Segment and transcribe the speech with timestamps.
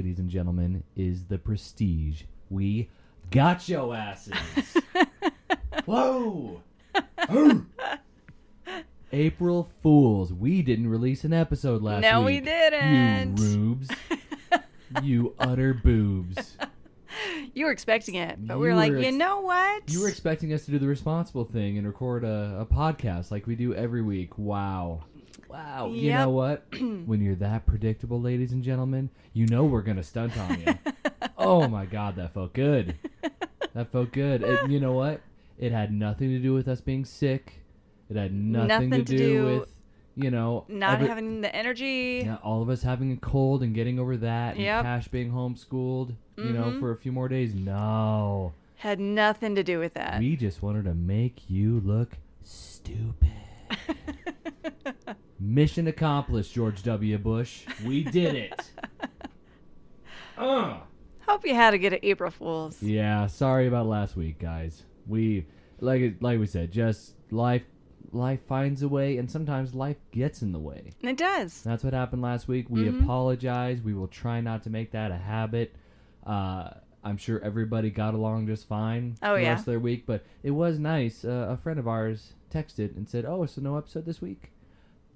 [0.00, 2.22] ladies and gentlemen, is the prestige.
[2.48, 2.88] We
[3.30, 4.32] got yo asses.
[5.84, 6.62] Whoa!
[9.12, 10.32] April Fools.
[10.32, 12.10] We didn't release an episode last week.
[12.10, 13.36] No, we didn't.
[13.36, 13.90] You rubes.
[15.02, 16.56] you utter boobs.
[17.52, 19.82] You were expecting it, but we You were like, were you know what?
[19.92, 23.46] You were expecting us to do the responsible thing and record a, a podcast like
[23.46, 24.38] we do every week.
[24.38, 25.02] Wow.
[25.50, 25.88] Wow.
[25.92, 26.64] You know what?
[27.06, 30.74] when you're that predictable, ladies and gentlemen, you know we're going to stunt on you.
[31.38, 32.96] oh my God, that felt good.
[33.74, 34.42] That felt good.
[34.42, 35.20] It, you know what?
[35.58, 37.54] It had nothing to do with us being sick.
[38.08, 39.68] It had nothing, Nothing to, to do, do- with,
[40.16, 42.22] you know, not every- having the energy.
[42.24, 46.14] yeah, all of us having a cold and getting over that, and Cash being homeschooled,
[46.36, 46.80] you know, Mhm.
[46.80, 47.54] for a few more days.
[47.54, 48.52] No.
[48.76, 50.18] Had nothing to do with that.
[50.20, 53.28] We just wanted to make you look stupid.
[55.40, 57.16] Mission accomplished, George W.
[57.18, 57.64] Bush.
[57.84, 58.70] We did it.
[60.38, 60.78] uh.
[61.26, 62.82] Hope you had a good April Fools.
[62.82, 64.82] Yeah, sorry about last week, guys.
[65.06, 65.46] We
[65.80, 67.62] like like we said, just life
[68.12, 70.90] life finds a way and sometimes life gets in the way.
[71.00, 71.62] And it does.
[71.62, 72.66] That's what happened last week.
[72.68, 73.02] We Mhm.
[73.04, 73.80] apologize.
[73.80, 75.74] We will try not to make that a habit.
[76.26, 76.70] Uh,
[77.04, 79.50] I'm sure everybody got along just fine Oh, the yeah.
[79.50, 81.24] rest of their week, but it was nice.
[81.24, 84.50] Uh, a friend of ours texted and said, "Oh, so no episode this week."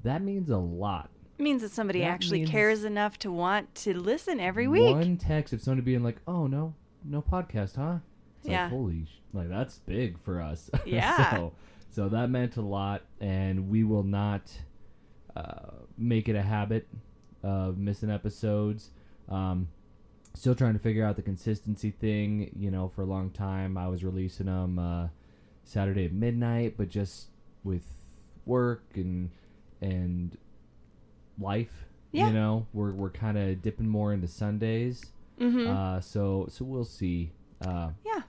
[0.05, 1.11] That means a lot.
[1.39, 4.95] It means that somebody That actually means- cares enough to want to listen every week.
[4.95, 6.75] One text of somebody being like, "Oh no,
[7.05, 7.99] no podcast, huh?"
[8.39, 8.65] It's Yeah.
[8.65, 10.71] like holy, sh- like that's big for us.
[10.87, 11.31] Yeah.
[11.35, 11.53] so,
[11.91, 14.53] so that meant a lot, and we will not
[15.35, 16.87] uh, make it a habit
[17.43, 18.91] of missing episodes.
[19.29, 19.69] Um,
[20.35, 22.53] still trying to figure out the consistency thing.
[22.57, 25.09] You know, for a long time I was releasing them uh,
[25.65, 27.29] Saturday at midnight, but just
[27.65, 27.85] with
[28.47, 29.31] work and
[29.85, 30.37] and
[31.39, 31.73] life.
[32.13, 32.29] Yeah.
[32.29, 35.05] You know, we're we're kind of dipping more into Sundays.
[35.41, 35.69] Mm-hmm.
[35.71, 37.33] Uh, so so we'll see.
[37.65, 38.23] Uh, yeah,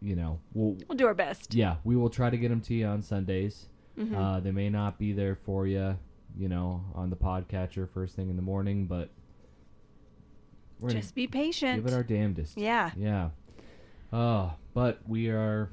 [0.00, 1.54] you know, we'll we'll do our best.
[1.54, 3.66] yeah, we will try to get them to you on Sundays.
[3.98, 4.14] Mhm.
[4.14, 5.96] Uh, they may not be there for you,
[6.36, 9.10] you know, on the podcatcher first thing in the morning, but
[10.78, 11.82] we're Just be patient.
[11.82, 12.56] give it our damnedest.
[12.58, 12.90] yeah.
[12.96, 13.30] Yeah.
[14.12, 15.70] Oh, but we are,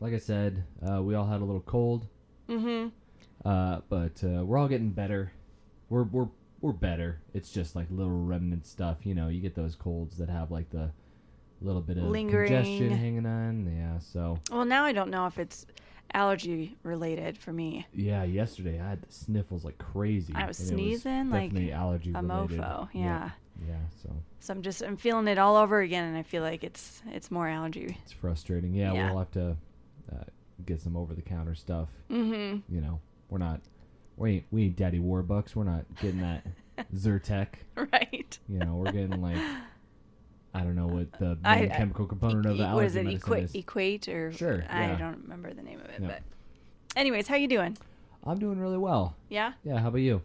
[0.00, 2.06] like I said, uh, we all had a little cold,
[2.48, 2.88] Mm-hmm.
[3.44, 5.32] Uh, but uh, we're all getting better.
[5.88, 6.28] We're we're
[6.60, 7.20] we're better.
[7.34, 9.28] It's just like little remnant stuff, you know.
[9.28, 10.90] You get those colds that have like the
[11.60, 12.48] little bit of Lingering.
[12.48, 13.66] congestion hanging on.
[13.76, 13.98] Yeah.
[14.00, 15.66] So Well, now I don't know if it's
[16.14, 17.86] allergy related for me.
[17.94, 20.32] yeah, yesterday I had the sniffles like crazy.
[20.34, 22.60] I was sneezing like definitely allergy a related.
[22.60, 22.88] mofo.
[22.92, 23.02] Yeah.
[23.02, 23.30] Yeah.
[23.68, 23.74] Yeah.
[24.02, 24.10] So
[24.40, 27.30] So I'm just I'm feeling it all over again, and I feel like it's it's
[27.30, 27.96] more allergy.
[28.02, 28.74] it's frustrating.
[28.74, 29.10] Yeah, Yeah.
[29.10, 29.56] we'll have to
[30.12, 30.24] uh,
[30.66, 31.88] get some over the counter stuff.
[32.10, 32.74] Mm-hmm.
[32.74, 33.00] You know,
[33.32, 33.60] we're not.
[34.18, 35.56] Wait, we ain't Daddy Warbucks.
[35.56, 36.44] We're not getting that
[36.94, 37.48] Zyrtec.
[37.74, 38.38] Right.
[38.46, 39.38] You know, we're getting like
[40.54, 42.96] I don't know what the I- main I- chemical component of the allergy what is
[42.96, 43.44] it?
[43.44, 43.54] is.
[43.54, 44.98] equate or Sure, I yeah.
[44.98, 46.00] don't remember the name of it.
[46.02, 46.08] Yeah.
[46.08, 46.22] But
[46.94, 47.76] anyways, how you doing?
[48.24, 49.16] I'm doing really well.
[49.30, 49.54] Yeah.
[49.64, 50.20] Yeah, how about you?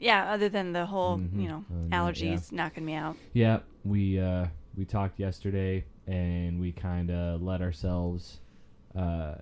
[0.00, 0.32] Yeah.
[0.32, 1.42] Other than the whole Mhm.
[1.42, 3.16] you know Uh, yeah, allergies knocking me out.
[3.34, 8.40] Yeah, we uh, we talked yesterday, and we kind of let ourselves
[8.96, 9.34] uh,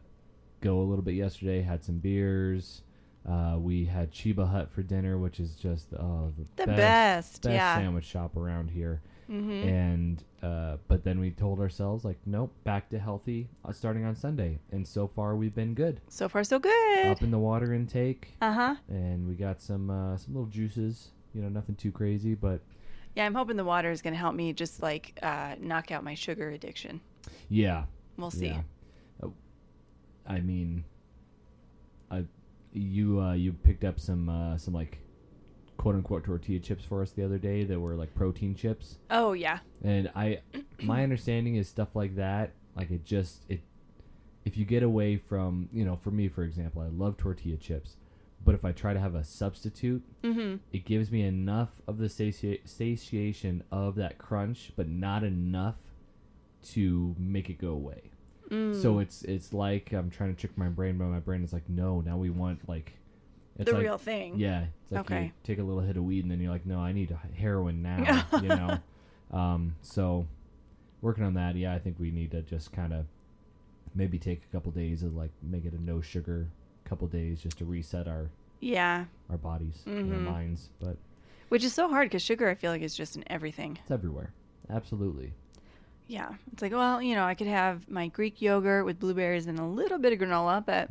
[0.60, 1.62] go a little bit yesterday.
[1.62, 2.82] Had some beers.
[3.28, 7.44] Uh, we had Chiba Hut for dinner, which is just oh the, The best, best
[7.54, 7.76] yeah.
[7.76, 9.00] sandwich shop around here.
[9.28, 9.68] Mm-hmm.
[9.68, 14.14] And uh, but then we told ourselves like, nope, back to healthy uh, starting on
[14.14, 14.60] Sunday.
[14.70, 16.00] And so far we've been good.
[16.08, 17.06] So far, so good.
[17.06, 18.74] Up in the water intake, Uh huh.
[18.88, 21.08] and we got some uh, some little juices.
[21.34, 22.60] You know, nothing too crazy, but
[23.16, 26.04] Yeah, I'm hoping the water is going to help me just like uh, knock out
[26.04, 27.00] my sugar addiction.
[27.48, 27.84] yeah,
[28.16, 28.46] We'll see.
[28.46, 28.62] Yeah.
[29.22, 29.28] Uh,
[30.28, 30.84] I mean,
[32.10, 32.24] I
[32.76, 34.98] you uh, you picked up some uh, some like
[35.76, 39.32] quote unquote tortilla chips for us the other day that were like protein chips, Oh
[39.32, 39.58] yeah.
[39.84, 40.40] and I
[40.82, 42.52] my understanding is stuff like that.
[42.76, 43.60] Like it just it
[44.44, 47.96] if you get away from you know for me for example I love tortilla chips,
[48.44, 50.56] but if I try to have a substitute, Mm-hmm.
[50.72, 55.76] it gives me enough of the sati- satiation of that crunch, but not enough
[56.72, 58.10] to make it go away.
[58.50, 58.80] Mm.
[58.80, 61.68] So it's it's like I'm trying to trick my brain, but my brain is like,
[61.68, 62.92] no, now we want like
[63.58, 64.34] it's the like, real thing.
[64.38, 65.32] Yeah, it's like you Okay.
[65.44, 68.24] take a little hit of weed and then you're like, no, I need heroin now.
[68.42, 68.78] you know,
[69.32, 70.26] um, so
[71.02, 71.56] working on that.
[71.56, 73.06] Yeah, I think we need to just kind of
[73.94, 76.46] maybe take a couple days of like make it a no sugar
[76.84, 79.06] couple days just to reset our Yeah.
[79.30, 80.24] our bodies and our Mhm.
[80.24, 80.68] minds.
[80.80, 80.96] But
[81.48, 83.78] Which is so hard because sugar, I feel like, is just in everything.
[83.82, 84.32] it's everywhere.
[84.68, 85.32] Absolutely.
[86.08, 86.30] Yeah.
[86.52, 89.64] It's like, well, you know, I could have my Greek yogurt with blueberries and a
[89.64, 90.88] little bit of granola, but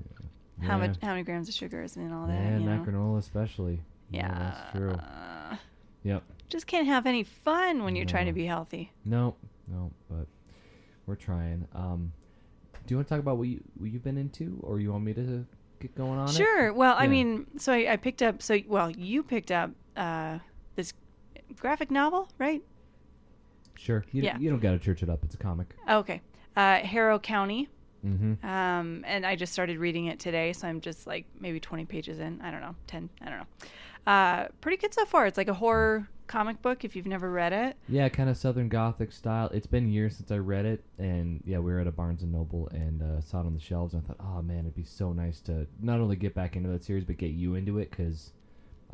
[0.61, 0.87] how Yeah.
[0.87, 2.33] much, how many grams of sugar is in all that?
[2.33, 2.83] Yeah, you know?
[2.85, 3.81] granola especially.
[4.09, 4.27] Yeah.
[4.37, 4.91] that's true.
[4.91, 5.55] uh,
[6.03, 6.23] Yep.
[6.49, 8.91] just can't have any fun when you're trying to be healthy.
[9.05, 9.35] No,
[9.67, 10.27] no, but
[11.07, 11.67] we're trying.
[11.73, 12.11] Um,
[12.85, 15.03] do you want to talk about what, you, what you've been into, or you want
[15.03, 15.45] me to
[15.79, 16.33] get going on it?
[16.33, 16.71] Sure.
[16.73, 18.43] Well, I mean, so I, I picked up.
[18.43, 20.37] So well, you picked up uh,
[20.75, 20.93] this
[21.57, 22.61] graphic novel, right?
[23.77, 24.03] Sure.
[24.11, 24.37] You, Yeah.
[24.37, 25.23] you don't got to church it up.
[25.23, 25.75] It's a comic.
[25.89, 26.21] Okay.
[26.55, 27.69] Uh, Harrow County.
[28.05, 28.45] Mm-hmm.
[28.45, 32.19] Um, and I just started reading it today, so I'm just like maybe 20 pages
[32.19, 32.39] in.
[32.41, 33.09] I don't know, 10.
[33.21, 33.67] I don't know.
[34.11, 35.25] Uh, pretty good so far.
[35.25, 37.75] It's like a horror comic book if you've never read it.
[37.89, 39.49] Yeah, kind of Southern Gothic style.
[39.53, 42.31] It's been years since I read it, and yeah, we were at a Barnes and
[42.31, 43.95] Noble and uh, saw it on the shelves.
[43.95, 46.69] And I thought, oh man, it'd be so nice to not only get back into
[46.69, 48.33] that series, but get you into it because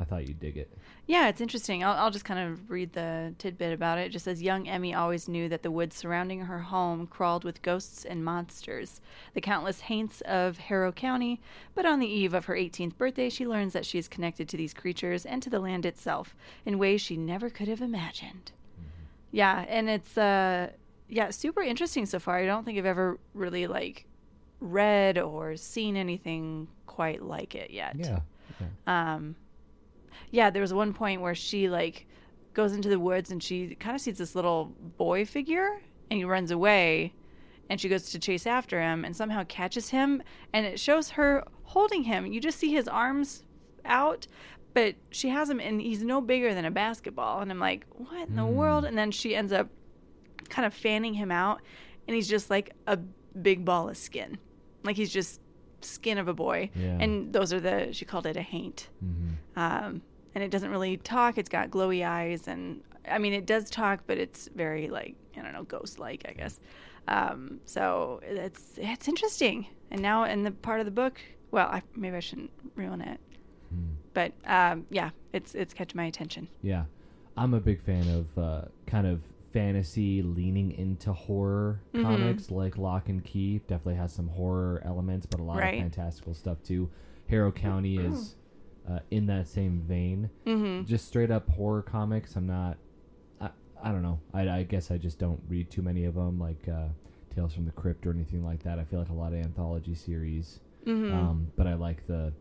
[0.00, 0.70] I thought you'd dig it.
[1.06, 1.84] Yeah, it's interesting.
[1.84, 4.06] I'll, I'll just kind of read the tidbit about it.
[4.06, 7.62] It just says young Emmy always knew that the woods surrounding her home crawled with
[7.62, 9.00] ghosts and monsters,
[9.34, 11.40] the countless haints of Harrow County.
[11.74, 14.56] But on the eve of her 18th birthday, she learns that she is connected to
[14.56, 16.34] these creatures and to the land itself
[16.64, 18.52] in ways she never could have imagined.
[19.30, 20.70] Yeah, and it's uh,
[21.08, 22.36] yeah, super interesting so far.
[22.36, 24.06] I don't think I've ever really like
[24.60, 27.96] read or seen anything quite like it yet.
[27.96, 28.20] Yeah.
[28.60, 29.14] yeah.
[29.14, 29.36] Um,
[30.30, 32.06] yeah, there was one point where she like
[32.54, 34.66] goes into the woods and she kind of sees this little
[34.98, 35.80] boy figure
[36.10, 37.14] and he runs away
[37.70, 40.22] and she goes to chase after him and somehow catches him
[40.52, 42.26] and it shows her holding him.
[42.26, 43.44] You just see his arms
[43.84, 44.26] out,
[44.74, 48.28] but she has him and he's no bigger than a basketball and I'm like, "What
[48.28, 48.54] in the Hmm.
[48.54, 49.68] world?" And then she ends up
[50.48, 51.62] kind of fanning him out
[52.06, 54.38] and he's just like a big ball of skin.
[54.84, 55.40] Like he's just
[55.84, 56.70] skin of a boy.
[56.74, 56.98] Yeah.
[57.00, 59.58] And those are the she called it a haint Mm-hmm.
[59.58, 60.02] um,
[60.34, 61.36] and it doesn't really talk.
[61.36, 62.80] It's got glowy eyes, and
[63.10, 66.58] I mean, it does talk, but it's very like I don't know, ghost-like, I guess.
[67.08, 69.66] Um, so it's it's interesting.
[69.90, 71.20] And now in the part of the book,
[71.50, 73.20] well, I, maybe I shouldn't ruin it,
[73.70, 73.90] Hmm.
[74.14, 76.48] but um, yeah, it's it's catching my attention.
[76.62, 76.84] Yeah,
[77.36, 79.20] I'm a big fan of uh, kind of
[79.52, 82.02] fantasy leaning into horror Mhm.
[82.02, 83.58] comics like Locke and Key.
[83.66, 85.74] Definitely has some horror elements, but a lot Right.
[85.74, 86.90] of fantastical stuff too.
[87.28, 88.36] Harrow County is
[88.88, 90.28] uh, in that same vein.
[90.44, 90.84] Mm-hmm.
[90.86, 92.34] Just straight up horror comics.
[92.34, 92.78] I'm not.
[93.40, 93.50] I,
[93.80, 94.18] I don't know.
[94.34, 96.88] I, I guess I just don't read too many of them, like uh,
[97.34, 98.80] Tales from the Crypt or anything like that.
[98.80, 100.58] I feel like a lot of anthology series.
[100.84, 101.14] Mm-hmm.
[101.14, 102.32] Um, but I like the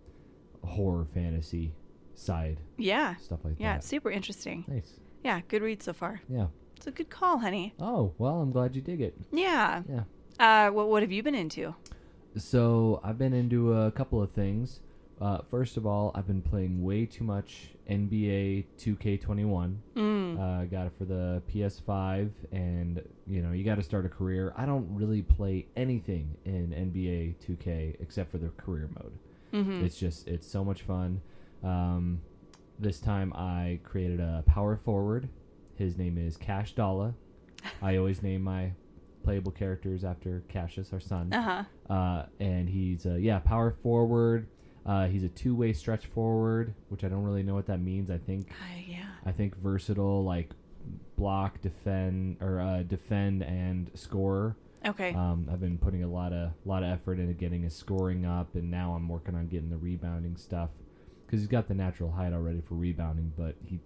[0.63, 1.73] horror fantasy
[2.15, 3.77] side yeah, stuff like yeah, that.
[3.77, 4.65] it's super interesting.
[4.67, 4.99] Nice.
[5.23, 6.21] Yeah, good read so far.
[6.27, 6.47] Yeah.
[6.81, 7.75] It's a good call, honey.
[7.79, 9.13] Oh well, I'm glad you dig it.
[9.31, 9.83] Yeah.
[9.87, 10.03] Yeah.
[10.39, 11.75] Uh, what what have you been into?
[12.35, 14.79] So I've been into a couple of things.
[15.21, 19.75] Uh, first of all, I've been playing way too much NBA 2K21.
[19.95, 20.39] Mm.
[20.39, 24.51] Uh, got it for the PS5, and you know you got to start a career.
[24.57, 29.13] I don't really play anything in NBA 2K except for the career mode.
[29.53, 29.85] mm-hmm.
[29.85, 31.21] It's just it's so much fun.
[31.63, 32.21] Um,
[32.79, 35.29] this time I created a power forward.
[35.75, 37.13] His name is Cash Dalla.
[37.81, 38.71] I always name my
[39.23, 41.31] playable characters after Cassius, our son.
[41.33, 41.41] Uh
[41.87, 41.93] huh.
[41.93, 44.47] Uh, and he's uh, yeah power forward.
[44.83, 48.09] Uh, he's a two-way stretch forward, which I don't really know what that means.
[48.09, 49.05] I think Uh, yeah.
[49.25, 50.51] I think versatile, like
[51.17, 54.55] block, defend, or uh, defend and score.
[54.83, 55.13] Okay.
[55.13, 58.55] Um, I've been putting a lot of lot of effort into getting his scoring up,
[58.55, 60.71] and now I'm working on getting the rebounding stuff
[61.27, 63.79] because he's got the natural height already for rebounding, but he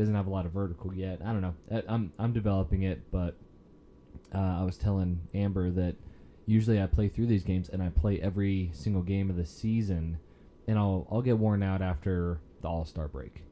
[0.00, 1.20] doesn't have a lot of vertical yet.
[1.24, 1.54] I don't know.
[1.70, 3.36] I- I'm I'm developing it, but
[4.34, 5.94] uh, I was telling Amber that
[6.46, 10.18] usually I play through these games and I play every single game of the season,
[10.66, 13.42] and I'll I'll get worn out after the All Star break,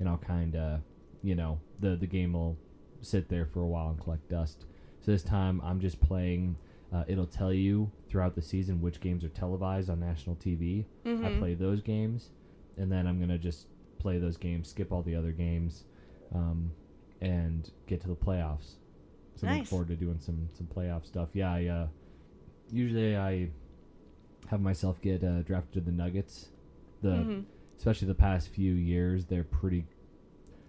[0.00, 0.80] and I'll kind of
[1.22, 2.56] you know the the game will
[3.00, 4.66] sit there for a while and collect dust.
[5.00, 6.56] So this time I'm just playing.
[6.90, 10.86] Uh, it'll tell you throughout the season which games are televised on national TV.
[11.04, 11.38] I Mhm.
[11.38, 12.30] play those games,
[12.78, 13.66] and then I'm gonna just
[13.98, 15.84] play those games, skip all the other games,
[16.34, 16.70] um,
[17.20, 18.76] and get to the playoffs.
[19.36, 19.68] So I look Nice.
[19.70, 21.28] forward to doing some some playoff stuff.
[21.32, 21.86] Yeah, I uh,
[22.70, 23.50] usually I
[24.48, 26.48] have myself get uh, drafted to the Nuggets.
[27.02, 27.44] The Mhm.
[27.76, 29.84] especially the past few years, they're pretty.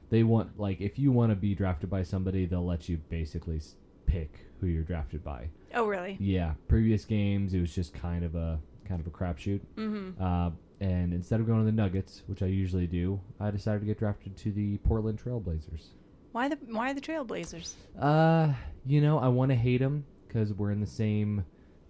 [0.09, 3.61] They want like if you want to be drafted by somebody, they'll let you basically
[4.05, 5.49] pick who you're drafted by.
[5.73, 6.17] Oh, really?
[6.19, 9.61] Yeah, previous games it was just kind of a kind of a crapshoot.
[9.77, 10.21] Mm-hmm.
[10.21, 10.49] Uh,
[10.81, 13.99] and instead of going to the Nuggets, which I usually do, I decided to get
[13.99, 15.87] drafted to the Portland Trailblazers.
[16.31, 17.73] Why the Why the Trailblazers?
[17.99, 18.53] Uh,
[18.85, 21.45] you know, I want to hate them because we're in the same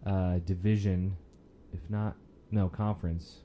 [0.05, 1.15] uh, division,
[1.73, 2.15] if not
[2.51, 3.37] no conference.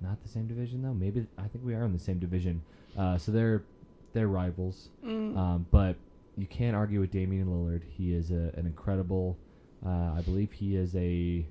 [0.00, 0.94] Not the same division though.
[0.94, 2.62] Maybe I think we are in the same division.
[2.98, 3.62] Uh, so they're
[4.12, 4.88] they're rivals.
[5.04, 5.36] Mm.
[5.36, 5.96] Um, but
[6.36, 7.82] you can't argue with Damian Lillard.
[7.88, 9.36] He is a, an incredible.
[9.84, 11.46] Uh, I believe he is a.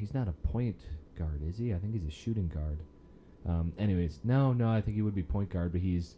[0.00, 0.76] Uh, he's not a point
[1.18, 1.74] guard, is he?
[1.74, 2.78] I think he's a shooting guard.
[3.48, 6.16] Um, anyways, no, no, I think he would be point guard, but he's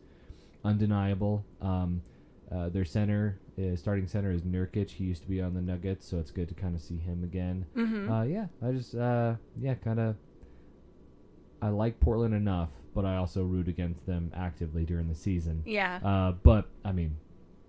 [0.65, 1.45] undeniable.
[1.61, 2.03] Um,
[2.51, 4.91] uh, their center, is, starting center, is Nurkic.
[4.91, 7.25] He used to be on the Nuggets, so it's good to kind of see him
[7.25, 7.65] again.
[7.77, 8.13] Mm-hmm.
[8.13, 10.17] Uh, yeah, I just, uh, yeah, kind of.
[11.63, 15.63] I like Portland enough, but I also root against them actively during the season.
[15.65, 16.01] yeah.
[16.05, 17.17] Uh, but I mean,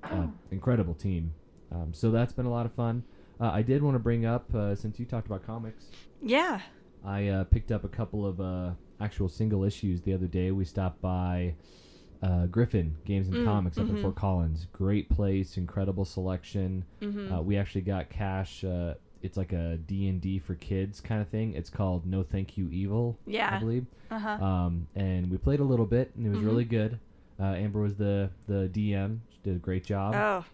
[0.03, 1.34] uh, incredible team.
[1.72, 3.03] Um, so that's been a lot of fun.
[3.44, 5.86] Uh, I did want to bring up uh, since you talked about comics.
[6.22, 6.62] yeah.
[7.06, 8.72] I uh, picked up a couple of uh,
[9.02, 10.52] actual single issues the other day.
[10.52, 11.56] We stopped by
[12.22, 14.02] uh, Griffin Games and Mm, Comics up in mhm.
[14.02, 14.68] Fort Collins.
[14.72, 16.86] Great place, incredible selection.
[17.02, 17.34] Mm-hmm.
[17.34, 18.64] Uh, we actually got cash.
[18.64, 21.54] Uh, it's like a D and D for kids kind of thing.
[21.56, 23.86] It's called No Thank You Evil, Yeah, I believe.
[24.10, 24.30] Uh huh.
[24.46, 26.46] Um, and we played a little bit, and it was Mhm.
[26.46, 26.98] really good.
[27.38, 29.20] Uh, Amber was the the DM.
[29.30, 30.14] She did a great job.
[30.16, 30.46] oh,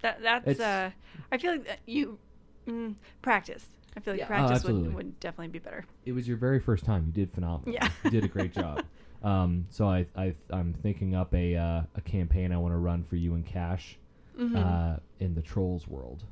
[0.00, 0.58] that that's.
[0.58, 0.90] uh,
[1.30, 2.18] I feel like you
[2.66, 3.64] mm, practice.
[3.96, 4.24] I feel like Yeah.
[4.24, 5.84] Oh, practice would, would definitely be better.
[6.06, 7.04] it was your very first time.
[7.06, 7.74] You did phenomenal.
[7.74, 7.88] Yeah.
[8.04, 8.82] you did a great job.
[9.22, 13.04] Um, so I, I I'm thinking up a uh, a campaign I want to run
[13.04, 13.98] for you and Cash
[14.36, 16.24] hmm uh, in the Trolls world.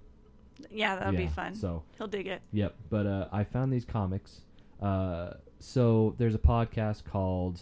[0.70, 1.54] yeah, that'll be fun.
[1.54, 2.40] So He'll dig it.
[2.52, 2.74] yep.
[2.88, 4.40] But uh, I found these comics.
[4.80, 7.60] Uh, so there's a podcast called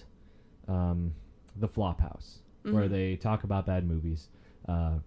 [0.68, 1.12] um,
[1.56, 2.90] The Flophouse where Mhm.
[2.90, 4.28] they talk about bad movies.
[4.68, 4.98] Uh,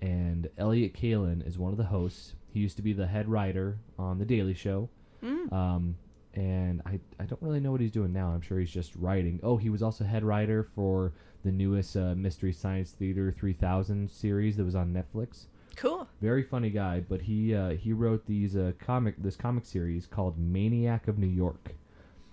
[0.00, 2.34] and Elliott Kalan is one of the hosts.
[2.52, 4.88] He used to be the head writer on The Daily Show.
[5.22, 5.52] Mm.
[5.52, 5.96] Um,
[6.34, 8.28] and I, I don't really know what he's doing now.
[8.28, 9.40] I'm sure he's just writing.
[9.42, 11.12] Oh, he was also head writer for
[11.44, 15.46] the newest uh, Mystery Science Theater 3000 series that was on Netflix.
[15.76, 16.06] Cool.
[16.20, 20.38] Very funny guy, but he uh, he wrote these uh, comic this comic series called
[20.38, 21.74] Maniac of New York,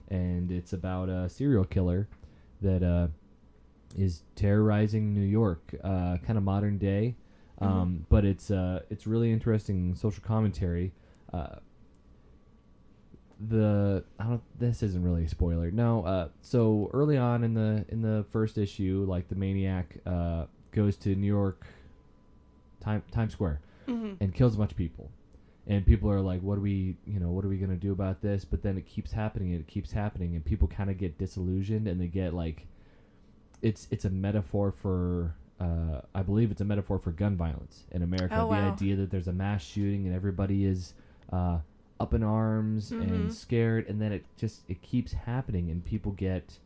[0.09, 2.07] and it's about a serial killer
[2.62, 3.07] that uh,
[3.95, 7.15] is terrorizing New York, uh, kind of modern day.
[7.59, 10.91] Um, But it's uh, it's really interesting social commentary.
[11.33, 11.55] Uh,
[13.49, 14.41] the I don't.
[14.59, 15.69] This isn't really a spoiler.
[15.71, 16.03] No.
[16.03, 20.97] Uh, so early on in the in the first issue, like the maniac uh, goes
[20.97, 21.65] to New York,
[22.79, 25.11] time Times Square, hmm and kills a bunch of people.
[25.67, 26.95] And people are like, "What are we?
[27.05, 29.59] You know, what are we gonna do about this?" But then it keeps happening, and
[29.61, 32.65] it keeps happening, and people kind of get disillusioned, and they get like,
[33.61, 35.35] it's it's a metaphor for.
[35.59, 38.35] Uh, I believe it's a metaphor for gun violence in America.
[38.37, 38.71] Oh, the wow.
[38.73, 40.93] idea that there's a mass shooting and everybody is
[41.33, 41.59] uh,
[41.99, 43.01] up in arms Mhm.
[43.01, 46.59] and scared, and then it just it keeps happening, and people get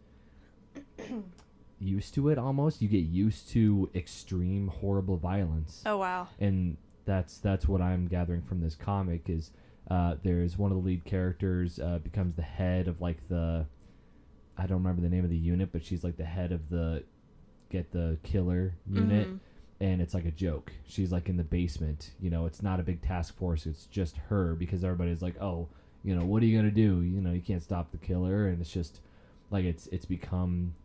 [1.79, 2.37] used to it.
[2.37, 6.27] Almost, you get used to extreme, horrible violence Oh wow.
[6.39, 9.51] and that's that's what I'm gathering from this comic is
[9.89, 13.65] uh, there's one of the lead characters uh, becomes the head of like the
[14.57, 17.03] I don't remember the name of the unit, but she's like the head of the
[17.71, 19.39] get the killer unit, Mhm.
[19.79, 20.71] and it's like a joke.
[20.85, 22.45] She's like in the basement, you know.
[22.45, 25.67] It's not a big task force; it's just her because everybody's like, oh,
[26.03, 27.01] you know, what are you gonna do?
[27.01, 28.99] You know, you can't stop the killer, and it's just
[29.49, 30.75] like it's it's become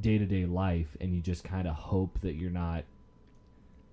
[0.00, 2.84] day to day life, and you just kind of hope that you're not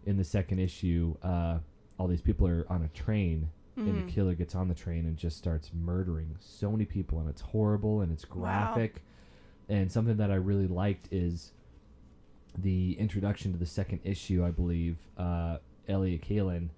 [0.05, 1.59] in the second issue, uh,
[1.99, 3.97] all these people are on a train, and Mhm.
[4.07, 7.41] the killer gets on the train and just starts murdering so many people, and it's
[7.41, 8.41] horrible and it's Wow.
[8.41, 9.03] graphic.
[9.69, 11.51] And something that I really liked is
[12.57, 14.43] the introduction to the second issue.
[14.45, 16.69] I believe uh, Elliott Kalan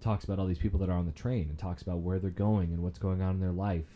[0.00, 2.30] talks about all these people that are on the train and talks about where they're
[2.30, 3.86] going and what's going on in their life.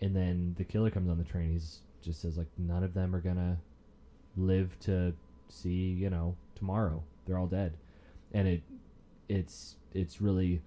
[0.00, 1.50] And then the killer comes on the train.
[1.52, 3.58] He's just says like none of them are gonna
[4.36, 5.12] live to
[5.48, 7.02] see you know tomorrow.
[7.26, 7.74] They're all dead,
[8.32, 8.62] and it
[9.28, 10.62] it's it's really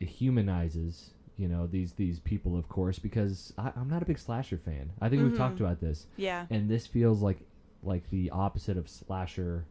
[0.00, 4.18] it humanizes you know these these people of course because I, I'm not a big
[4.18, 4.90] slasher fan.
[5.00, 6.46] I think we've talked about this, Yeah.
[6.50, 7.38] and this feels like
[7.82, 9.64] like the opposite of slasher.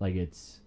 [0.00, 0.60] Like it's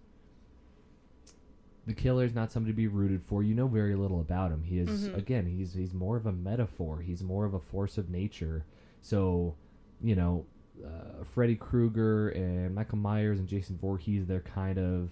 [1.86, 3.42] the killer is not somebody to be rooted for.
[3.42, 4.62] You know very little about him.
[4.62, 5.16] He is Mhm.
[5.16, 7.00] again, he's he's more of a metaphor.
[7.00, 8.64] He's more of a force of nature.
[9.02, 9.54] So,
[10.02, 10.44] you know,
[10.84, 15.10] uh, Freddy Krueger and Michael Myers and Jason Voorhees, they're kind of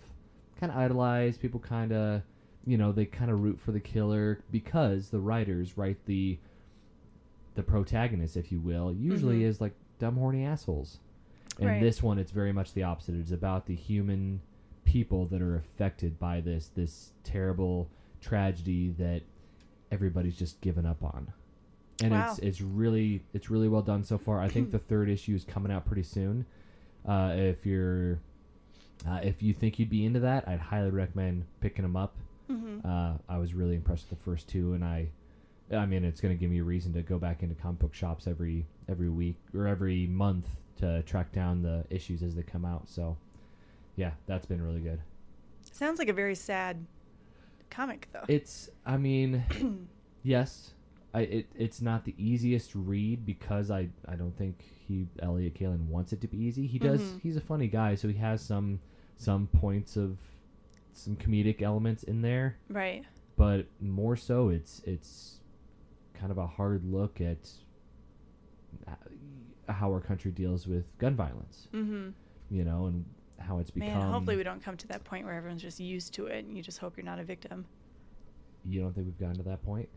[0.56, 1.40] kind of idolized.
[1.40, 2.22] People kind of,
[2.66, 6.38] you know, they kind of root for the killer because the writers write the
[7.54, 9.44] the protagonist, if you will, usually Mhm.
[9.46, 11.00] is like dumb horny assholes.
[11.58, 11.80] And Right.
[11.80, 13.14] this one, it's very much the opposite.
[13.16, 14.40] It's about the human
[14.84, 17.88] people that are affected by this this terrible
[18.20, 19.22] tragedy that
[19.90, 21.32] everybody's just given up on.
[22.02, 22.30] And Wow.
[22.30, 24.40] it's it's really it's really well done so far.
[24.40, 26.46] I think the third issue is coming out pretty soon.
[27.06, 28.20] Uh, if you're
[29.06, 32.16] uh, if you think you'd be into that, I'd highly recommend picking them up.
[32.48, 35.08] hmm Uh, I was really impressed with the first two, and I,
[35.72, 37.94] I mean, it's going to give me a reason to go back into comic book
[37.94, 40.46] shops every every week or every month
[40.78, 42.88] to track down the issues as they come out.
[42.88, 43.16] So,
[43.96, 45.00] yeah, that's been really good.
[45.72, 46.84] Sounds like a very sad
[47.70, 48.24] comic, though.
[48.28, 49.42] It's, I mean,
[50.22, 50.72] yes,
[51.12, 55.86] I it, it's not the easiest read because I I don't think he Elliott Kalan
[55.88, 56.66] wants it to be easy.
[56.66, 57.00] He does.
[57.02, 57.20] Mhm.
[57.22, 58.80] He's a funny guy, so he has some
[59.16, 60.16] some points of
[60.94, 63.04] some comedic elements in there, Right.
[63.36, 65.40] but more so it's it's
[66.18, 67.50] kind of a hard look at
[68.86, 72.10] uh, how our country deals with gun violence, Mm-hmm.
[72.50, 73.04] you know, and
[73.38, 73.88] how it's become.
[73.88, 76.56] Man, hopefully we don't come to that point where everyone's just used to it and
[76.56, 77.66] you just hope you're not a victim.
[78.64, 79.88] You don't think we've gotten to that point?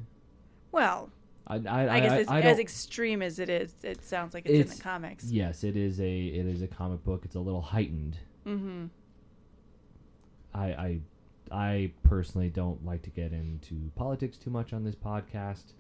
[0.72, 1.10] Well,
[1.48, 4.72] I I, I, guess I, it's, as extreme as it is, it sounds like it's,
[4.72, 5.26] in the comics.
[5.26, 7.24] Yes, it is a it is a comic book.
[7.26, 8.18] It's a little heightened.
[8.46, 8.86] Mm-hmm.
[10.54, 11.00] I I
[11.52, 15.74] I personally don't like to get into politics too much on this podcast,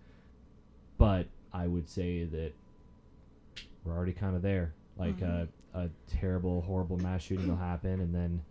[1.01, 2.51] but I would say that
[3.83, 4.75] we're already kind of there.
[4.97, 5.23] Like Mhm.
[5.23, 8.41] a a terrible, horrible mass shooting will happen, and then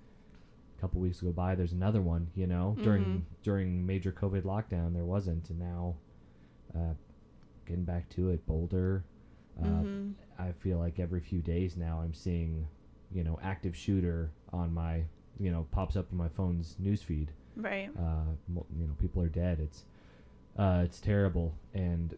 [0.76, 2.28] a couple weeks go by, there's another one.
[2.34, 3.22] You know, during Mhm.
[3.42, 5.94] during major COVID lockdown, there wasn't, and now,
[6.74, 6.94] uh,
[7.66, 9.04] getting back to it, Boulder.
[9.60, 10.10] Uh, mm-hmm.
[10.38, 12.66] I feel like every few days now I'm seeing,
[13.12, 15.04] you know, active shooter on my,
[15.38, 17.28] you know, pops up in my phone's newsfeed.
[17.56, 17.90] Right.
[17.96, 18.24] Uh,
[18.76, 19.60] you know, people are dead.
[19.60, 19.84] It's,
[20.56, 22.16] uh, it's terrible, and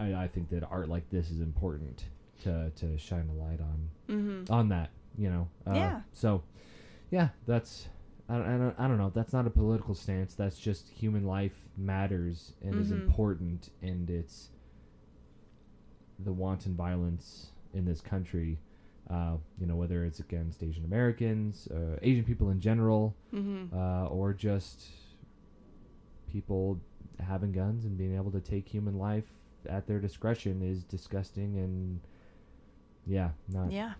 [0.00, 2.04] I, I think that art like this is important
[2.44, 4.52] to to shine a light on Mm-hmm.
[4.52, 4.90] on that.
[5.18, 5.48] You know.
[5.66, 6.00] Uh, Yeah.
[6.12, 6.42] So,
[7.10, 7.88] yeah, that's.
[8.28, 9.10] I don't, I, don't, I don't know.
[9.12, 10.34] That's not a political stance.
[10.34, 13.02] That's just human life matters and is Mhm.
[13.02, 14.50] important, and it's
[16.20, 18.58] the wanton violence in this country.
[19.08, 23.76] Uh, you know, whether it's against Asian Americans, uh, Asian people in general, Mm-hmm.
[23.76, 24.84] uh, or just
[26.30, 26.78] people
[27.18, 29.24] having guns and being able to take human life
[29.68, 32.00] at their discretion is disgusting and
[33.06, 33.94] yeah, not Yeah.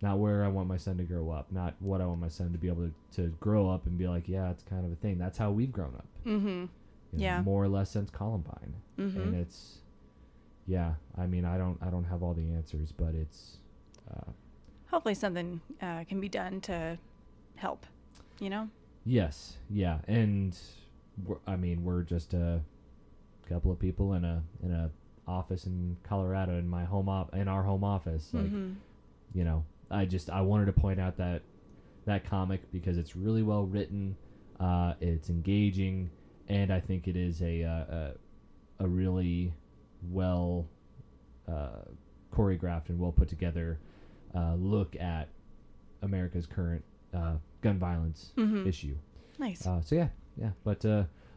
[0.00, 2.52] not where I want my son to grow up, not what I want my son
[2.52, 4.96] to be able to, to grow up and be like, yeah, it's kind of a
[4.96, 5.18] thing.
[5.18, 6.06] That's how we've grown up.
[6.26, 6.48] Mm-hmm.
[6.48, 6.68] you know,
[7.16, 7.42] Yeah.
[7.42, 8.74] More or less since Columbine.
[8.98, 9.20] Mm-hmm.
[9.20, 9.78] And it's
[10.66, 13.58] yeah, I mean I don't I don't have all the answers, but it's
[14.10, 14.30] uh,
[14.90, 16.98] Hopefully something uh, can be done to
[17.56, 17.84] help.
[18.40, 18.68] You know.
[19.04, 19.98] yes, yeah.
[20.06, 20.56] And
[21.46, 22.60] I mean we're just a
[23.48, 24.90] couple of people in a in a
[25.26, 28.30] office in Colorado in my home op in our home office.
[28.32, 28.72] Like mm-hmm.
[29.34, 31.40] you know i just i wanted to point out that
[32.04, 34.16] that comic because it's really well written
[34.60, 36.10] uh, it's engaging
[36.48, 38.12] and i think it is a uh, a,
[38.80, 39.52] a really
[40.10, 40.66] well
[41.48, 41.82] uh,
[42.34, 43.78] choreographed and well put together
[44.34, 45.28] uh, look at
[46.02, 46.84] america's current
[47.14, 48.66] uh, gun violence Mm-hmm.
[48.68, 48.96] issue
[49.38, 49.66] Nice.
[49.66, 50.84] uh, so yeah yeah but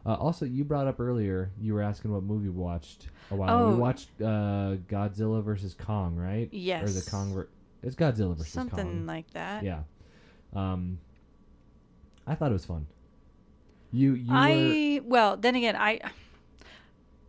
[0.05, 3.49] uh, also you brought up earlier you were asking what movie we watched a while
[3.55, 3.65] ago.
[3.65, 3.69] Oh.
[3.69, 6.83] we watched uh, godzilla versus kong right yes.
[6.89, 7.33] or the Kong.
[7.33, 7.49] Ver-
[7.83, 8.69] it's Godzilla versus Kong.
[8.69, 9.05] Something Kong.
[9.07, 9.63] like that.
[9.63, 9.79] yeah.
[10.53, 10.99] Um,
[12.27, 12.85] I thought it was fun.
[13.91, 15.99] You you were I well, then again, I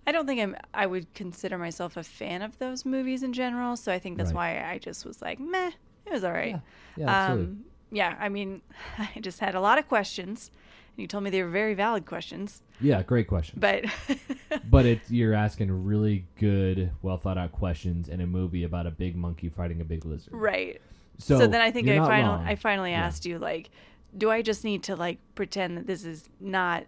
[0.07, 3.77] I don't think I'm I would consider myself a fan of those movies in general,
[3.77, 4.63] so I think that's Right.
[4.63, 5.71] why I just was like, meh,
[6.07, 6.61] it was all right.
[6.97, 8.63] yeah, yeah um yeah, I mean,
[8.99, 10.51] I just had a lot of questions.
[10.97, 13.59] And you told me they were very valid questions, yeah, great question.
[13.61, 13.85] but
[14.71, 18.91] But it you're asking really good, well thought out questions in a movie about a
[18.91, 20.35] big monkey fighting a big lizard.
[20.35, 20.81] right.
[21.19, 22.45] So, So, then I think I finally.
[22.45, 23.05] I finally Yeah.
[23.07, 23.71] asked you like,
[24.17, 26.85] do I just need to like pretend that this is not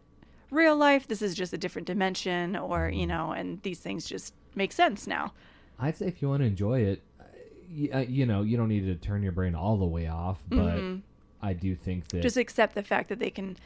[0.50, 1.06] real life?
[1.06, 2.98] This is just a different dimension, or Mm-hmm.
[3.00, 5.32] you know, and these things just make sense now.
[5.78, 7.02] I'd say if you want to enjoy it,
[7.92, 10.76] uh, you know, you don't need to turn your brain all the way off, but
[10.76, 11.00] Mhm.
[11.42, 13.56] I do think that just accept the fact that they can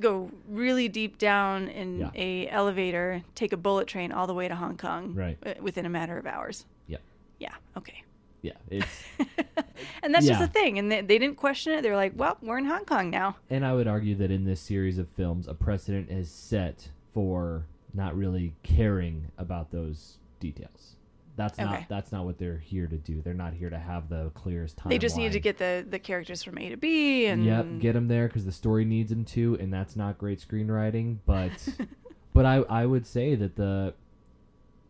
[0.00, 2.10] go really deep down in Yeah.
[2.14, 5.38] a elevator, take a bullet train all the way to Hong Kong Right.
[5.44, 6.66] uh, within a matter of hours.
[6.86, 6.98] Yeah.
[7.38, 7.54] Yeah.
[7.76, 8.02] Okay.
[8.42, 8.86] yeah, it's
[10.02, 10.78] and that's just a thing.
[10.78, 11.82] And they, they didn't question it.
[11.82, 13.36] They're like, well, we're in Hong Kong now.
[13.50, 17.66] And I would argue that in this series of films, a precedent is set for
[17.94, 20.95] not really caring about those details.
[21.36, 23.20] That's not that's not what they're here to do.
[23.20, 24.88] They're not here to have the clearest time.
[24.90, 27.26] They just need to get the, the characters from A to B.
[27.26, 30.40] And yep, get them there because the story needs them to, and that's not great
[30.46, 31.18] screenwriting.
[31.26, 31.52] But
[32.32, 33.92] but I I would say that the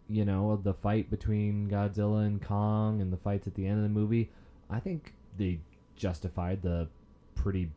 [0.08, 3.82] you know the fight between Godzilla and Kong and the fights at the end of
[3.82, 4.30] the movie,
[4.70, 5.58] I think they
[5.96, 6.88] justified the
[7.34, 7.70] pretty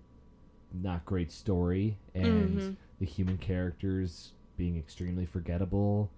[0.72, 2.76] not great story and Mhm.
[3.00, 6.12] the human characters being extremely forgettable.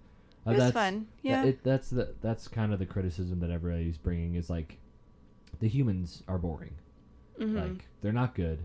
[0.46, 1.06] Uh, It was that's, fun.
[1.22, 1.44] that- Yeah.
[1.44, 4.78] it, that's the that's kind of the criticism that everybody's bringing is like
[5.60, 6.74] the humans are boring.
[7.38, 7.54] Mhm.
[7.56, 8.60] Like they're not good.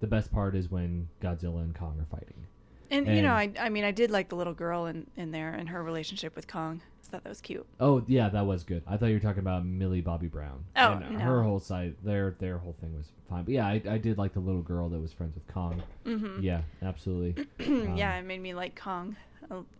[0.00, 2.46] The best part is when Godzilla and Kong are fighting.
[2.90, 5.50] And, you know, I, I mean, I did like the little girl in, in there
[5.52, 6.80] and her relationship with Kong.
[7.06, 7.66] I thought that was cute.
[7.80, 8.82] Oh yeah, that was good.
[8.86, 10.64] I thought you were talking about Millie Bobby Brown.
[10.76, 11.18] Oh, and no.
[11.20, 13.44] her whole side, their their whole thing was fine.
[13.44, 15.82] But yeah, I, I did like the little girl that was friends with Kong.
[16.04, 17.46] hmm Yeah, absolutely.
[17.66, 19.16] Um, yeah, it made me like Kong,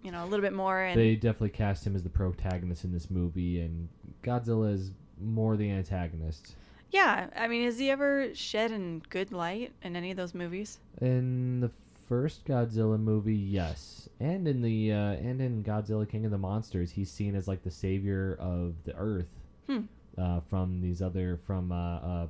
[0.02, 0.80] you know, a little bit more.
[0.82, 3.88] And They definitely cast him as the protagonist in this movie, and
[4.22, 6.54] Godzilla is more the antagonist.
[6.92, 10.78] yeah, I mean, has he ever shed in good light in any of those movies?
[11.02, 11.70] In the
[12.08, 16.90] first Godzilla movie, yes, and in the uh, and in Godzilla King of the Monsters,
[16.92, 19.28] he's seen as like the savior of the Earth
[19.66, 19.80] Hmm.
[20.16, 22.26] uh, from these other from uh, uh,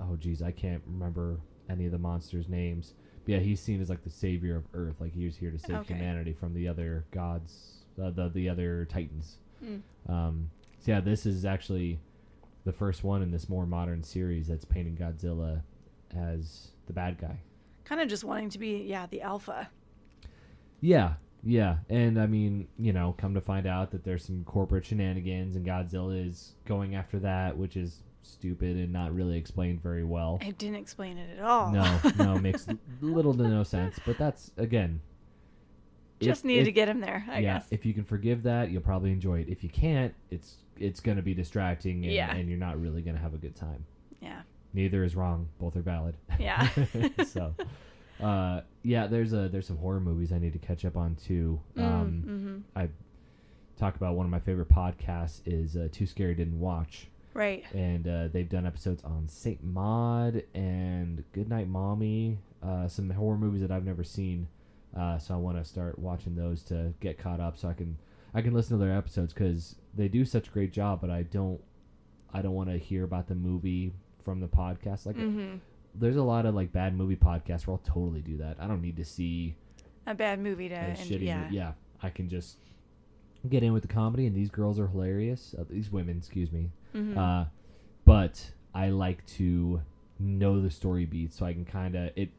[0.00, 1.38] oh geez, I can't remember
[1.70, 2.92] any of the monsters' names.
[3.24, 5.58] But yeah, he's seen as like the savior of Earth, like he was here to
[5.58, 5.94] save Okay.
[5.94, 9.36] humanity from the other gods, uh, the the other titans.
[9.64, 9.76] Hmm.
[10.12, 10.50] Um,
[10.80, 11.98] so yeah, this is actually
[12.64, 15.62] the first one in this more modern series that's painting Godzilla
[16.16, 17.38] as the bad guy.
[17.84, 19.68] Kind of just wanting to be, yeah, the alpha.
[20.80, 21.14] Yeah,
[21.44, 25.56] yeah, and I mean, you know, come to find out that there's some corporate shenanigans,
[25.56, 30.38] and Godzilla is going after that, which is stupid and not really explained very well.
[30.40, 31.70] It didn't explain it at all.
[31.72, 32.66] No, no, makes
[33.00, 33.98] little to no sense.
[34.06, 35.00] But that's again,
[36.20, 37.66] just if- needed if- to get him there, I yeah, guess.
[37.72, 39.48] if you can forgive that, you'll probably enjoy it.
[39.48, 42.34] If you can't, it's it's gonna be distracting, and, Yeah.
[42.34, 43.84] and you're not really gonna have a good time.
[44.20, 44.42] yeah.
[44.74, 45.48] Neither is wrong.
[45.58, 46.16] Both are valid.
[46.38, 46.68] Yeah.
[47.26, 47.54] so,
[48.22, 51.60] uh, yeah, there's a there's some horror movies I need to catch up on too.
[51.76, 52.58] Um, mm-hmm.
[52.78, 52.88] I
[53.76, 57.64] talk about one of my favorite podcasts is uh, Too Scary Didn't Watch, Right.
[57.74, 63.60] and uh, they've done episodes on Saint Maud and Goodnight Mommy, uh, some horror movies
[63.60, 64.48] that I've never seen.
[64.96, 67.96] Uh, so I want to start watching those to get caught up, so I can
[68.34, 71.00] I can listen to their episodes because they do such a great job.
[71.00, 71.60] But I don't
[72.32, 73.92] I don't want to hear about the movie
[74.24, 75.06] from the podcast.
[75.06, 75.56] Like hmm
[75.94, 78.56] there's a lot of like bad movie podcasts where I'll totally do that.
[78.58, 79.54] I don't need to see
[80.06, 81.48] A bad movie to, and, shitty yeah.
[81.50, 82.56] yeah i can just
[83.48, 86.70] get in with the comedy and these girls are hilarious uh, these women excuse me
[86.94, 87.16] Mhm.
[87.16, 87.44] uh,
[88.04, 89.80] but i like to
[90.18, 92.30] know the story beats so i can kind of it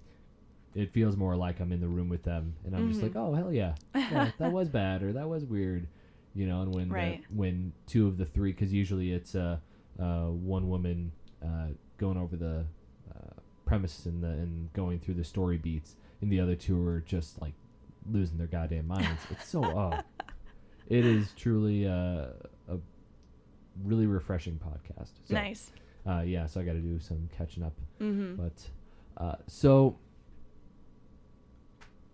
[0.76, 3.04] it feels more like i'm in the room with them and i'm just Mhm.
[3.04, 5.88] like oh hell yeah, yeah that was bad or that was weird
[6.34, 6.96] you know and when the-
[7.34, 9.58] when two of the three because usually it's uh,
[10.00, 11.12] uh, one woman
[11.44, 12.66] uh, going over the
[13.14, 13.34] uh,
[13.66, 17.42] premise and the and going through the story beats and the other two are just
[17.42, 17.54] like
[18.12, 20.00] losing their goddamn minds it's so oh
[20.90, 22.28] it is truly uh,
[22.70, 22.78] a
[23.84, 25.72] really refreshing podcast so, nice.
[26.08, 28.70] uh, yeah so i got to do some catching up hmm but
[29.18, 29.98] uh, so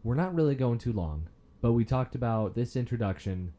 [0.04, 1.28] we're not really going too long,
[1.62, 3.54] but we talked about this introduction.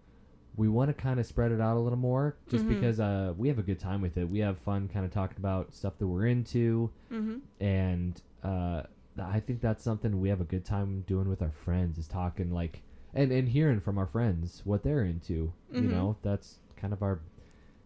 [0.56, 2.68] We want to kind of spread it out a little more, just Mhm.
[2.68, 4.28] because uh, we have a good time with it.
[4.28, 8.82] We have fun, kind of talking about stuff that we're into, hmm and uh,
[9.20, 11.98] I think that's something we have a good time doing with our friends.
[11.98, 12.82] Is talking like
[13.14, 15.52] and and hearing from our friends what they're into.
[15.72, 15.90] You Mhm.
[15.90, 17.20] know, that's kind of our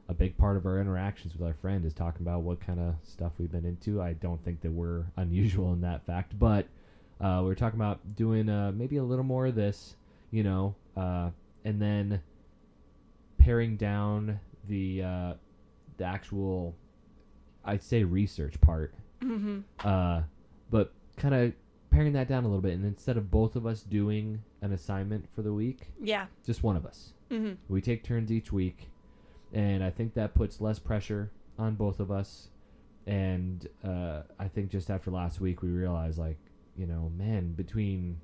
[0.09, 2.95] a big part of our interactions with our friend is talking about what kind of
[3.05, 4.03] stuff we've been into.
[4.03, 6.67] I don't think that we're unusual in that fact, but
[7.23, 9.97] uh, we are talking about doing uh, maybe a little more of this,
[10.31, 11.31] you know, uh,
[11.65, 12.21] and then
[13.45, 15.35] paring down the uh,
[15.99, 16.75] the actual,
[17.65, 20.23] I'd say research part, hmm uh,
[20.71, 21.53] but kind of
[21.91, 22.73] paring that down a little bit.
[22.75, 26.27] And instead of both of us doing an assignment for the week, Yeah.
[26.45, 27.13] just one of us.
[27.31, 28.89] hmm We take turns each week,
[29.53, 32.49] and I think that puts less pressure on both of us.
[33.07, 36.39] And uh, I think just after last week, we realized, like,
[36.77, 38.19] you know, man, between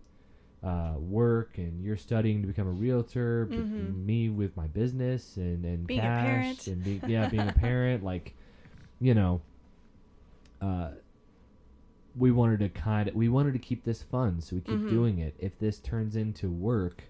[0.63, 4.05] uh, work and you're studying to become a realtor, Mhm.
[4.05, 6.67] me with my business and and Being a cash parent.
[6.67, 8.35] and be, yeah, being a parent, like,
[9.01, 9.41] you know,
[10.61, 10.91] uh,
[12.17, 14.91] we wanted to kind of we wanted to keep this fun, so we keep Mhm.
[14.91, 15.35] doing it.
[15.39, 17.05] If this turns into work,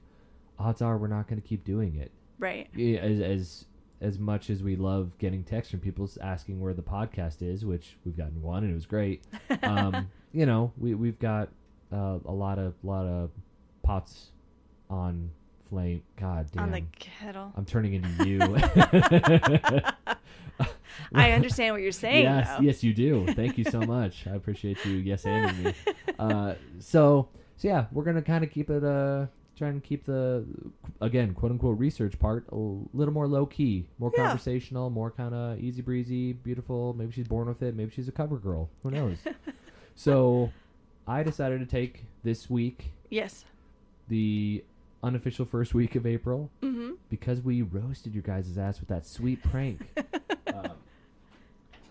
[0.59, 2.11] odds are we're not going to keep doing it.
[2.39, 2.69] Right.
[2.79, 3.65] As as
[4.03, 7.97] as much as we love getting texts from people asking where the podcast is, which
[8.05, 9.23] we've gotten one and it was great.
[9.63, 11.49] Um, you know, we we've got
[11.93, 13.31] uh, a lot of lot of
[13.83, 14.29] pots
[14.89, 15.31] on
[15.69, 16.03] flame.
[16.19, 17.53] God damn, On the kettle.
[17.57, 18.41] I'm turning into you.
[21.15, 22.25] I understand what you're saying.
[22.25, 22.63] yes, though.
[22.63, 23.27] yes, you do.
[23.35, 24.27] Thank you so much.
[24.27, 24.93] I appreciate you.
[24.93, 25.75] Yes, and me.
[26.19, 28.85] Uh, so, so yeah, we're gonna kind of keep it.
[28.85, 29.27] Uh,
[29.57, 30.45] try and keep the
[31.01, 34.27] again, quote unquote, research part a little more low key, more Yeah.
[34.27, 36.95] conversational, more kind of easy breezy, beautiful.
[36.95, 37.75] Maybe she's born with it.
[37.75, 38.69] Maybe she's a cover girl.
[38.83, 39.19] Who knows?
[39.95, 40.51] so,
[41.11, 43.45] I decided to take this week, yes.
[44.09, 44.63] the
[45.03, 49.43] unofficial first week of April, hmm because we roasted your guys' ass with that sweet
[49.43, 49.81] prank.
[50.55, 50.71] um,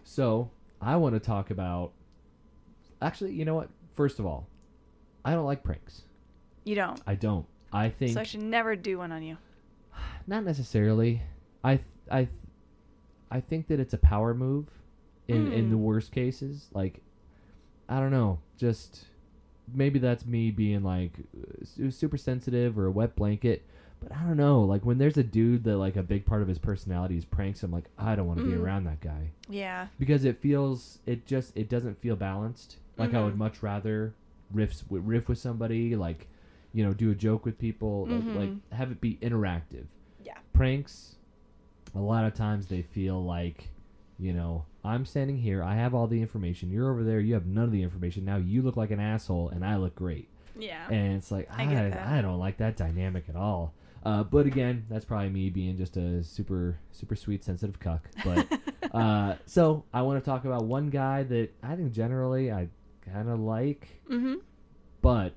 [0.05, 0.49] so
[0.81, 1.91] I want to talk about.
[3.01, 3.69] Actually, you know what?
[3.95, 4.47] First of all,
[5.25, 6.03] I don't like pranks.
[6.63, 7.01] You don't.
[7.05, 7.45] I don't.
[7.73, 9.37] I think So I should never do one on you.
[10.27, 11.21] not necessarily.
[11.63, 12.29] I I
[13.29, 14.67] I think that it's a power move
[15.27, 15.71] in in Mm.
[15.71, 16.69] the worst cases.
[16.73, 17.01] Like
[17.89, 19.05] I don't know, just
[19.73, 21.11] maybe that's me being like
[21.89, 23.63] super sensitive or a wet blanket.
[24.01, 26.47] But I don't know, like when there's a dude that like a big part of
[26.47, 28.61] his personality is pranks, I'm like I don't want to be Mm.
[28.63, 29.87] around that guy Yeah.
[29.99, 32.77] because it feels it just it doesn't feel balanced.
[32.97, 33.37] Like I would Mhm.
[33.39, 34.13] much rather
[34.55, 36.27] riffs wi- riff with somebody, like
[36.71, 38.59] you know, do a joke with people, like, like Mhm.
[38.71, 39.85] have it be interactive.
[40.23, 40.37] Yeah.
[40.53, 41.15] Pranks,
[41.95, 43.69] a lot of times they feel like,
[44.19, 46.69] you know, I'm standing here, I have all the information.
[46.69, 48.25] You're over there, you have none of the information.
[48.25, 50.27] Now you look like an asshole, and I look great.
[50.57, 50.87] Yeah.
[50.89, 53.73] And it's like I I I, don't like that dynamic at all.
[54.03, 58.09] Uh, but again, that's probably me being just a super super sweet sensitive cuck.
[58.23, 58.59] But
[58.93, 62.67] uh, so I want to talk about one guy that I think generally I
[63.05, 64.35] kind of like, mm-hmm.
[65.01, 65.33] but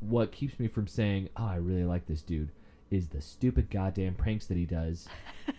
[0.00, 2.50] what keeps me from saying, "Oh, I really like this dude,"
[2.90, 5.08] is the stupid goddamn pranks that he does.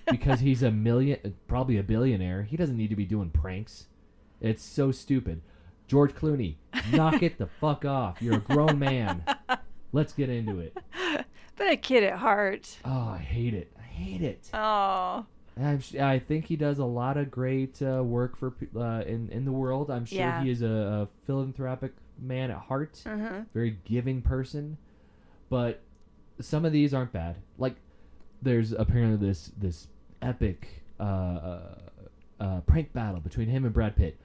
[0.10, 2.44] because he's a million, probably a billionaire.
[2.44, 3.88] He doesn't need to be doing pranks.
[4.42, 5.42] It's so stupid.
[5.88, 6.56] George Clooney,
[6.92, 8.22] knock it the fuck off.
[8.22, 9.24] You're a grown man.
[9.94, 10.78] Let's get into it.
[11.56, 12.78] but a kid at heart.
[12.86, 13.72] Oh, I hate it.
[13.80, 14.50] I hate it.
[14.54, 15.26] Oh.
[15.60, 19.44] I'm I think he does a lot of great uh, work for uh, in in
[19.44, 19.90] the world.
[19.90, 20.44] I'm sure Yeah.
[20.44, 23.42] he is a, a philanthropic man at heart, Uh-huh.
[23.56, 24.78] very giving person.
[25.50, 25.82] But
[26.39, 27.36] some of these aren't bad.
[27.58, 27.76] Like
[28.41, 29.88] there's apparently this this
[30.21, 30.67] epic
[31.00, 31.76] uh, uh,
[32.39, 34.17] uh, prank battle between him and Brad Pitt.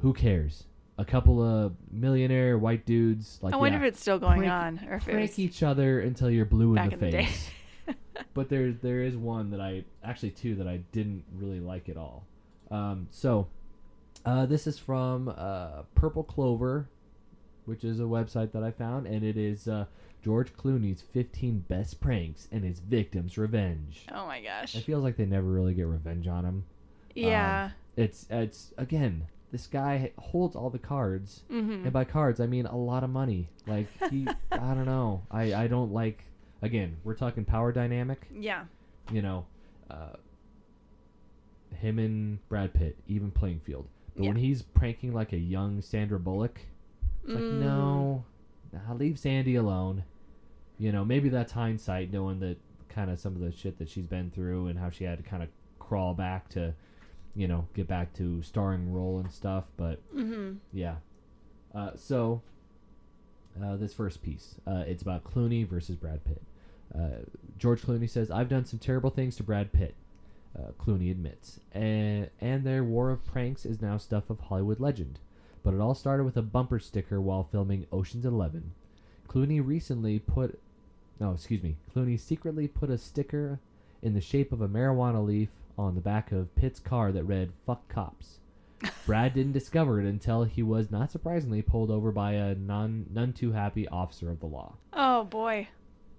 [0.00, 0.64] Who cares?
[0.98, 4.82] A couple of millionaire white dudes like I wonder yeah, if it's still going prank-
[4.82, 7.50] on or if prank was each other until you're blue in the in the face.
[8.34, 11.96] but there there is one that I actually two that I didn't really like at
[11.96, 12.24] all.
[12.70, 13.48] Um, so
[14.24, 16.88] uh, this is from uh, Purple Clover,
[17.64, 19.86] which is a website that I found, and it is uh,
[20.24, 24.06] George Clooney's 15 best pranks and his victim's revenge.
[24.14, 24.74] oh my gosh.
[24.76, 26.64] It feels like they never really get revenge on him.
[27.14, 27.70] yeah.
[27.96, 31.84] It's it's again this guy holds all the cards, mm-hmm.
[31.84, 33.48] and by cards I mean a lot of money.
[33.66, 35.22] Like he, I don't know.
[35.30, 36.24] I I don't like.
[36.62, 38.64] Again, we're talking power dynamic Yeah.
[39.10, 39.44] you know,
[39.90, 40.14] uh,
[41.80, 43.88] him and Brad Pitt, even playing field.
[44.16, 46.60] But when he's pranking like a young Sandra Bullock,
[47.24, 47.60] it's like Mm.
[47.60, 48.24] no,
[48.72, 50.04] nah, leave Sandy alone.
[50.82, 52.56] You know, maybe that's hindsight, knowing that
[52.88, 55.24] kind of some of the shit that she's been through and how she had to
[55.24, 56.74] kind of crawl back to,
[57.36, 59.64] you know, get back to starring role and stuff.
[59.76, 60.54] But Mm-hmm.
[60.72, 60.96] yeah.
[61.74, 62.42] Uh, so,
[63.62, 66.42] uh, this first piece, uh, it's about Clooney versus Brad Pitt.
[66.94, 67.24] Uh,
[67.58, 69.94] George Clooney says, "I've done some terrible things to Brad Pitt."
[70.58, 75.18] Uh, Clooney admits, and and their war of pranks is now stuff of Hollywood legend.
[75.62, 78.72] But it all started with a bumper sticker while filming Ocean's Eleven.
[79.28, 80.58] Clooney recently put,
[81.22, 83.60] no, excuse me, Clooney secretly put a sticker
[84.02, 87.52] in the shape of a marijuana leaf on the back of Pitt's car that read
[87.64, 88.40] "Fuck cops."
[89.06, 93.32] Brad didn't discover it until he was, not surprisingly, pulled over by a non none
[93.32, 94.74] too happy officer of the law.
[94.92, 95.68] Oh boy.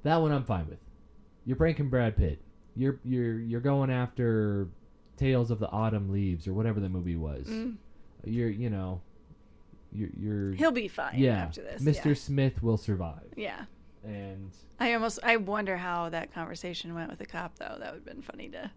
[0.03, 0.79] That one I'm fine with.
[1.45, 2.39] You're pranking Brad Pitt.
[2.73, 4.69] You're you're you're going after
[5.17, 7.45] Tales of the Autumn Leaves or whatever the movie was.
[7.47, 7.75] Mm.
[8.23, 9.01] You're you know
[9.91, 11.43] you're you're He'll be fine yeah.
[11.43, 11.81] after this.
[11.81, 12.17] Mr.
[12.17, 13.33] Smith will survive.
[13.35, 13.65] Yeah.
[14.05, 17.77] And I almost I wonder how that conversation went with the cop though.
[17.79, 18.69] That would have been funny to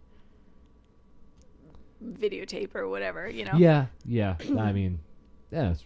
[2.05, 3.57] videotape or whatever, you know.
[3.57, 4.37] yeah, yeah.
[4.59, 5.01] I mean,
[5.51, 5.85] yeah, it's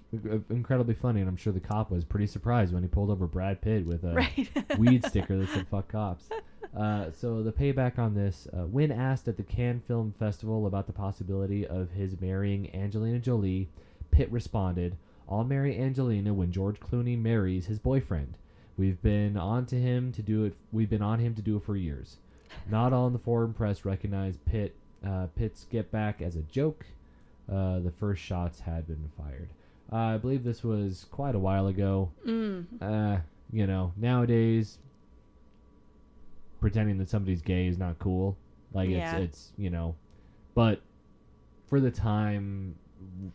[0.50, 3.60] incredibly funny, and I'm sure the cop was pretty surprised when he pulled over Brad
[3.60, 4.50] Pitt with a Right.
[4.78, 6.28] weed sticker that said "fuck cops."
[6.76, 10.86] Uh, so the payback on this, uh, when asked at the Cannes Film Festival about
[10.86, 13.68] the possibility of his marrying Angelina Jolie,
[14.10, 14.96] Pitt responded,
[15.28, 18.36] "I'll marry Angelina when George Clooney marries his boyfriend.
[18.80, 20.54] We've been on to him to do it.
[20.72, 22.16] We've been on him to do it for years.
[22.70, 24.74] Not all in the foreign press recognized Pitt
[25.06, 26.86] uh, Pitt's get back as a joke.
[27.50, 29.50] Uh, the first shots had been fired.
[29.92, 32.64] Uh, I believe this was quite a while ago Mm.
[32.80, 33.20] uh,
[33.52, 34.78] you know, nowadays
[36.58, 38.34] pretending that somebody's gay is not cool.
[38.72, 39.16] Like Yeah.
[39.16, 39.94] it's it's you know,
[40.54, 40.80] but
[41.66, 42.76] for the time,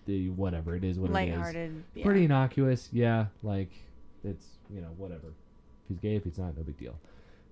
[0.06, 2.04] the whatever it is, what it is, Yeah.
[2.04, 2.90] pretty innocuous.
[2.92, 3.70] Yeah, like
[4.24, 5.28] it's you know whatever.
[5.84, 6.98] If he's gay, if he's not, no big deal.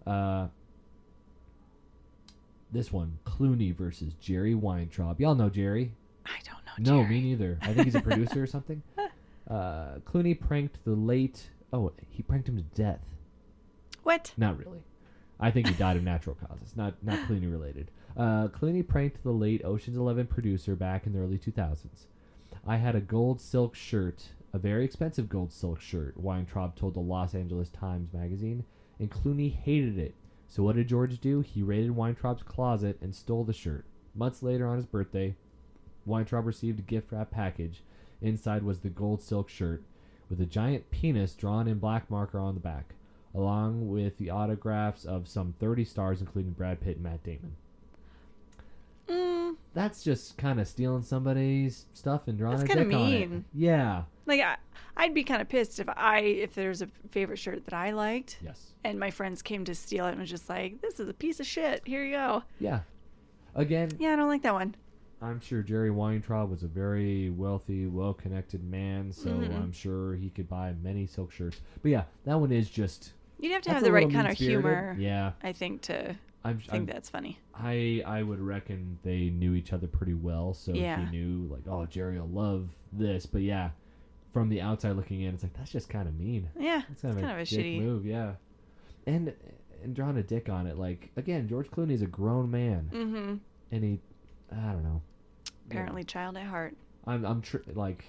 [0.05, 0.47] Uh,
[2.71, 5.19] this one, Clooney versus Jerry Weintraub.
[5.21, 5.93] Y'all know Jerry.
[6.25, 6.95] I don't know.
[6.95, 7.15] No, Jerry.
[7.15, 7.59] me neither.
[7.61, 8.81] I think he's a producer or something.
[9.49, 11.49] Uh, Clooney pranked the late.
[11.73, 13.01] Oh, he pranked him to death.
[14.03, 14.31] What?
[14.37, 14.79] Not really.
[15.37, 17.91] I think he died of natural causes, not not Clooney related.
[18.15, 22.05] Uh, Clooney pranked the late Ocean's Eleven producer back in the early 2000s.
[22.65, 26.99] I had a gold silk shirt a very expensive gold silk shirt, Weintraub told the
[26.99, 28.63] Los Angeles Times magazine,
[28.99, 30.13] and Clooney hated it.
[30.47, 31.41] So what did George do?
[31.41, 33.85] He raided Weintraub's closet and stole the shirt.
[34.13, 35.35] Months later, on his birthday,
[36.05, 37.81] Weintraub received a gift wrap package.
[38.21, 39.81] Inside was the gold silk shirt
[40.29, 42.93] with a giant penis drawn in black marker on the back,
[43.33, 47.55] along with the autographs of some 30 stars, including Brad Pitt and Matt Damon.
[49.09, 53.29] Mm, That's just kind of stealing somebody's stuff and drawing That's a dick on it.
[53.29, 53.45] mean.
[53.53, 54.03] Yeah.
[54.25, 54.57] Like I,
[54.97, 58.39] I'd be kind of pissed if I if there's a favorite shirt that I liked
[58.43, 58.73] Yes.
[58.83, 61.39] and my friends came to steal it and was just like, "This is a piece
[61.39, 61.81] of shit.
[61.85, 62.81] Here you go." Yeah.
[63.55, 64.75] Again, Yeah, I don't like that one.
[65.21, 69.55] I'm sure Jerry Weintraub was a very wealthy, well-connected man, so Mhm.
[69.55, 71.61] I'm sure he could buy many silk shirts.
[71.81, 74.95] But yeah, that one is just You'd have to have the right kind of humor,
[74.99, 77.39] Yeah, I think, to I'm, think I'm that's funny.
[77.55, 81.05] I I would reckon they knew each other pretty well, so Yeah.
[81.05, 83.25] he knew like, oh, Jerry will love this.
[83.25, 83.69] But yeah,
[84.33, 86.49] from the outside looking in, it's like that's just kind of mean.
[86.59, 87.81] Yeah, That's kind, it's of, kind a of a shitty.
[87.81, 88.33] move, yeah.
[89.07, 89.33] And
[89.83, 93.35] and drawing a dick on it, like again, George Clooney's a grown man, Mm-hmm.
[93.75, 93.99] and he,
[94.51, 95.01] I don't know.
[95.67, 96.75] Apparently, child at heart.
[97.05, 98.05] I'm I'm tr- like,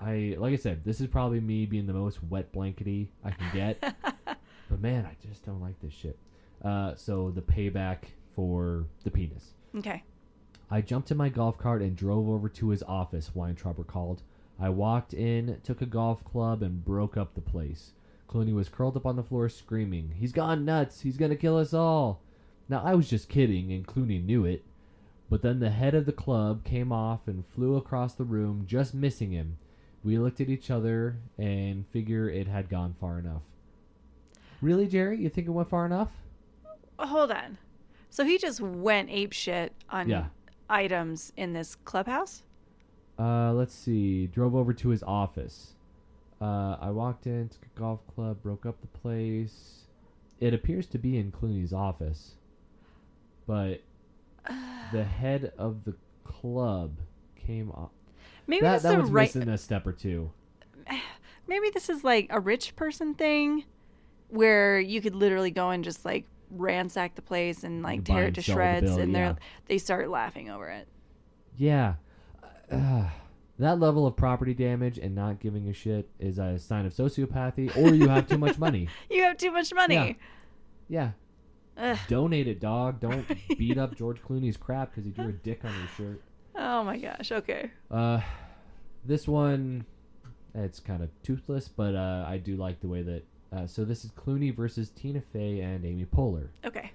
[0.00, 3.46] I like I said, this is probably me being the most wet blankety I can
[3.54, 3.80] get.
[4.70, 6.18] but man, I just don't like this shit.
[6.64, 7.98] Uh, so the payback
[8.34, 9.52] for the penis.
[9.78, 10.02] okay.
[10.70, 14.22] I jumped in my golf cart and drove over to his office, Weintraub recalled.
[14.58, 17.92] I walked in, took a golf club, and broke up the place.
[18.28, 21.00] Clooney was curled up on the floor screaming, He's gone nuts!
[21.00, 22.22] He's gonna kill us all!
[22.68, 24.64] Now, I was just kidding, and Clooney knew it.
[25.28, 28.94] But then the head of the club came off and flew across the room, just
[28.94, 29.58] missing him.
[30.04, 33.42] We looked at each other and figure it had gone far enough.
[34.62, 35.18] Really, Jerry?
[35.18, 36.10] You think it went far enough?
[36.98, 37.58] Hold on.
[38.10, 40.26] So he just went ape shit on Yeah.
[40.70, 42.42] items in this clubhouse.
[43.18, 44.26] Uh, let's see.
[44.26, 45.74] Drove over to his office.
[46.40, 49.86] Uh, I walked in, took a golf club, broke up the place.
[50.38, 52.34] It appears to be in Clooney's office,
[53.46, 53.80] but
[54.92, 56.98] the head of the club
[57.36, 57.90] came off.
[58.46, 59.34] Maybe That that right.
[59.34, 60.30] missing a step or two.
[61.46, 63.64] Maybe this is like a rich person thing,
[64.28, 68.34] where you could literally go and just like ransack the place and like tear it
[68.34, 69.18] to shreds, bill, and yeah.
[69.18, 70.86] they're they start laughing over it.
[71.56, 71.94] Yeah,
[72.70, 73.04] uh,
[73.58, 77.74] that level of property damage and not giving a shit is a sign of sociopathy,
[77.76, 78.88] or you have too much money.
[79.10, 80.18] You have too much money.
[80.88, 81.10] Yeah,
[81.78, 81.98] Ugh.
[82.08, 83.00] donate it, dog.
[83.00, 83.26] Don't
[83.58, 86.22] beat up George Clooney's crap because he drew a dick on your shirt.
[86.54, 87.32] Oh my gosh.
[87.32, 87.70] Okay.
[87.90, 88.20] Uh,
[89.04, 89.84] this one,
[90.54, 93.22] it's kind of toothless, but uh, I do like the way that.
[93.52, 96.48] Uh, so this is Clooney versus Tina Fey and Amy Poehler.
[96.64, 96.90] Okay.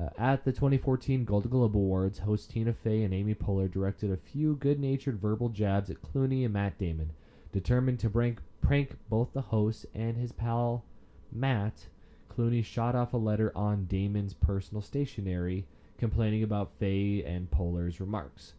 [0.00, 4.16] Uh, at the 2014 Golden Globe Awards, host Tina Fey and Amy Poehler directed a
[4.16, 7.10] few good-natured verbal jabs at Clooney and Matt Damon.
[7.52, 10.84] Determined to prank, prank both the host and his pal
[11.32, 11.86] Matt,
[12.30, 15.66] Clooney shot off a letter on Damon's personal stationery,
[15.98, 18.54] complaining about Fey and Poehler's remarks.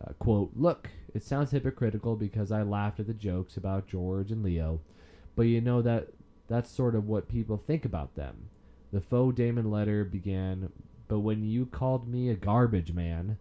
[0.00, 4.42] Uh, quote, Look, it sounds hypocritical because I laughed at the jokes about George and
[4.42, 4.80] Leo,
[5.36, 6.08] but you know that
[6.48, 8.48] that's sort of what people think about them.
[8.94, 10.70] The faux Damon letter began,
[11.08, 13.38] but when you called me a garbage man,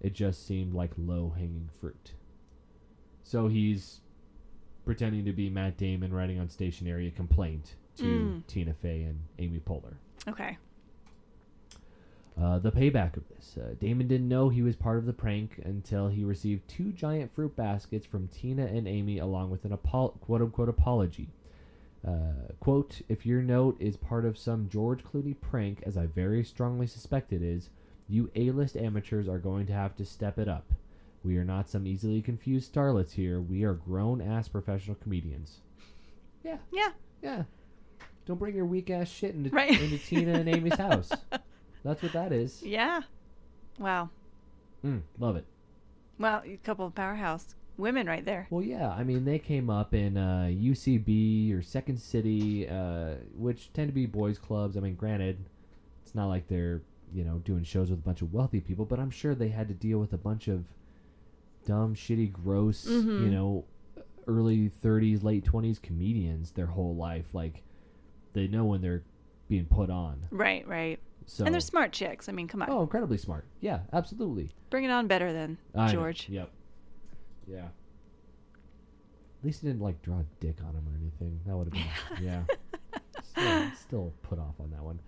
[0.00, 2.12] it just seemed like low hanging fruit.
[3.24, 4.00] So he's
[4.84, 8.46] pretending to be Matt Damon writing on stationery a complaint to Mm.
[8.46, 9.94] Tina Fey and Amy Poehler.
[10.28, 10.56] Okay.
[12.40, 13.58] Uh, the payback of this.
[13.58, 17.34] Uh, Damon didn't know he was part of the prank until he received two giant
[17.34, 21.28] fruit baskets from Tina and Amy, along with an apo- quote unquote apology.
[22.06, 26.42] Uh, quote, if your note is part of some George Clooney prank, as I very
[26.42, 27.70] strongly suspect it is,
[28.08, 30.72] you A list amateurs are going to have to step it up.
[31.24, 33.40] We are not some easily confused starlets here.
[33.40, 35.58] We are grown ass professional comedians.
[36.44, 36.88] Yeah, Yeah.
[37.22, 37.42] yeah.
[38.26, 39.80] Don't bring your weak ass shit into, Right.
[39.80, 41.10] into Tina and Amy's house.
[41.84, 42.62] That's what that is.
[42.62, 43.02] Yeah.
[43.78, 44.10] Wow.
[44.84, 45.44] Mm, love it.
[46.18, 48.46] Well, a couple of powerhouse women right there.
[48.50, 48.90] Well, yeah.
[48.90, 53.92] I mean, they came up in uh, UCB or Second City, uh, which tend to
[53.94, 54.76] be boys' clubs.
[54.76, 55.38] I mean, granted,
[56.04, 56.82] it's not like they're
[57.14, 59.68] you know doing shows with a bunch of wealthy people, but I'm sure they had
[59.68, 60.64] to deal with a bunch of
[61.66, 63.20] dumb, shitty, gross, Mhm.
[63.24, 63.64] you know,
[64.26, 67.32] early 30s, late 20s comedians their whole life.
[67.34, 67.62] Like,
[68.32, 69.02] they know when they're
[69.48, 70.20] being put on.
[70.30, 70.98] Right, right.
[71.26, 72.28] So, And they're smart chicks.
[72.28, 72.70] I mean, come on.
[72.70, 73.44] oh, incredibly smart.
[73.60, 74.50] Yeah, absolutely.
[74.70, 75.58] Bring it on better than.
[75.88, 76.28] George.
[76.28, 76.50] Yep.
[77.46, 77.66] Yeah.
[79.40, 81.40] At least he didn't like draw a dick on him or anything.
[81.46, 82.42] That would have been yeah.
[83.24, 85.00] Still, still put off on that one.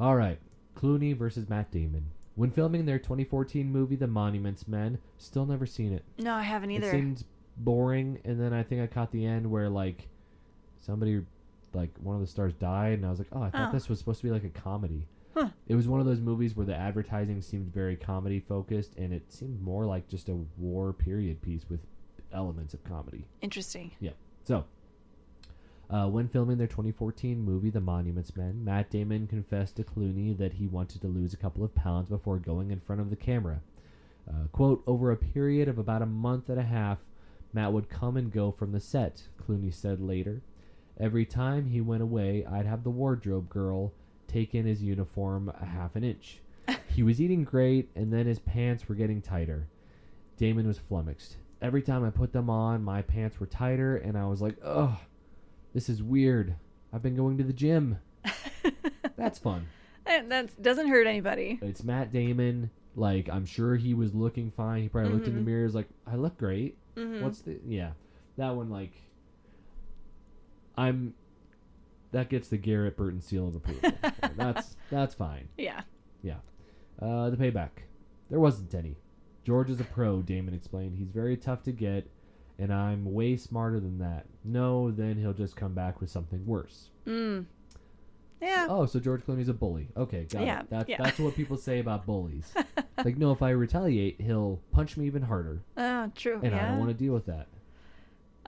[0.00, 0.38] All right,
[0.76, 2.10] Clooney versus Matt Damon.
[2.34, 6.04] When filming their 2014 movie The Monuments Men, still never seen it.
[6.18, 6.86] No, I haven't either.
[6.88, 7.24] It seems
[7.56, 8.20] boring.
[8.24, 10.06] And then I think I caught the end where like
[10.80, 11.22] somebody,
[11.72, 13.72] like one of the stars died, and I was like, oh, I thought Oh.
[13.72, 15.06] this was supposed to be like a comedy.
[15.34, 15.48] Huh.
[15.66, 19.32] It was one of those movies where the advertising seemed very comedy focused, and it
[19.32, 21.80] seemed more like just a war period piece with
[22.32, 23.26] elements of comedy.
[23.40, 23.92] Interesting.
[24.00, 24.12] Yeah.
[24.44, 24.64] So,
[25.90, 30.54] uh, when filming their 2014 movie, The Monuments Men, Matt Damon confessed to Clooney that
[30.54, 33.60] he wanted to lose a couple of pounds before going in front of the camera.
[34.28, 36.98] Uh, quote, over a period of about a month and a half,
[37.52, 40.42] Matt would come and go from the set, Clooney said later.
[41.00, 43.92] Every time he went away, I'd have the wardrobe girl
[44.28, 46.40] take in his uniform a half an inch.
[46.94, 49.66] he was eating great, and then his pants were getting tighter.
[50.36, 51.36] Damon was flummoxed.
[51.60, 54.96] Every time I put them on, my pants were tighter, and I was like, ugh,
[55.74, 56.54] this is weird.
[56.92, 57.98] I've been going to the gym.
[59.16, 59.66] That's fun.
[60.06, 61.58] that doesn't hurt anybody.
[61.60, 62.70] It's Matt Damon.
[62.94, 64.82] Like, I'm sure he was looking fine.
[64.82, 65.44] He probably looked in the Mhm.
[65.46, 66.76] mirror, was like, I look great.
[66.96, 67.58] hmm What's the.
[67.66, 67.90] Yeah.
[68.36, 68.92] That one, like.
[70.76, 71.14] I'm.
[72.12, 73.92] That gets the Garrett Burton seal of approval.
[74.36, 75.48] that's that's fine.
[75.58, 75.82] Yeah.
[76.22, 76.36] Yeah.
[77.00, 77.70] Uh, the payback.
[78.30, 78.96] There wasn't any.
[79.44, 80.96] George is a pro, Damon explained.
[80.96, 82.10] He's very tough to get,
[82.58, 84.26] and I'm way smarter than that.
[84.44, 86.90] No, then he'll just come back with something worse.
[87.06, 87.46] Mm.
[88.42, 88.66] Yeah.
[88.68, 89.88] Oh, so George Clooney's a bully.
[89.96, 90.66] Okay, got Yeah, it.
[90.70, 90.96] That's yeah.
[91.02, 92.52] that's what people say about bullies.
[93.04, 96.40] like, no, if I retaliate, he'll punch me even harder, Oh, true.
[96.42, 96.64] and yeah.
[96.66, 97.48] I don't want to deal with that.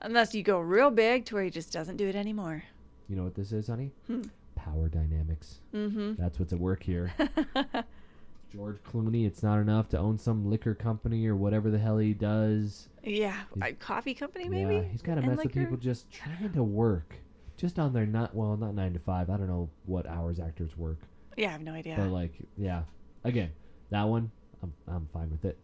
[0.02, 2.62] Unless you go real big to where he just doesn't do it anymore.
[3.11, 3.90] You know what this is, honey?
[4.06, 4.22] Hmm.
[4.54, 5.58] Power dynamics.
[5.74, 6.12] Mm-hmm.
[6.16, 7.12] That's what's at work here.
[8.52, 12.14] George Clooney, it's not enough to own some liquor company or whatever the hell he
[12.14, 12.88] does.
[13.02, 13.34] yeah.
[13.62, 14.76] A coffee company, maybe?
[14.76, 15.61] Yeah, he's got to mess with liquor?
[15.61, 17.14] people just trying to work.
[17.56, 19.28] Just on their not well, not nine to five.
[19.28, 20.98] I don't know what hours actors work,
[21.36, 21.96] Yeah, I have no idea.
[21.98, 22.82] but like, yeah.
[23.24, 23.50] Again,
[23.90, 24.30] that one,
[24.62, 25.58] I'm I'm fine with it.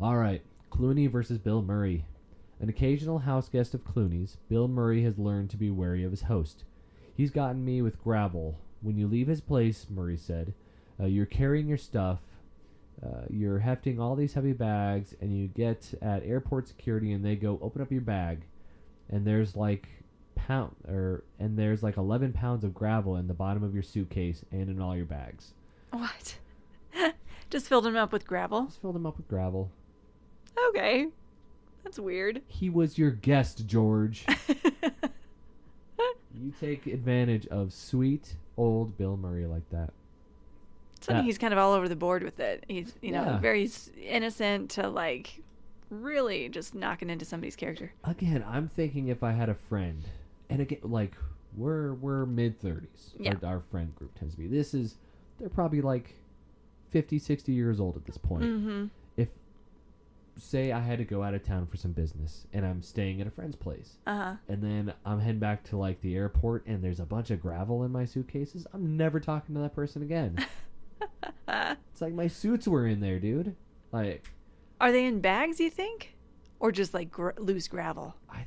[0.00, 2.04] All right, Clooney versus Bill Murray.
[2.60, 6.22] An occasional house guest of Clooney's, Bill Murray has learned to be wary of his
[6.22, 6.64] host.
[7.14, 8.58] He's gotten me with gravel.
[8.80, 10.54] When you leave his place, Murray said,
[11.00, 12.20] uh, you're carrying your stuff,
[13.04, 17.36] uh, you're hefting all these heavy bags, and you get at airport security, and they
[17.36, 18.42] go, open up your bag,
[19.08, 19.88] and there's like
[20.34, 24.44] pound or and there's like 11 pounds of gravel in the bottom of your suitcase
[24.50, 25.52] and in all your bags.
[25.90, 26.38] what?
[27.50, 28.64] just filled him up with gravel.
[28.64, 29.70] Just filled them up with gravel.
[30.68, 31.08] Okay.
[31.88, 32.42] That's weird.
[32.48, 34.26] He was your guest, George.
[36.34, 39.94] you take advantage of sweet old Bill Murray like that.
[41.00, 41.22] So Yeah.
[41.22, 42.64] he's kind of all over the board with it.
[42.68, 43.38] He's, you know, Yeah.
[43.38, 43.70] very
[44.02, 45.40] innocent to like
[45.88, 47.90] really just knocking into somebody's character.
[48.04, 50.02] Again, I'm thinking if I had a friend,
[50.50, 51.14] and again, like
[51.56, 53.14] we're we're mid 30s.
[53.18, 53.32] Yeah.
[53.42, 54.46] Our, our friend group tends to be.
[54.46, 54.96] This is
[55.40, 56.12] they're probably like
[56.90, 58.42] 50, 60 years old at this point.
[58.42, 58.84] Mm-hmm.
[60.40, 63.26] Say I had to go out of town for some business and I'm staying at
[63.26, 64.34] a friend's place, Uh-huh.
[64.48, 67.82] and then I'm heading back to like the airport and there's a bunch of gravel
[67.82, 70.38] in my suitcases, I'm never talking to that person again.
[71.48, 73.56] it's like my suits were in there, dude.
[73.90, 74.30] Like
[74.80, 76.14] Are they in bags, you think?
[76.60, 78.14] Or just like gr- loose gravel?
[78.30, 78.46] I,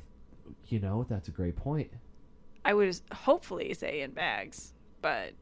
[0.68, 1.90] you know, that's a great point.
[2.64, 4.72] I would hopefully say in bags,
[5.02, 5.32] but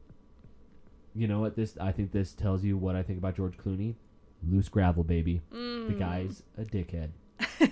[1.15, 1.55] You know what?
[1.55, 3.95] This I think this tells you what I think about George Clooney.
[4.49, 5.41] Loose gravel, baby.
[5.51, 5.99] The mm.
[5.99, 7.09] guy's a dickhead.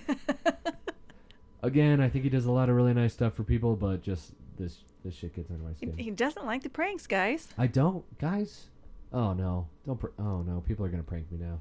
[1.63, 4.33] Again, I think he does a lot of really nice stuff for people, but just
[4.57, 5.97] this this shit gets under my skin.
[5.97, 7.47] he doesn't like the pranks, guys.
[7.57, 8.67] I don't, guys.
[9.11, 9.99] Oh no, don't.
[9.99, 11.59] Pr- oh no, people are gonna prank me now.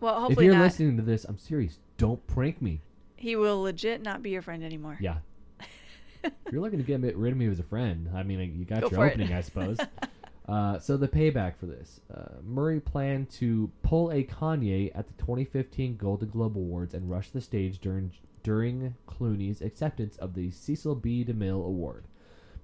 [0.00, 0.64] Well, if hopefully you're not.
[0.64, 1.78] listening to this, I'm serious.
[1.96, 2.80] Don't prank me.
[3.16, 4.98] He will legit not be your friend anymore.
[5.00, 5.18] Yeah.
[6.24, 8.80] if you're looking to get rid of me as a friend, I mean, you got
[8.80, 9.78] Go your opening, I suppose.
[10.48, 15.14] uh, so the payback for this, uh, Murray planned to pull a Kanye at the
[15.14, 18.12] 2015 Golden Globe Awards and rush the stage during
[18.42, 21.24] during Clooney's acceptance of the Cecil B.
[21.24, 22.04] DeMille Award.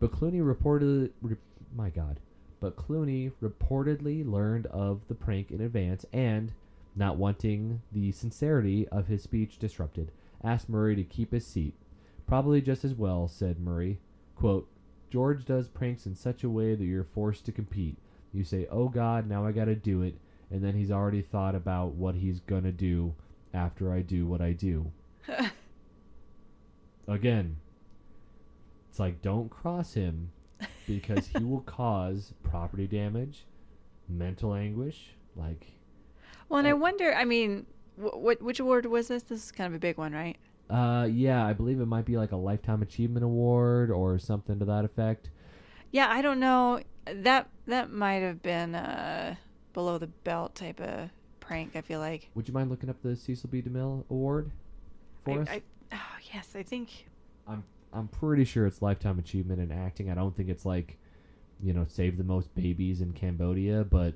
[0.00, 1.36] But Clooney reportedly, re-
[1.74, 2.18] my God,
[2.60, 6.52] but Clooney reportedly learned of the prank in advance and,
[6.96, 10.10] not wanting the sincerity of his speech disrupted,
[10.42, 11.74] asked Murray to keep his seat.
[12.26, 13.98] Probably just as well, said Murray.
[14.34, 14.68] Quote,
[15.10, 17.96] George does pranks in such a way that you're forced to compete.
[18.32, 20.14] You say, oh God, now I gotta do it,
[20.50, 23.14] and then he's already thought about what he's gonna do
[23.54, 24.90] after I do what I do.
[27.08, 27.56] Again,
[28.90, 30.30] it's like, don't cross him
[30.86, 33.44] because he will cause property damage,
[34.08, 35.14] mental anguish.
[35.34, 35.66] Like,
[36.48, 37.14] well, and I Uh, wonder.
[37.14, 37.64] I mean,
[37.96, 39.22] wh- what which award was this?
[39.22, 40.36] This is kind of a big one, right?
[40.70, 44.64] Uh, yeah, I believe it might be like a Lifetime Achievement Award or something to
[44.66, 45.30] that effect.
[45.90, 46.80] Yeah, I don't know.
[47.06, 49.38] That that might have been a
[49.72, 51.10] below the belt type of
[51.40, 51.76] prank.
[51.76, 52.30] I feel like.
[52.34, 53.62] Would you mind looking up the Cecil B.
[53.62, 54.50] DeMille Award?
[55.24, 55.48] for I, us?
[55.48, 55.62] I,
[55.92, 57.06] oh, yes, I think.
[57.46, 60.10] I'm I'm pretty sure it's lifetime achievement in acting.
[60.10, 60.98] I don't think it's like,
[61.62, 64.14] you know, save the most babies in Cambodia, but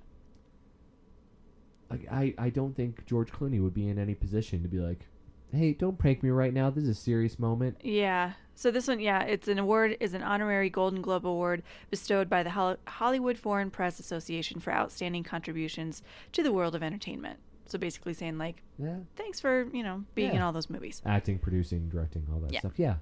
[1.91, 5.07] like I, I don't think George Clooney would be in any position to be like,
[5.53, 6.71] hey, don't prank me right now.
[6.71, 7.79] This is a serious moment.
[7.83, 8.33] Yeah.
[8.55, 12.43] So this one, yeah, it's an award is an honorary Golden Globe Award bestowed by
[12.43, 17.39] the Hol- Hollywood Foreign Press Association for outstanding contributions to the world of entertainment.
[17.67, 21.01] So basically saying like, Yeah, thanks for you know being in all those movies.
[21.07, 22.61] acting, producing, directing, all that Yeah.
[22.61, 22.79] stuff.
[22.79, 22.97] Yeah,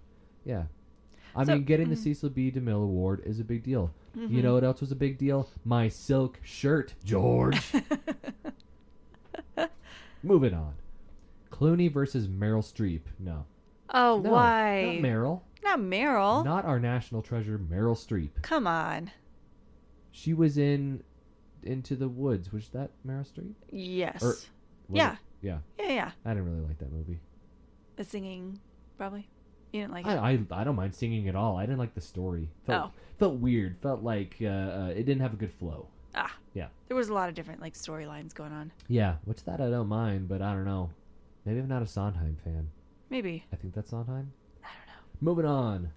[0.44, 0.64] yeah.
[1.34, 2.02] I So- mean, getting the mhm.
[2.02, 2.50] Cecil B.
[2.50, 3.92] DeMille Award is a big deal.
[4.14, 4.42] You Mhm.
[4.42, 5.48] know what else was a big deal?
[5.64, 7.72] My silk shirt, George.
[10.22, 10.74] Moving on.
[11.60, 13.02] Clooney versus Meryl Streep.
[13.18, 13.44] No.
[13.92, 14.98] oh, no why?
[15.02, 15.40] Not Meryl.
[15.62, 16.44] Not Meryl.
[16.44, 18.30] Not our national treasure, Meryl Streep.
[18.42, 19.10] Come on.
[20.10, 21.02] She was in
[21.62, 22.52] Into the Woods.
[22.52, 23.52] Was that Meryl Streep?
[23.70, 24.22] Yes.
[24.22, 24.34] Or-
[24.88, 25.12] Yeah.
[25.12, 25.18] it?
[25.42, 25.58] Yeah.
[25.78, 26.10] yeah, yeah.
[26.24, 27.20] I didn't really like that movie.
[27.96, 28.58] The singing,
[28.96, 29.28] probably.
[29.72, 30.10] You didn't like it.
[30.10, 31.56] I, I, I don't mind singing at all.
[31.56, 32.48] I didn't like the story.
[32.66, 32.92] Felt, Oh.
[33.18, 33.76] felt weird.
[33.82, 35.86] Felt like uh, uh, it didn't have a good flow.
[36.14, 36.34] Ah.
[36.54, 36.66] Yeah.
[36.88, 38.72] There was a lot of different like storylines going on.
[38.88, 40.90] Yeah, which that I don't mind, but I don't know.
[41.44, 42.70] Maybe I'm not a Sondheim fan.
[43.08, 43.44] Maybe.
[43.52, 44.32] I think that's Sondheim.
[44.62, 45.02] I don't know.
[45.20, 45.90] Moving on.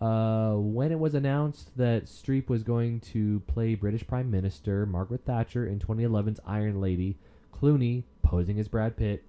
[0.00, 5.24] Uh, when it was announced that Streep was going to play British Prime Minister Margaret
[5.24, 7.16] Thatcher in 2011's Iron Lady,
[7.54, 9.22] Clooney, posing as Brad Pitt,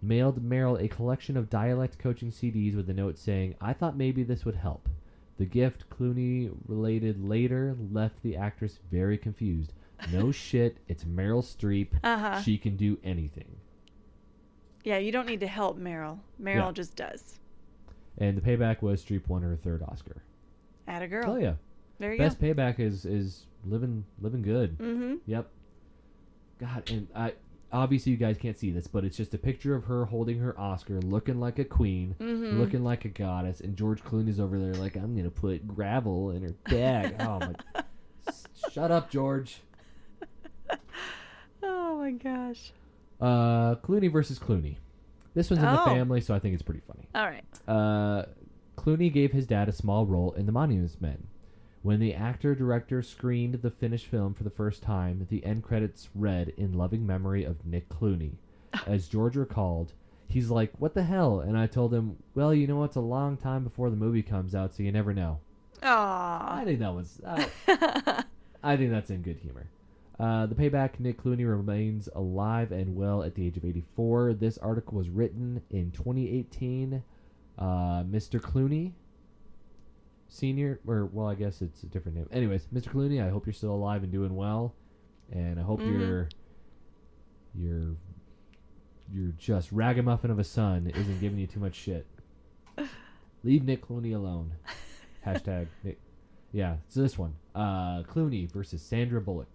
[0.00, 4.22] mailed Meryl a collection of dialect coaching CDs with a note saying, I thought maybe
[4.22, 4.88] this would help.
[5.38, 9.72] The gift, Clooney related later, left the actress very confused.
[10.10, 11.88] No shit, it's Meryl Streep.
[12.02, 12.40] Uh huh.
[12.42, 13.56] She can do anything.
[14.84, 16.18] Yeah, you don't need to help Meryl.
[16.40, 16.72] Meryl Yeah.
[16.72, 17.38] just does.
[18.16, 20.22] And the payback was Streep won her third Oscar.
[20.86, 21.30] At a girl.
[21.32, 21.54] Oh yeah.
[21.98, 24.78] There you Best payback is is living living good.
[24.78, 24.84] go.
[24.84, 25.14] Mm-hmm.
[25.26, 25.48] Yep.
[26.58, 27.34] God, and I
[27.70, 30.58] obviously you guys can't see this, but it's just a picture of her holding her
[30.58, 32.58] Oscar, looking like a queen, Mm-hmm.
[32.58, 36.42] looking like a goddess, and George Clooney's over there like I'm gonna put gravel in
[36.42, 37.16] her bag.
[37.20, 37.54] oh my!
[38.26, 39.60] S- Shut up, George.
[41.62, 42.72] Oh my gosh.
[43.20, 44.76] Uh, Clooney versus Clooney.
[45.34, 45.84] This one's in the Oh.
[45.86, 47.08] family, so I think it's pretty funny.
[47.14, 47.44] All right.
[47.68, 48.24] Uh,
[48.76, 51.26] Clooney gave his dad a small role in The Monuments Men.
[51.82, 56.08] When the actor director screened the finished film for the first time, the end credits
[56.14, 58.32] read in loving memory of Nick Clooney.
[58.86, 59.92] As George recalled,
[60.26, 63.36] he's like, "What the hell?" And I told him, "Well, you know, it's a long
[63.36, 65.38] time before the movie comes out, so you never know."
[65.82, 67.20] I think that was.
[67.24, 67.44] Uh,
[68.62, 69.66] I think that's in good humor.
[70.18, 74.34] Uh, the payback Nick Clooney remains alive and well at the age of 84.
[74.34, 77.02] This article was written in 2018.
[77.56, 77.64] Uh,
[78.04, 78.40] Mr.
[78.40, 78.92] Clooney,
[80.28, 82.28] senior, or well, I guess it's a different name.
[82.32, 82.88] Anyways, Mr.
[82.92, 84.74] Clooney, I hope you're still alive and doing well,
[85.32, 85.98] and I hope Mhm.
[86.00, 86.28] your
[87.54, 87.96] your
[89.12, 92.06] your just ragamuffin of a son isn't giving you too much shit.
[93.44, 94.52] Leave Nick Clooney alone.
[95.26, 95.98] Hashtag Nick.
[96.52, 97.34] Yeah, so this one.
[97.54, 99.48] Uh, Clooney versus Sandra Bullock.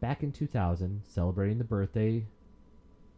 [0.00, 2.24] Back in 2000, celebrating the birthday.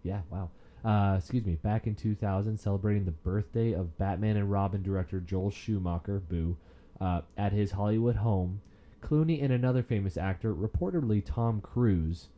[0.03, 0.51] Yeah, wow.
[0.85, 1.55] Uh, excuse me.
[1.57, 6.57] Back in 2000, celebrating the birthday of Batman and Robin director Joel Schumacher, boo,
[7.01, 8.61] uh, at his Hollywood home,
[9.01, 12.29] Clooney and another famous actor, reportedly Tom Cruise.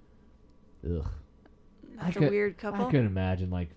[0.84, 1.07] Ugh.
[1.99, 2.86] I That's a could- weird couple.
[2.86, 3.70] I couldn't imagine like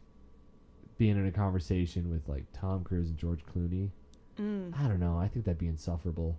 [0.97, 3.91] being in a conversation with like Tom Cruise and George Clooney.
[4.37, 4.77] Mm.
[4.77, 5.17] I don't know.
[5.17, 6.37] I think that'd be insufferable.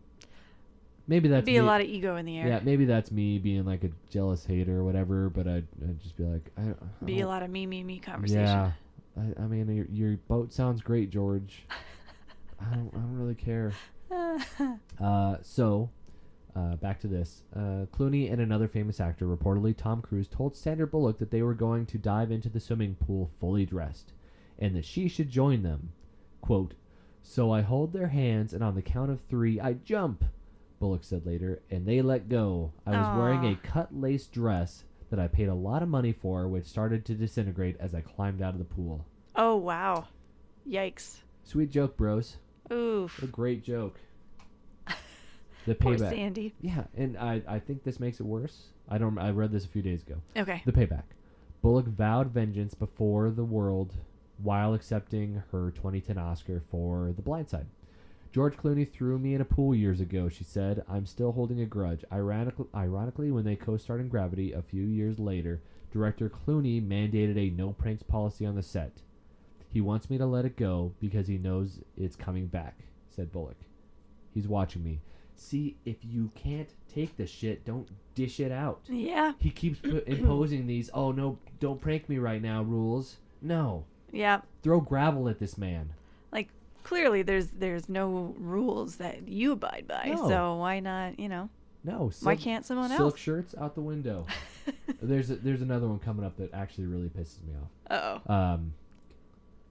[1.08, 1.58] Maybe that's Be me.
[1.58, 2.46] a lot of ego in the air.
[2.46, 5.28] Yeah, maybe that's me being like a jealous hater or whatever.
[5.30, 7.82] But I'd, I'd just be like, I, I Be a don't- lot of me, me,
[7.82, 8.44] me conversation.
[8.44, 8.72] Yeah,
[9.16, 11.64] I, I mean, your, your boat sounds great, George.
[12.60, 13.72] I don't, I don't really care.
[15.00, 15.90] Uh, so,
[16.56, 17.42] uh, back to this.
[17.54, 21.54] Uh, Clooney and another famous actor, reportedly Tom Cruise, told Sandra Bullock that they were
[21.54, 24.12] going to dive into the swimming pool fully dressed,
[24.58, 25.92] and that she should join them.
[26.40, 26.74] Quote,
[27.22, 30.24] So I hold their hands, and on the count of three, I jump,
[30.78, 32.72] Bullock said later, and they let go.
[32.86, 36.46] I was wearing a cut lace dress that I paid a lot of money for,
[36.48, 39.04] which started to disintegrate as I climbed out of the pool.
[39.36, 40.06] oh wow.
[40.68, 41.18] Yikes.
[41.44, 42.36] Sweet joke, bros.
[42.70, 43.20] Oof.
[43.20, 43.98] What a great joke.
[45.66, 45.98] The payback.
[45.98, 46.10] Poor.
[46.10, 46.54] Sandy.
[46.62, 48.68] Yeah, and I, I think this makes it worse.
[48.88, 49.18] I don't.
[49.18, 50.14] I read this a few days ago.
[50.34, 50.62] Okay.
[50.64, 51.02] The payback.
[51.60, 53.92] Bullock vowed vengeance before the world
[54.42, 57.66] while accepting her 2010 Oscar for The Blind Side.
[58.32, 60.84] George Clooney threw me in a pool years ago, she said.
[60.88, 62.04] I'm still holding a grudge.
[62.12, 65.62] Ironically, ironically, when they co-starred in Gravity a few years later,
[65.92, 68.92] director Clooney mandated a no pranks policy on the set.
[69.70, 73.56] He wants me to let it go because he knows it's coming back, said Bullock.
[74.32, 75.00] He's watching me.
[75.34, 78.80] See, if you can't take the shit, don't dish it out.
[78.88, 79.32] Yeah.
[79.38, 83.16] He keeps pu- imposing these, oh no, don't prank me right now rules.
[83.40, 83.84] No.
[84.10, 84.40] Yeah.
[84.62, 85.90] Throw gravel at this man.
[86.88, 90.14] Clearly there's there's no rules that you abide by.
[90.16, 90.26] No.
[90.26, 91.50] So why not, you know?
[91.84, 93.10] No, Why can't someone silk else?
[93.10, 94.26] Silk shirts out the window.
[95.02, 98.22] there's a, there's another one coming up that actually really pisses me off.
[98.26, 98.34] Uh-oh.
[98.34, 98.72] Um,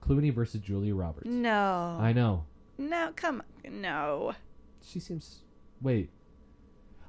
[0.00, 1.26] Clooney versus Julia Roberts.
[1.26, 1.98] No.
[2.00, 2.44] I know.
[2.78, 3.80] No, come on.
[3.82, 4.34] No.
[4.80, 5.40] She seems.
[5.82, 6.10] Wait.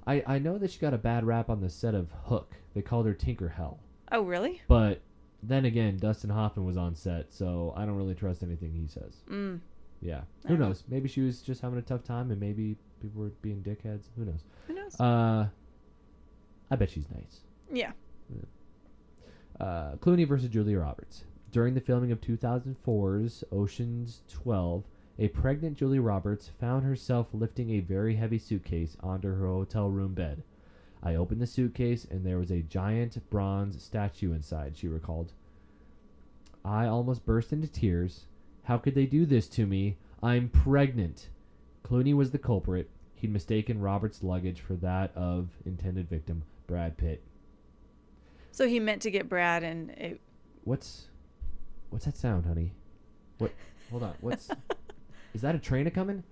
[0.07, 2.55] I I know that she got a bad rap on the set of Hook.
[2.73, 3.79] They called her Tinker Hell.
[4.11, 4.63] Oh, really?
[4.67, 5.01] But
[5.43, 9.17] then again, Dustin Hoffman was on set, so I don't really trust anything he says.
[9.29, 9.59] Mm.
[10.01, 10.21] Yeah.
[10.47, 10.83] Who knows?
[10.87, 14.05] Maybe she was just having a tough time, and maybe people were being dickheads.
[14.17, 14.43] Who knows?
[14.67, 14.99] Who knows?
[14.99, 15.47] Uh,
[16.71, 17.41] I bet she's nice.
[18.29, 19.65] yeah.
[19.65, 21.25] Uh, Clooney versus Julia Roberts.
[21.51, 24.83] During the filming of 2004's Ocean's 12,
[25.17, 30.13] a pregnant Julia Roberts found herself lifting a very heavy suitcase onto her hotel room
[30.13, 30.43] bed.
[31.03, 35.33] I opened the suitcase and there was a giant bronze statue inside, she recalled.
[36.63, 38.27] I almost burst into tears.
[38.69, 39.97] How could they do this to me?
[40.21, 41.29] I'm pregnant.
[41.83, 42.87] Clooney was the culprit.
[43.15, 47.23] He'd mistaken Roberts' luggage for that of intended victim, Brad Pitt.
[48.51, 50.21] So he meant to get Brad and it
[50.65, 51.07] What's
[51.89, 52.71] what's that sound, honey?
[53.39, 53.53] What?
[53.89, 54.13] Hold on.
[54.21, 54.49] What's
[55.33, 56.23] is that a train a coming?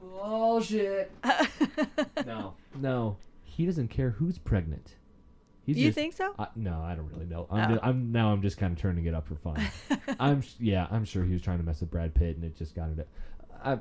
[0.00, 1.12] Bullshit.
[2.26, 3.16] No, no.
[3.44, 4.96] He doesn't care who's pregnant.
[5.70, 6.34] He's Do you just- think so?
[6.38, 7.46] I, no, I don't really know.
[7.50, 7.74] I'm, Oh.
[7.74, 8.32] just, I'm now.
[8.32, 9.60] I'm just kind of turning it up for fun.
[10.20, 10.86] I'm yeah.
[10.90, 13.04] I'm sure he was trying to mess with Brad Pitt, and it just got into.
[13.64, 13.78] I,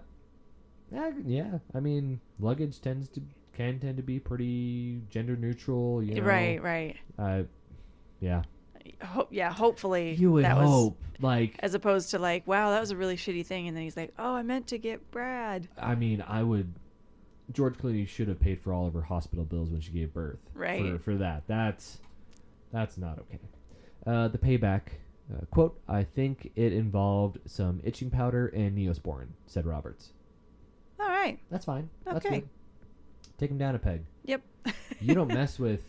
[0.96, 1.60] I, yeah.
[1.74, 3.22] I mean, luggage tends to
[3.54, 6.02] can tend to be pretty gender neutral.
[6.04, 6.96] You know, Right, right.
[7.18, 7.44] Uh,
[8.22, 8.44] yeah.
[9.04, 12.80] Ho- yeah, hopefully You would that was hope, like, as opposed to like, wow, that
[12.80, 15.68] was a really shitty thing and then he's like, "Oh, I meant to get Brad."
[15.78, 16.74] I mean, I would.
[17.52, 20.40] George Clooney should have paid for all of her hospital bills when she gave birth.
[20.54, 20.82] Right.
[20.94, 22.00] For, for that, that's
[22.72, 23.40] that's not okay.
[24.06, 24.82] Uh, the payback
[25.34, 30.10] uh, quote: "I think it involved some itching powder and Neosporin," said Roberts.
[31.00, 31.40] All right.
[31.50, 31.90] That's fine.
[32.06, 32.42] That's Okay.
[32.42, 32.50] good.
[33.38, 34.04] Take him down a peg.
[34.26, 34.42] Yep.
[35.02, 35.82] You don't mess with.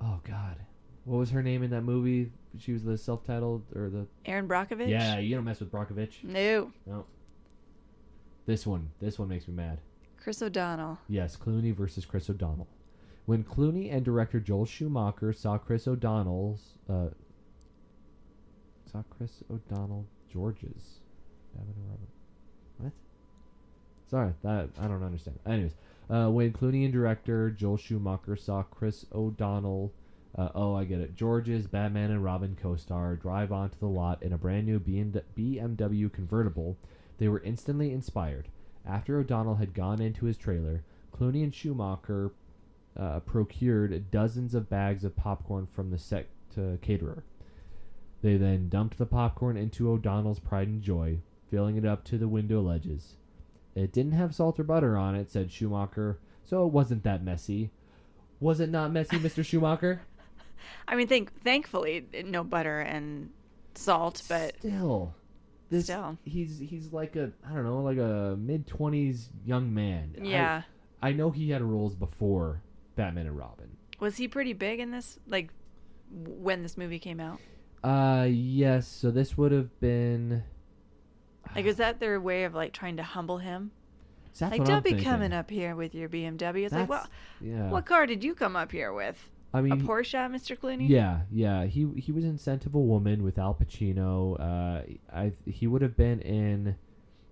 [0.00, 0.56] Oh God,
[1.04, 2.30] what was her name in that movie?
[2.58, 4.06] She was the self-titled or the.
[4.24, 4.88] Erin Brockovich?
[4.88, 6.22] Yeah, you don't mess with Brockovich.
[6.22, 6.70] No.
[6.86, 7.04] No.
[8.46, 9.78] This one, this one makes me mad.
[10.26, 10.98] Chris O'Donnell.
[11.08, 12.66] Yes, Clooney versus Chris O'Donnell.
[13.26, 17.10] When Clooney and director Joel Schumacher saw Chris O'Donnell's uh,
[18.90, 20.98] saw Chris O'Donnell George's
[21.54, 22.06] Batman and Robin.
[22.78, 22.92] What?
[24.10, 25.38] Sorry, that I don't understand.
[25.46, 25.76] Anyways,
[26.10, 29.92] uh, when Clooney and director Joel Schumacher saw Chris O'Donnell,
[30.36, 34.32] uh, oh I get it, George's Batman and Robin co-star drive onto the lot in
[34.32, 36.76] a brand new BMW convertible,
[37.18, 38.48] they were instantly inspired.
[38.86, 40.82] After O'Donnell had gone into his trailer,
[41.12, 42.32] Clooney and Schumacher
[42.96, 47.24] uh, procured dozens of bags of popcorn from the set to caterer.
[48.22, 51.18] They then dumped the popcorn into O'Donnell's Pride and Joy,
[51.50, 53.16] filling it up to the window ledges.
[53.74, 57.70] It didn't have salt or butter on it, said Schumacher, so it wasn't that messy.
[58.40, 59.44] Was it not messy, Mr.
[59.44, 60.00] Schumacher?
[60.88, 63.30] I mean, think thankfully no butter and
[63.74, 65.14] salt, but still,
[65.70, 66.16] this Still.
[66.24, 70.14] he's he's like a I don't know like a mid twenties young man.
[70.22, 70.62] Yeah.
[71.02, 72.62] I know he had roles before
[72.94, 73.76] Batman and Robin.
[73.98, 75.50] Was he pretty big in this like
[76.10, 77.40] when this movie came out?
[77.82, 78.86] Uh, yes.
[78.86, 80.44] So this would have been.
[81.54, 83.72] Like was that their way of like trying to humble him?
[84.38, 85.04] That's like what don't I'm be thinking.
[85.04, 86.64] coming up here with your BMW.
[86.64, 87.06] It's like, well,
[87.40, 87.70] yeah.
[87.70, 89.16] what car did you come up here with?
[89.54, 90.58] I mean, a Porsche, Mr.
[90.58, 90.88] Clooney?
[90.88, 91.64] yeah, yeah.
[91.64, 94.38] He he was in Scent of a Woman with Al Pacino.
[94.38, 94.82] Uh,
[95.12, 96.76] I he would have been in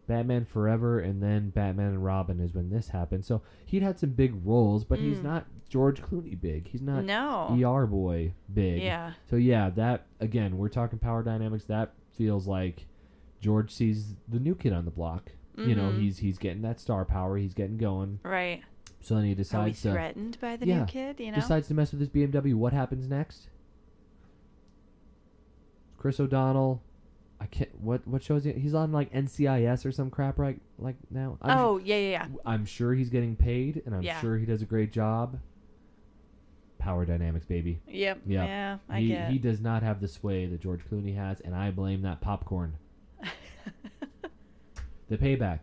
[0.07, 3.25] Batman Forever, and then Batman and Robin is when this happened.
[3.25, 5.25] So he'd had some big roles, but he's Mm.
[5.25, 6.69] not George Clooney big.
[6.69, 7.49] He's not No.
[7.59, 8.83] ER boy big.
[8.83, 9.15] Yeah.
[9.29, 11.65] So yeah, that again, we're talking power dynamics.
[11.65, 12.87] That feels like
[13.41, 15.33] George sees the new kid on the block.
[15.57, 16.01] You know, Mhm.
[16.01, 17.37] he's he's getting that star power.
[17.37, 18.19] He's getting going.
[18.25, 18.63] Right.
[19.05, 20.81] So then he Are we decides to threatened by the Yeah.
[20.81, 21.21] new kid?
[21.21, 21.37] You know.
[21.37, 22.55] decides to mess with his BMW.
[22.55, 23.49] What happens next?
[25.99, 26.83] Chris O'Donnell.
[27.41, 27.71] I can't.
[27.81, 28.53] What what shows he?
[28.53, 31.37] He's on like NCIS or some crap right like now.
[31.43, 32.27] I'm, oh yeah, yeah, yeah.
[32.47, 34.21] I'm sure he's getting paid, and I'm Yeah.
[34.21, 35.39] sure he does a great job.
[36.79, 37.81] Power dynamics, baby.
[37.89, 38.21] Yep.
[38.27, 38.45] Yeah.
[38.45, 38.79] Yeah.
[38.89, 39.31] I he get.
[39.31, 42.75] he does not have the sway that George Clooney has, and I blame that popcorn.
[45.09, 45.59] The payback.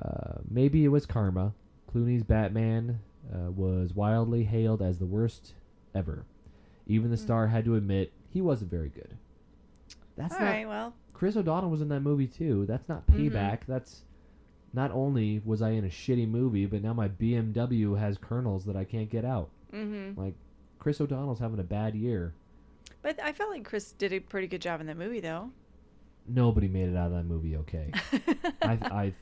[0.00, 1.54] Uh, maybe it was karma.
[1.92, 3.00] Clooney's Batman
[3.32, 5.52] uh, was wildly hailed as the worst
[5.94, 6.24] ever.
[6.86, 7.22] Even the Hmm.
[7.24, 9.16] star had to admit he wasn't very good.
[10.16, 10.46] That's All not.
[10.46, 10.68] right.
[10.68, 10.94] Well.
[11.12, 12.64] Chris O'Donnell was in that movie too.
[12.66, 13.30] That's not Mhm.
[13.30, 13.58] payback.
[13.66, 14.02] That's
[14.72, 18.76] not only was I in a shitty movie, but now my BMW has kernels that
[18.76, 19.50] I can't get out.
[19.72, 20.18] Mm-hmm.
[20.20, 20.34] Like
[20.78, 22.32] Chris O'Donnell's having a bad year.
[23.02, 25.50] But I felt like Chris did a pretty good job in that movie, though.
[26.28, 27.90] nobody made it out of that movie okay.
[28.62, 29.14] I, I,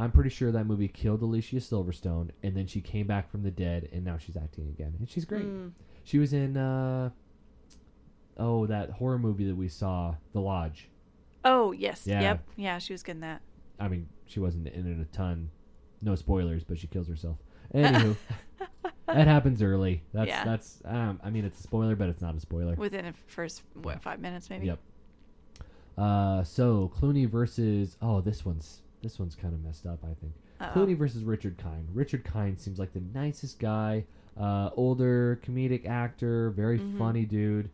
[0.00, 3.50] I'm pretty sure that movie killed Alicia Silverstone, and then she came back from the
[3.50, 5.44] dead, and now she's acting again, and she's great.
[5.44, 5.72] Mm.
[6.04, 7.10] She was in, uh,
[8.38, 10.88] oh, that horror movie that we saw, The Lodge.
[11.44, 12.06] Oh yes.
[12.06, 12.20] Yeah.
[12.20, 12.48] Yep.
[12.56, 13.42] Yeah, she was good in that.
[13.78, 15.50] I mean, she wasn't in it a ton.
[16.02, 17.36] No spoilers, but she kills herself.
[17.74, 18.16] Anywho,
[19.06, 20.02] that happens early.
[20.12, 20.44] That's Yeah.
[20.44, 20.80] that's.
[20.84, 22.74] Um, I mean, it's a spoiler, but it's not a spoiler.
[22.74, 24.66] Within the first what five minutes maybe.
[24.66, 24.78] Yep.
[25.98, 29.98] Uh, so Clooney versus oh, this one's this one's kind of messed up.
[30.04, 30.72] I think Uh-oh.
[30.74, 31.88] Clooney versus Richard Kind.
[31.94, 34.04] Richard Kind seems like the nicest guy.
[34.36, 36.98] Uh, older comedic actor, very Mhm.
[36.98, 37.70] funny dude.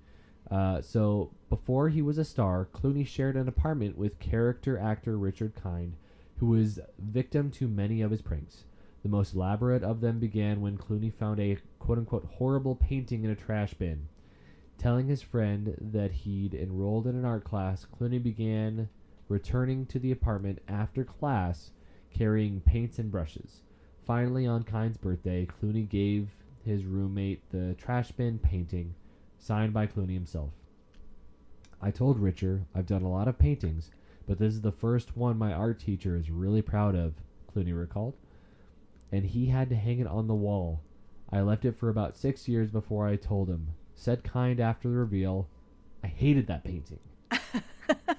[0.51, 5.55] Uh, so before he was a star, Clooney shared an apartment with character actor Richard
[5.57, 5.95] Kind,
[6.39, 8.65] who was victim to many of his pranks.
[9.03, 13.31] The most elaborate of them began when Clooney found a quote unquote horrible painting in
[13.31, 14.09] a trash bin.
[14.79, 18.89] Telling his friend that he'd enrolled in an art class, Clooney began
[19.29, 21.71] returning to the apartment after class
[22.17, 23.61] carrying paints and brushes.
[24.07, 26.29] Finally, on Kind's birthday, Clooney gave
[26.65, 28.95] his roommate the trash bin painting,
[29.39, 30.51] signed by Clooney himself.
[31.81, 33.91] I told Richard I've done a lot of paintings,
[34.27, 37.15] but this is the first one my art teacher is really proud of,
[37.55, 38.15] Clooney recalled.
[39.13, 40.81] And he had to hang it on the wall.
[41.31, 43.69] I left it for about six years before I told him.
[43.95, 45.49] Said Kind after the reveal,
[46.03, 46.99] I hated that painting.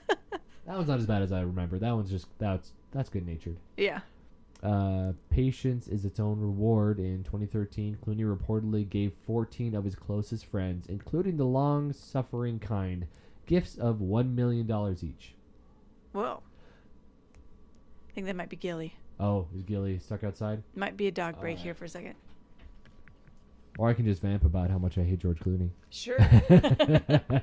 [0.68, 1.80] That one's not as bad as I remember.
[1.80, 3.58] That one's just that's that's good natured.
[3.78, 4.02] Yeah.
[4.62, 7.00] Uh, patience is its own reward.
[7.00, 13.06] In 2013, Clooney reportedly gave 14 of his closest friends, including the long-suffering kind,
[13.46, 15.36] gifts of one million dollars each.
[16.12, 16.42] Whoa.
[18.10, 18.96] I think that might be Gilly.
[19.20, 20.64] Oh, is Gilly stuck outside?
[20.76, 21.64] Might be a dog break Alright.
[21.64, 22.16] here for a second.
[23.78, 25.70] Or I can just vamp about how much I hate George Clooney.
[25.92, 26.18] Sure.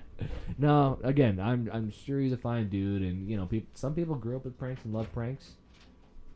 [0.58, 4.16] no, again, I'm I'm sure he's a fine dude, and you know, peop some people
[4.16, 5.52] grew up with pranks and love pranks.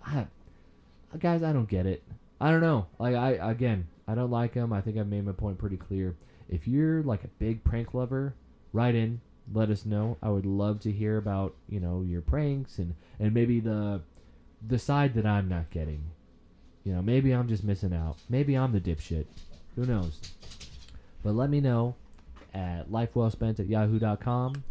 [0.06, 2.04] I, uh, guys, I don't get it.
[2.40, 2.86] I don't know.
[2.98, 4.72] Like I again, I don't like him.
[4.72, 6.16] I think I made my point pretty clear.
[6.48, 8.34] If you're like a big prank lover,
[8.72, 9.20] write in,
[9.52, 10.16] let us know.
[10.22, 14.02] I would love to hear about you know your pranks and and maybe the
[14.66, 16.04] the side that I'm not getting.
[16.84, 18.18] You know, maybe I'm just missing out.
[18.28, 19.26] Maybe I'm the dipshit.
[19.76, 20.20] Who knows?
[21.22, 21.94] But let me know
[22.54, 24.62] at lifewellspent at yahoo.com.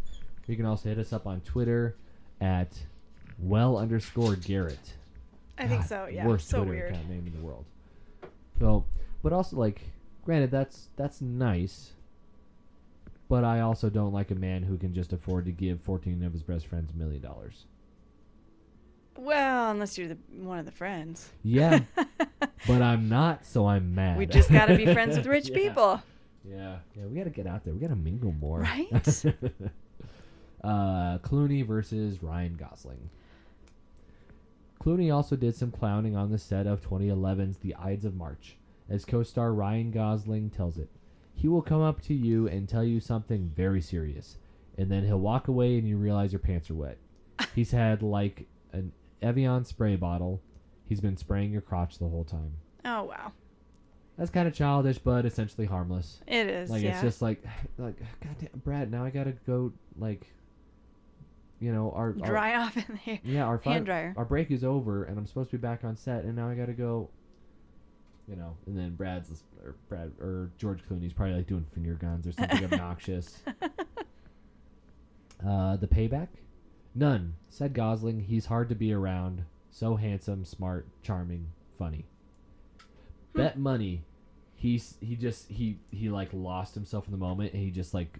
[0.46, 1.94] You can also hit us up on Twitter
[2.40, 2.68] at
[3.38, 4.94] well underscore Garrett.
[5.58, 6.06] I think so.
[6.06, 6.26] Yeah.
[6.26, 6.90] Worst so Twitter weird.
[6.92, 7.64] account name in the world.
[8.58, 8.84] So,
[9.22, 9.82] but also like,
[10.24, 11.92] granted, that's that's nice.
[13.28, 16.32] But I also don't like a man who can just afford to give 14 of
[16.32, 17.66] his best friends a million dollars.
[19.16, 21.28] Well, unless you're the one of the friends.
[21.42, 21.80] Yeah,
[22.66, 24.18] but I'm not, so I'm mad.
[24.18, 25.54] We just got to be friends with rich Yeah.
[25.56, 26.02] people.
[26.44, 27.74] Yeah, yeah, we got to get out there.
[27.74, 28.60] We got to mingle more.
[28.60, 28.90] Right?
[30.64, 33.10] uh, Clooney versus Ryan Gosling.
[34.82, 38.56] Clooney also did some clowning on the set of 2011's The Ides of March,
[38.88, 40.88] as co-star Ryan Gosling tells it.
[41.34, 44.38] He will come up to you and tell you something very serious,
[44.76, 46.98] and then he'll walk away and you realize your pants are wet.
[47.54, 50.40] He's had like an Evian spray bottle.
[50.88, 52.52] He's been spraying your crotch the whole time.
[52.84, 53.32] Oh wow,
[54.16, 56.20] That's kind of childish, but essentially harmless.
[56.26, 56.70] it is.
[56.70, 56.92] Like yeah.
[56.92, 57.44] it's just like,
[57.78, 58.90] like goddamn, Brad.
[58.90, 59.72] Now I gotta go.
[59.98, 60.26] Like,
[61.60, 63.18] you know, our, our dry off in there.
[63.22, 64.14] yeah, our hand dryer.
[64.16, 66.54] our break is over, and I'm supposed to be back on set, and now I
[66.54, 67.10] gotta go.
[68.26, 72.26] You know, and then Brad's or Brad or George Clooney's probably like doing finger guns
[72.26, 73.38] or something obnoxious.
[75.46, 76.28] Uh, the payback,
[76.94, 77.34] none.
[77.48, 78.20] Said Gosling.
[78.20, 79.44] He's hard to be around.
[79.78, 81.46] So handsome, smart, charming,
[81.78, 82.04] funny.
[83.32, 83.38] Hmm.
[83.38, 84.02] Bet money.
[84.56, 88.18] He's he just he he like lost himself in the moment, and he just like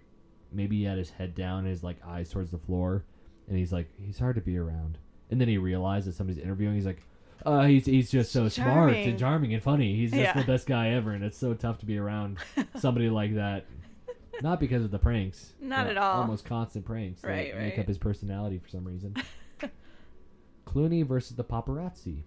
[0.53, 3.03] maybe he had his head down, and his like eyes towards the floor,
[3.49, 4.97] and he's like he's hard to be around.
[5.31, 6.75] And then he realized that somebody's interviewing.
[6.75, 7.03] He's like,
[7.45, 9.97] uh, he's he's just so smart and charming and funny.
[9.97, 10.33] He's just Yeah.
[10.39, 12.37] the best guy ever, and it's so tough to be around
[12.77, 13.65] somebody like that.
[14.41, 15.51] Not because of the pranks.
[15.59, 16.21] Not at all.
[16.21, 19.13] Almost constant pranks that Right, make up his personality for some reason.
[20.69, 22.23] Clooney versus the paparazzi.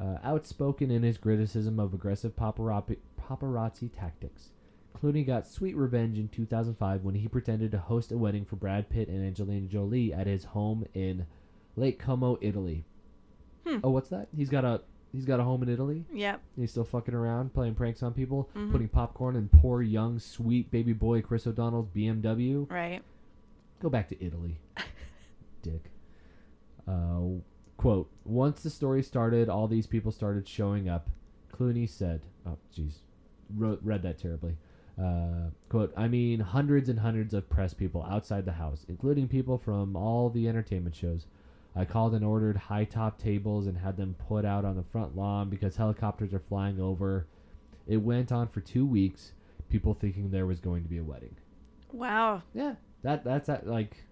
[0.00, 4.50] Uh, outspoken in his criticism of aggressive paparazzi, paparazzi tactics.
[4.96, 8.88] Clooney got sweet revenge in 2005 when he pretended to host a wedding for Brad
[8.88, 11.26] Pitt and Angelina Jolie at his home in
[11.76, 12.84] Lake Como, Italy.
[13.66, 13.78] Hmm.
[13.84, 14.28] Oh, what's that?
[14.36, 16.04] He's got a he's got a home in Italy.
[16.12, 16.40] Yep.
[16.56, 18.72] He's still fucking around, playing pranks on people, Mhm.
[18.72, 22.66] putting popcorn in poor young sweet baby boy Chris O'Donnell's BMW.
[22.70, 23.02] Right.
[23.80, 24.58] Go back to Italy,
[25.62, 25.90] dick.
[26.86, 27.40] Uh,
[27.82, 31.10] quote: Once the story started, all these people started showing up.
[31.52, 33.00] Clooney said, "Oh, jeez,
[33.50, 34.56] read that terribly."
[34.96, 39.58] Uh, quote, I mean, hundreds and hundreds of press people outside the house, including people
[39.58, 41.26] from all the entertainment shows.
[41.74, 45.16] I called and ordered high top tables and had them put out on the front
[45.16, 47.26] lawn because helicopters are flying over.
[47.88, 49.32] It went on for two weeks,
[49.70, 51.34] people thinking there was going to be a wedding.
[51.90, 52.42] Wow.
[52.54, 54.04] Yeah, that that's uh, like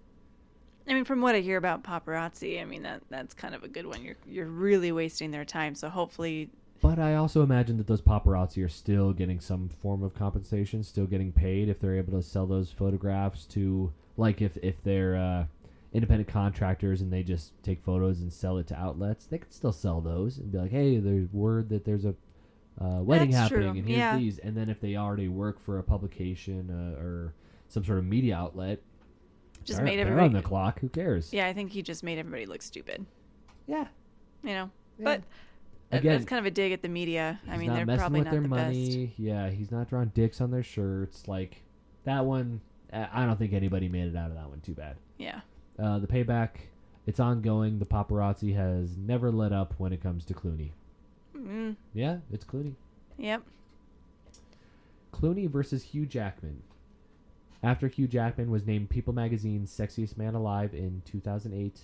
[0.91, 3.69] I mean, from what I hear about paparazzi, I mean that that's kind of a
[3.69, 4.03] good one.
[4.03, 5.73] You're you're really wasting their time.
[5.73, 6.49] So hopefully,
[6.81, 11.05] But I also imagine that those paparazzi are still getting some form of compensation, still
[11.05, 15.45] getting paid if they're able to sell those photographs to, like, if if they're uh,
[15.93, 19.71] independent contractors and they just take photos and sell it to outlets, they could still
[19.71, 22.15] sell those and be like, hey, there's word that there's a
[22.79, 24.17] uh, wedding That's happening, true, and here's yeah.
[24.17, 24.39] these.
[24.39, 27.33] And then if they already work for a publication uh, or
[27.69, 28.79] some sort of media outlet,
[29.63, 30.27] just they're, made everybody.
[30.27, 30.79] on the clock.
[30.79, 31.31] Who cares?
[31.33, 33.05] yeah, I think he just made everybody look stupid.
[33.67, 33.87] yeah.
[34.43, 35.03] You know, yeah.
[35.05, 35.21] but
[35.91, 37.39] Again, that's kind of a dig at the media.
[37.49, 39.05] I mean, not they're messing probably with not their the money.
[39.07, 39.19] best.
[39.19, 41.27] Yeah, he's not drawing dicks on their shirts.
[41.27, 41.61] Like
[42.05, 42.61] that one,
[42.93, 44.95] I I don't think anybody made it out of that one too bad.
[45.19, 45.41] Yeah.
[45.77, 46.49] Uh, the payback,
[47.05, 47.77] it's ongoing.
[47.77, 50.69] The paparazzi has never let up when it comes to Clooney.
[51.37, 52.73] Mm, Yeah, it's Clooney.
[53.17, 53.43] yep.
[55.13, 56.61] Clooney versus Hugh Jackman.
[57.63, 61.79] After Hugh Jackman was named People Magazine's Sexiest Man Alive in 2008,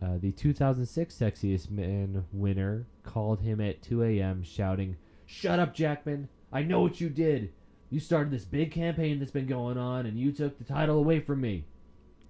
[0.00, 4.96] uh, the 2006 Sexiest Man winner called him at 2 a.m., shouting,
[5.26, 6.28] Shut up, Jackman!
[6.52, 7.52] I know what you did!
[7.90, 11.20] You started this big campaign that's been going on, and you took the title away
[11.20, 11.64] from me.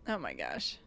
[0.08, 0.78] Oh my gosh.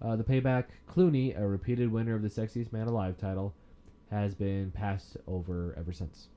[0.00, 3.54] Uh, the payback, Clooney, a repeated winner of the Sexiest Man Alive title,
[4.10, 6.28] has been passed over ever since.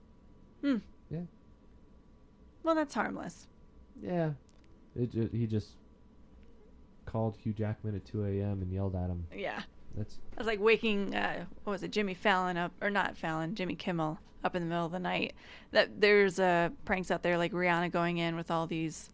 [2.66, 3.46] Well, that's harmless.
[4.02, 4.32] Yeah,
[4.96, 5.78] it, ju- he just
[7.06, 8.62] called Hugh Jackman at 2 a.m.
[8.64, 9.28] and yelled at him.
[9.34, 9.62] Yeah.
[9.96, 13.54] That's I was like waking, uh, what was it, Jimmy Fallon up, or not Fallon,
[13.56, 15.34] Jimmy Kimmel up in the middle of the night.
[15.72, 19.10] That there's uh, pranks out there like Rihanna going in with all these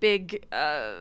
[0.00, 0.94] big uh,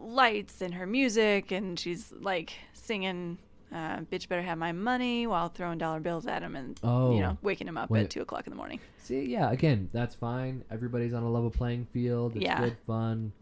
[0.00, 3.38] lights and her music, and she's like singing,
[3.72, 7.14] uh, "Bitch better have my money" while throwing dollar bills at him and Oh.
[7.14, 8.80] you know waking him up When at two o'clock in the morning.
[8.98, 9.50] see, yeah.
[9.50, 10.64] Again, that's fine.
[10.70, 12.36] Everybody's on a level playing field.
[12.36, 12.60] It's Yeah.
[12.60, 13.32] good fun.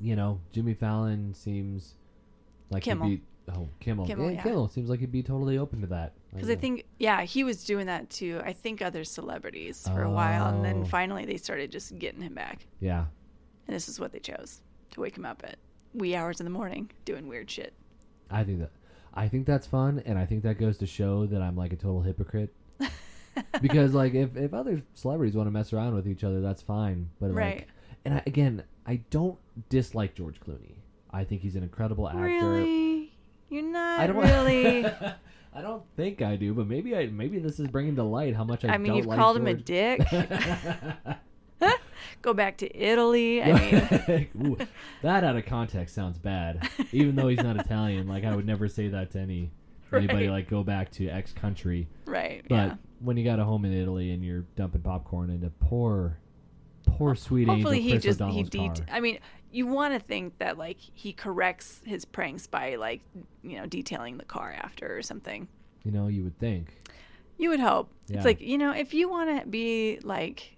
[0.00, 1.94] You know, Jimmy Fallon seems
[2.70, 3.08] like Kimmel.
[3.08, 3.22] he'd be.
[3.52, 4.06] Oh, Kimmel.
[4.06, 4.42] Kimmel, yeah, yeah.
[4.42, 6.12] Kimmel seems like he'd be totally open to that.
[6.34, 10.10] Because I think, yeah, he was doing that to I think other celebrities for a
[10.10, 10.62] while, and Oh.
[10.62, 12.66] then finally they started just getting him back.
[12.78, 13.06] Yeah.
[13.66, 15.56] And this is what they chose to wake him up at
[15.94, 17.72] wee hours in the morning doing weird shit.
[18.30, 18.70] I think that
[19.14, 21.76] I think that's fun, and I think that goes to show that I'm like a
[21.76, 22.54] total hypocrite.
[23.62, 27.10] because like if, if other celebrities want to mess around with each other, that's fine.
[27.20, 27.56] But Right.
[27.56, 27.68] like,
[28.04, 29.38] and I, again, I don't
[29.68, 30.76] dislike George Clooney.
[31.10, 32.20] I think he's an incredible actor.
[32.20, 33.12] Really?
[33.48, 34.84] You're not I don't really.
[34.86, 38.44] I don't think I do, but maybe I maybe this is bringing to light how
[38.44, 38.74] much I.
[38.74, 40.00] I mean, don't you've like called him a dick.
[42.22, 43.42] Go back to Italy.
[43.42, 43.52] I
[44.08, 44.56] mean, Ooh,
[45.02, 46.68] that out of context sounds bad.
[46.92, 49.50] Even though he's not Italian, like I would never say that to any
[49.92, 50.26] anybody.
[50.26, 50.32] Right.
[50.32, 51.88] Like go back to X country.
[52.04, 52.44] right?
[52.48, 52.74] But yeah.
[53.00, 56.18] when you got a home in Italy and you're dumping popcorn into poor,
[56.86, 58.86] poor sweet Hopefully, angel he Chris just he O'Donnell's car.
[58.90, 59.18] I mean,
[59.50, 63.00] you want to think that like he corrects his pranks by like
[63.42, 65.48] you know detailing the car after or something.
[65.84, 66.74] You know, you would think.
[67.38, 67.90] You would hope.
[68.08, 68.16] Yeah.
[68.16, 70.56] It's like, you know, if you want to be like,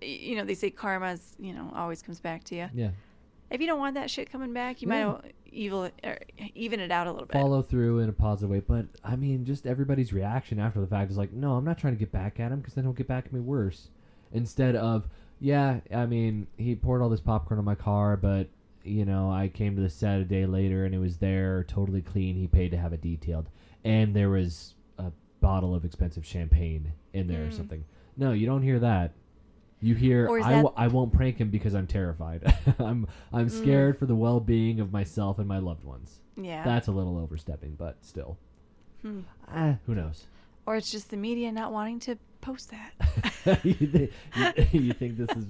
[0.00, 2.68] you know, they say karma's, you know, always comes back to you.
[2.74, 2.90] Yeah.
[3.50, 5.06] If you don't want that shit coming back, you Yeah.
[5.12, 6.18] might evil or
[6.54, 7.32] even it out a little bit.
[7.40, 11.10] Follow through in a positive way, but I mean, just everybody's reaction after the fact
[11.10, 13.06] is like, no, I'm not trying to get back at him because then he'll get
[13.08, 13.88] back at me worse.
[14.32, 15.08] Instead of,
[15.40, 18.48] yeah, I mean, he poured all this popcorn on my car, but
[18.84, 22.02] you know, I came to the set a day later and it was there, totally
[22.02, 22.36] clean.
[22.36, 23.48] He paid to have it detailed,
[23.84, 27.52] and there was a bottle of expensive champagne in there or Mm.
[27.52, 27.84] something.
[28.16, 29.12] No, you don't hear that.
[29.80, 32.42] You hear, I, that- w- I won't prank him because I'm terrified.
[32.78, 33.50] I'm I'm Mm.
[33.62, 36.20] scared for the well being of myself and my loved ones.
[36.36, 36.64] yeah.
[36.64, 38.38] That's a little overstepping, but still.
[39.02, 39.20] Hmm.
[39.48, 40.26] Ah, who knows?
[40.66, 43.60] Or it's just the media not wanting to post that.
[43.64, 45.46] you, thi- you, you think this is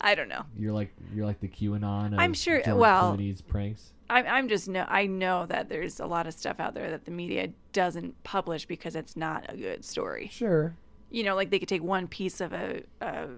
[0.00, 0.44] I don't know.
[0.58, 3.92] you're like you're like the QAnon of I'm sure- George well- Clooney's pranks?
[4.10, 7.06] I'm, I'm just know I know that there's a lot of stuff out there that
[7.06, 10.28] the media doesn't publish because it's not a good story.
[10.30, 10.76] Sure.
[11.10, 13.28] You know, like they could take one piece of a a,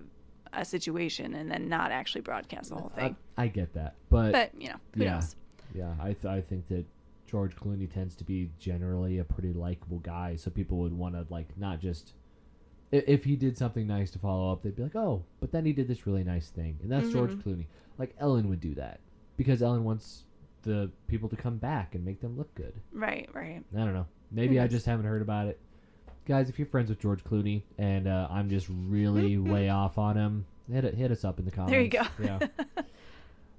[0.57, 3.17] a situation and then not actually broadcast the whole thing.
[3.37, 5.15] I, I get that, but, but you know, who yeah.
[5.15, 5.37] knows?
[5.75, 6.85] yeah, I th- I think that
[7.27, 11.27] George Clooney tends to be generally a pretty likable guy, so people would want to
[11.29, 12.15] like not just
[12.93, 15.65] i- if he did something nice to follow up, they'd be like, oh, but then
[15.67, 17.43] he did this really nice thing, and that's George Mhm.
[17.43, 17.67] Clooney.
[17.99, 19.01] Like Ellen would do that
[19.37, 20.25] because Ellen wants
[20.63, 22.75] the people to come back and make them look good.
[22.93, 23.63] Right, right.
[23.75, 24.07] I don't know.
[24.33, 25.61] Maybe I just haven't heard about it.
[26.27, 30.17] Guys, if you're friends with George Clooney and uh, I'm just really way off on
[30.17, 31.71] him, hit hit us up in the comments.
[31.71, 32.03] There you go.
[32.23, 32.39] Yeah.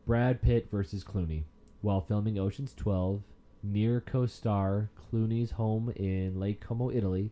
[0.05, 1.43] Brad Pitt versus Clooney.
[1.81, 3.21] While filming Ocean's 12,
[3.63, 7.31] near co-star Clooney's home in Lake Como, Italy,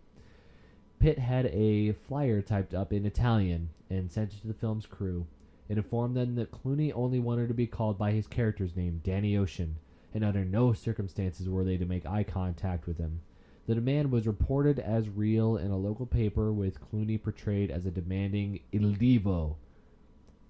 [0.99, 5.25] Pitt had a flyer typed up in Italian and sent it to the film's crew.
[5.67, 9.35] It informed them that Clooney only wanted to be called by his character's name, Danny
[9.35, 9.77] Ocean,
[10.13, 13.21] and under no circumstances were they to make eye contact with him.
[13.67, 17.91] The demand was reported as real in a local paper, with Clooney portrayed as a
[17.91, 19.55] demanding Il Divo,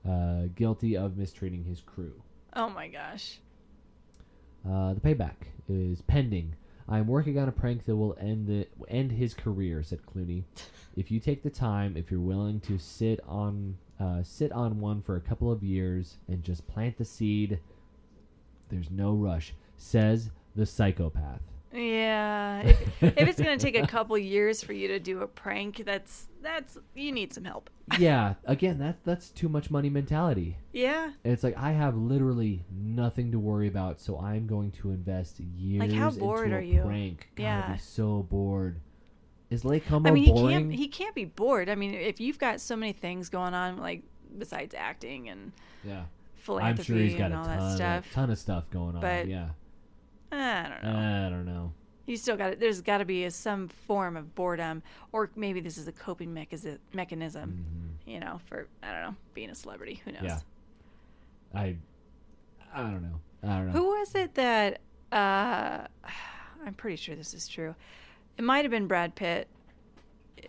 [0.07, 2.21] uh, guilty of mistreating his crew.
[2.53, 3.39] Oh my gosh.
[4.67, 6.55] Uh, the payback is pending.
[6.87, 10.43] I am working on a prank that will end the end his career," said Clooney.
[10.95, 15.01] "If you take the time, if you're willing to sit on uh, sit on one
[15.01, 17.59] for a couple of years and just plant the seed,
[18.69, 21.41] there's no rush," says the psychopath.
[21.75, 22.61] Yeah.
[22.61, 26.27] If, if it's gonna take a couple years for you to do a prank, that's
[26.41, 27.69] that's you need some help.
[27.99, 30.57] yeah, again, that that's too much money mentality.
[30.73, 31.11] Yeah.
[31.23, 35.93] It's like I have literally nothing to worry about, so I'm going to invest years
[35.93, 36.81] how bored into are a you?
[36.81, 37.29] prank.
[37.35, 37.71] God, I'd Yeah.
[37.73, 38.79] be so bored.
[39.49, 40.69] Is Lake Como I mean, he boring?
[40.69, 41.69] can't he can't be bored.
[41.69, 44.01] I mean, if you've got so many things going on, like
[44.37, 45.51] besides acting and
[45.83, 45.99] yeah.
[45.99, 46.05] I'm
[46.37, 48.95] philanthropy sure he's got and a all ton, that stuff, a ton of stuff going
[48.95, 49.01] on.
[49.01, 49.49] But- yeah,
[50.31, 50.99] I don't know.
[50.99, 51.73] I don't know.
[52.07, 52.59] you still got it.
[52.59, 56.33] There's got to be a, some form of boredom, or maybe this is a coping
[56.33, 56.79] mechanism.
[56.93, 57.65] Mechanism,
[58.05, 58.11] Mhm.
[58.13, 60.01] you know, for I don't know, being a celebrity.
[60.05, 60.21] Who knows?
[60.23, 60.39] Yeah.
[61.53, 61.77] I,
[62.73, 63.19] I don't know.
[63.43, 63.71] I don't know.
[63.73, 64.81] Who was it that?
[65.11, 65.87] Uh,
[66.65, 67.73] I'm pretty sure this is true.
[68.37, 69.47] It might have been Brad Pitt.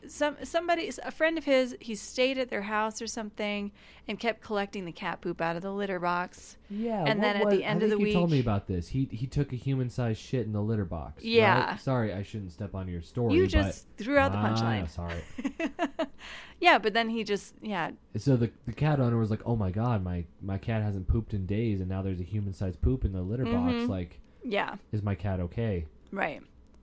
[0.09, 3.71] Some somebody, a friend of his, he stayed at their house or something,
[4.09, 6.57] and kept collecting the cat poop out of the litter box.
[6.71, 8.89] Yeah, And then at was- the end of the you told me about this.
[8.89, 11.23] He he took a human sized shit in the litter box.
[11.23, 11.25] right?
[11.25, 11.77] Yeah.
[11.77, 13.35] Sorry, I shouldn't step on your story.
[13.35, 14.83] you but- just threw out the punchline.
[14.83, 15.69] Ah, punchline.
[15.99, 16.07] sorry.
[16.61, 19.71] yeah, but then he just yeah So the the cat owner was like, "Oh my
[19.71, 23.05] god, my my cat hasn't pooped in days, and now there's a human sized poop
[23.05, 23.73] in the litter box.
[23.75, 23.89] Mhm.
[23.89, 26.43] Like, yeah is my cat okay?" right.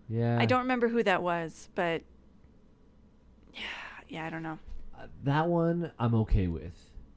[0.10, 2.01] Yeah, I don't remember who that was, but
[3.54, 3.60] yeah,
[4.10, 4.60] yeah, I don't know.
[4.97, 6.74] Uh, that one I'm okay with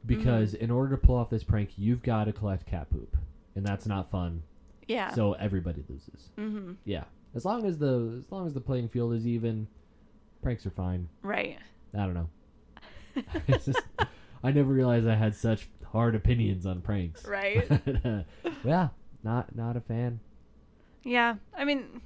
[0.06, 3.16] because in order to pull off this prank, you've got to collect cat poop,
[3.54, 4.42] and that's not fun.
[4.86, 5.12] Yeah.
[5.14, 6.30] So everybody loses.
[6.36, 9.66] hmm Yeah, as long as the as long as the playing field is even,
[10.42, 11.08] pranks are fine.
[11.22, 11.58] Right.
[11.94, 12.28] I don't know.
[13.48, 13.80] Just,
[14.44, 17.24] I never realized I had such hard opinions on pranks.
[17.24, 17.66] Right.
[18.64, 18.88] yeah,
[19.24, 20.20] not not a fan.
[21.02, 22.00] Yeah, I mean,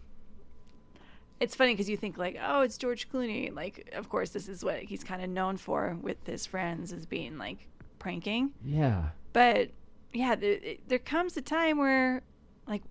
[1.40, 3.52] it's funny because you think like, oh, it's George Clooney.
[3.54, 7.06] Like, of course, this is what he's kind of known for with his friends as
[7.06, 7.66] being like
[7.98, 8.50] pranking.
[8.64, 9.70] Yeah, But
[10.12, 12.22] yeah, there, it- there comes a time where,
[12.66, 12.82] like,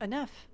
[0.00, 0.46] enough.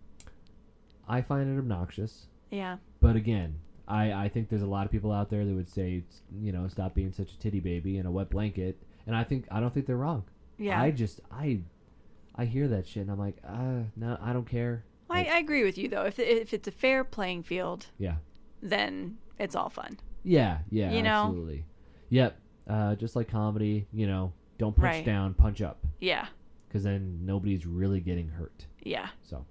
[1.08, 2.26] I find it obnoxious.
[2.50, 2.78] Yeah.
[3.00, 6.02] But again, I, I think there's a lot of people out there that would say,
[6.38, 8.76] you know, stop being such a titty baby and a wet blanket.
[9.06, 10.24] And I think I don't think they're wrong.
[10.58, 10.80] Yeah.
[10.80, 11.60] I just I
[12.34, 14.84] I hear that shit and I'm like, uh, no, I don't care.
[15.10, 16.04] I, Like, I agree with you though.
[16.04, 18.16] If if it's a fair playing field, yeah,
[18.62, 19.98] then it's all fun.
[20.24, 21.24] yeah, yeah, You know?
[21.26, 21.64] absolutely.
[22.10, 22.38] Yep.
[22.68, 25.04] Uh, just like comedy, you know, don't punch Right.
[25.06, 26.26] down, punch up, Yeah.
[26.68, 28.66] because then nobody's really getting hurt.
[28.82, 29.08] Yeah.
[29.22, 29.44] So,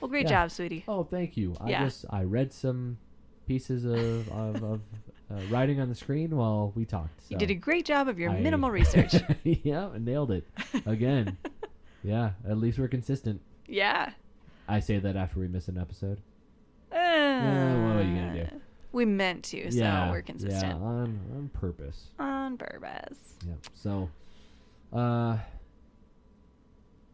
[0.00, 0.42] Well, great Yeah.
[0.44, 0.84] job, sweetie.
[0.86, 1.54] oh, thank you.
[1.60, 1.84] I Yeah.
[1.84, 2.98] just I read some
[3.46, 4.80] pieces of of, of
[5.30, 7.22] uh, writing on the screen while we talked.
[7.30, 9.14] You did a great job of your I- minimal research.
[9.42, 10.46] yeah, nailed it
[10.86, 11.38] again.
[12.04, 13.40] yeah, at least we're consistent.
[13.66, 14.12] yeah.
[14.68, 16.20] I say that after we miss an episode.
[16.90, 18.60] Uh, what are you gonna do?
[18.92, 20.62] We meant to, so yeah, we're consistent.
[20.62, 22.08] Yeah, on on purpose.
[22.18, 23.18] On purpose.
[23.46, 23.54] Yeah.
[23.74, 24.10] So,
[24.92, 25.38] uh,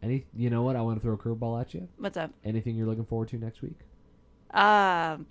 [0.03, 0.75] any you know what?
[0.75, 1.87] I want to throw a curveball at you.
[1.97, 2.31] What's up?
[2.43, 3.79] Anything you're looking forward to next week?
[4.51, 5.27] Um,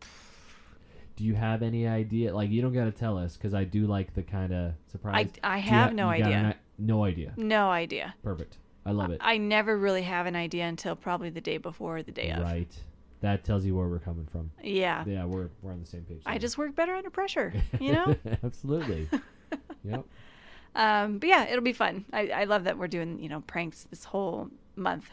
[1.16, 2.34] Do you have any idea?
[2.34, 5.28] Like, you don't got to tell us because I do like the kind of surprise.
[5.42, 6.26] I, I have no idea.
[6.28, 7.32] an no idea.
[7.36, 8.14] No idea.
[8.22, 8.56] Perfect.
[8.88, 9.18] I love it.
[9.22, 12.42] I never really have an idea until probably the day before or the day of.
[12.42, 12.74] Right.
[13.20, 14.50] That tells you where we're coming from.
[14.62, 15.04] Yeah.
[15.06, 16.22] Yeah, we're we're on the same page.
[16.24, 16.38] I there.
[16.38, 18.16] just work better under pressure, you know?
[18.44, 19.08] Absolutely.
[19.84, 20.04] yep.
[20.74, 22.04] um, but yeah, it'll be fun.
[22.12, 25.10] I, I love that we're doing, you know, pranks this whole month,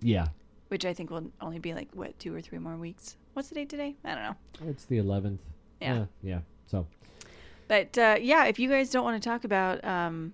[0.00, 0.28] Yeah.
[0.68, 3.16] which I think will only be like, what, two or three more weeks?
[3.34, 3.94] What's the date today?
[4.04, 4.36] I don't know.
[4.70, 5.38] It's the 11th.
[5.80, 6.06] Yeah.
[6.22, 6.40] yeah.
[6.66, 6.86] So,
[7.68, 10.32] But uh, yeah, if you guys don't want to talk about um,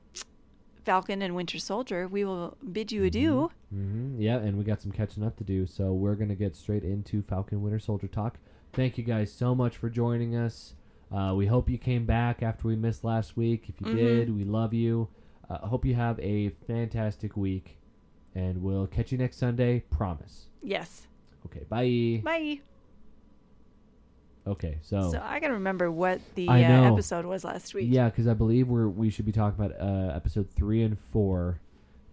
[0.89, 3.51] Falcon and Winter Soldier, we will bid you adieu.
[3.71, 5.67] hmm yeah, and we got some catching up to do.
[5.67, 8.39] So, we're going to get straight into Falcon Winter Soldier talk.
[8.73, 10.73] Thank you guys so much for joining us.
[11.13, 13.69] Uh, we hope you came back after we missed last week.
[13.69, 13.97] If you Mhm.
[13.97, 15.09] did, we love you.
[15.51, 17.77] Uh, hope you have a fantastic week.
[18.35, 19.81] And we'll catch you next Sunday.
[19.91, 20.49] Promise.
[20.63, 21.07] Yes.
[21.45, 22.23] Okay, bye.
[22.25, 22.61] Bye.
[24.49, 26.93] Okay, so, So I gotta remember what the I uh, know.
[26.95, 27.87] episode was last week.
[27.91, 31.61] yeah, because I believe we're we should be talking about uh, episode three and four.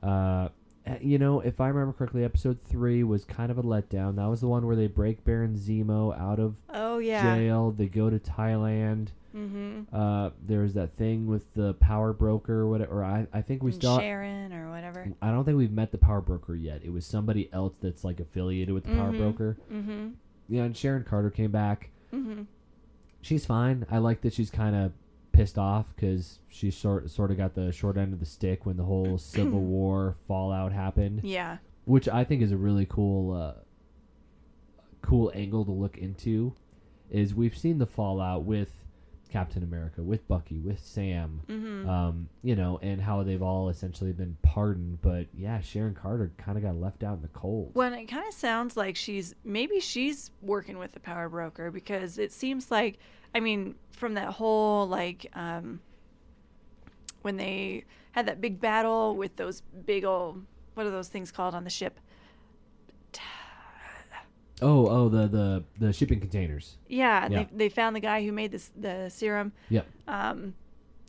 [0.03, 0.49] Uh,
[0.85, 4.15] eh, you know, if I remember correctly, episode three was kind of a letdown.
[4.17, 7.35] That was the one where they break Baron Zemo out of Oh yeah.
[7.37, 7.71] jail.
[7.71, 9.07] They go to Thailand.
[9.35, 9.93] Mm-hmm.
[9.93, 12.99] Uh, there's that thing with the power broker or whatever.
[13.01, 13.99] Or I, I think we still.
[13.99, 15.07] Sharon or whatever.
[15.21, 16.81] I don't think we've met the power broker yet.
[16.85, 19.17] It was somebody else that's like affiliated with the power Mhm.
[19.17, 19.57] broker.
[19.71, 20.07] Mm-hmm.
[20.47, 21.89] Yeah, and Sharon Carter came back.
[22.13, 22.43] Mm-hmm.
[23.21, 23.85] She's fine.
[23.89, 24.91] I like that she's kind of
[25.31, 28.77] pissed off because she sort sort of got the short end of the stick when
[28.77, 31.57] the whole Civil War fallout happened, Yeah.
[31.85, 33.53] which I think is a really cool, uh,
[35.01, 36.53] cool angle to look into.
[37.11, 38.71] Is we've seen the fallout with
[39.35, 41.89] Captain America, with Bucky, with Sam, Mm-hmm.
[41.89, 45.01] um, you know, and how they've all essentially been pardoned.
[45.01, 47.71] But yeah, Sharon Carter kind of got left out in the cold.
[47.73, 52.17] Well, it kind of sounds like she's maybe she's working with the power broker because
[52.17, 52.97] it seems like,
[53.33, 55.81] I mean, from that whole like um,
[57.21, 57.83] when they
[58.13, 61.69] had that big battle with those big old what are those things called on the
[61.69, 61.99] ship?
[64.61, 66.77] Oh, oh, the the the shipping containers.
[66.87, 67.43] Yeah, Yeah.
[67.43, 69.51] They, they found the guy who made this the serum.
[69.69, 69.85] Yep.
[70.07, 70.53] Um,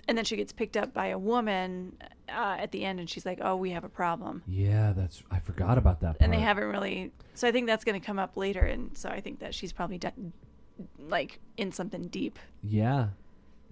[0.08, 1.96] and then she gets picked up by a woman
[2.28, 5.38] uh, at the end, and she's like, "Oh, we have a problem." Yeah, that's I
[5.40, 6.18] forgot about that.
[6.18, 6.22] Part.
[6.22, 9.10] and they haven't really so i think that's going to come up later and so
[9.10, 10.32] i think that she's probably done
[10.98, 13.08] like in something deep Yeah,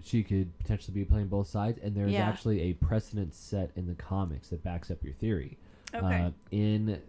[0.02, 2.28] she could potentially be playing both sides, and there's Yeah.
[2.28, 5.56] actually a precedent set in the comics that backs up your theory.
[5.94, 7.00] okay Uh, in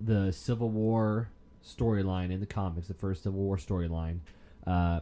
[0.00, 1.28] the Civil War
[1.64, 4.20] storyline in the comics, the first Civil War storyline,
[4.66, 5.00] uh,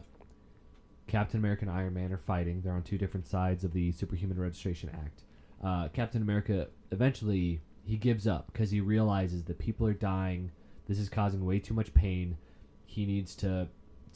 [1.07, 2.61] Captain America and Iron Man are fighting.
[2.61, 5.23] They're on two different sides of the Superhuman Registration Act.
[5.63, 10.51] Uh, Captain America eventually he gives up because he realizes that people are dying.
[10.87, 12.37] This is causing way too much pain.
[12.85, 13.67] He needs to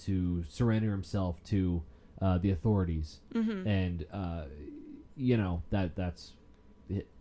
[0.05, 1.83] to surrender himself to
[2.21, 3.67] uh, the authorities, mm-hmm.
[3.67, 4.43] and uh,
[5.15, 6.33] you know that that's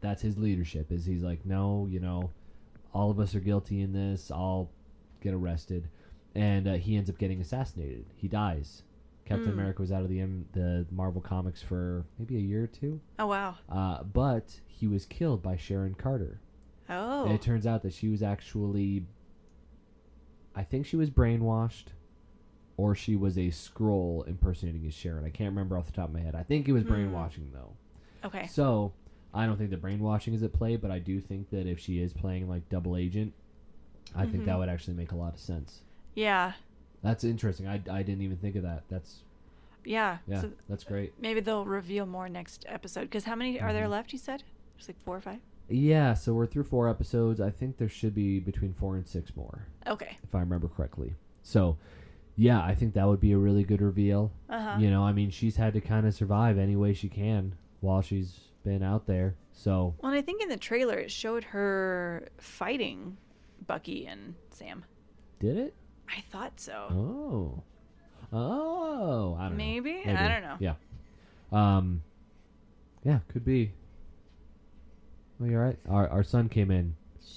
[0.00, 0.92] that's his leadership.
[0.92, 2.30] Is he's like, no, you know,
[2.92, 4.30] all of us are guilty in this.
[4.30, 4.70] I'll
[5.22, 5.88] get arrested,
[6.34, 8.04] and uh, he ends up getting assassinated.
[8.16, 8.82] He dies.
[9.24, 9.54] Captain Mm.
[9.54, 13.00] America was out of the M- the Marvel comics for maybe a year or two,
[13.20, 16.40] oh wow uh, but he was killed by Sharon Carter.
[16.90, 19.06] oh And it turns out that she was actually,
[20.54, 21.86] I think she was brainwashed,
[22.76, 25.24] or she was a Skrull impersonating as Sharon.
[25.24, 26.34] I can't remember off the top of my head.
[26.34, 26.88] I think it was Hmm.
[26.90, 27.72] brainwashing though.
[28.24, 28.92] okay So
[29.32, 32.00] I don't think the brainwashing is at play, but I do think that if she
[32.02, 33.32] is playing like double agent,
[34.14, 34.58] I think that Mhm.
[34.60, 35.82] would actually make a lot of sense.
[36.14, 36.52] yeah
[37.02, 37.66] That's interesting.
[37.66, 38.84] I, I didn't even think of that.
[38.88, 39.22] That's
[39.84, 41.12] yeah yeah, so that's great.
[41.20, 43.90] maybe they'll reveal more next episode because how many are there Mhm.
[43.90, 44.44] left you said
[44.76, 47.40] there's like four or five Yeah, so we're through four episodes.
[47.40, 51.14] I think there should be between four and six more, okay if I remember correctly.
[51.42, 51.78] So,
[52.36, 54.30] yeah, I think that would be a really good reveal.
[54.48, 57.54] uh-huh You know, I mean, she's had to kind of survive any way she can
[57.80, 59.34] while she's been out there.
[59.52, 63.16] So, well and i think in the trailer it showed her fighting
[63.66, 64.84] bucky and sam
[65.40, 65.74] did it?
[66.08, 67.62] i thought so Oh.
[68.34, 70.02] Oh, I don't Maybe?
[70.06, 70.14] know.
[70.14, 70.56] I don't know.
[70.58, 70.74] Yeah.
[71.52, 72.02] Um
[73.04, 73.72] Yeah, could be.
[75.40, 75.78] Oh, you're right.
[75.88, 76.94] Our our son came in.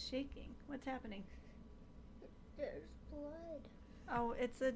[0.09, 1.23] shaking what's happening
[2.57, 3.61] There's blood.
[4.15, 4.67] oh it's a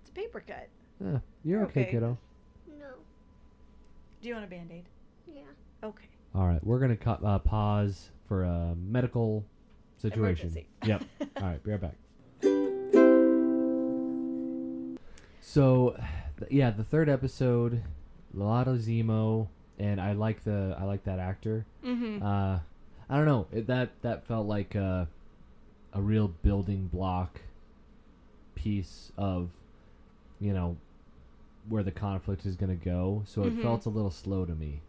[0.00, 0.68] it's a paper cut
[1.00, 1.06] Yeah,
[1.44, 1.90] you're You're okay, okay.
[1.92, 2.18] kiddo.
[2.78, 2.86] No.
[4.20, 4.84] do you want a band-aid
[5.32, 5.42] Yeah.
[5.84, 9.44] okay All right, we're gonna cut, uh, pause for a medical
[9.98, 10.48] situation.
[10.48, 10.66] Emergency.
[10.86, 11.02] Yep.
[11.36, 11.96] All right, be right back.
[15.40, 15.96] So,
[16.38, 17.82] th- yeah, the third episode,
[18.34, 21.64] a lot of Zemo, and I like the I like that actor.
[21.84, 22.58] mm-hmm Uh,
[23.08, 23.46] I don't know.
[23.52, 25.08] It, that that felt like a,
[25.92, 27.40] a real building block
[28.54, 29.50] piece of,
[30.40, 30.76] you know,
[31.68, 33.22] where the conflict is going to go.
[33.26, 33.62] So it Mhm.
[33.62, 34.80] felt a little slow to me.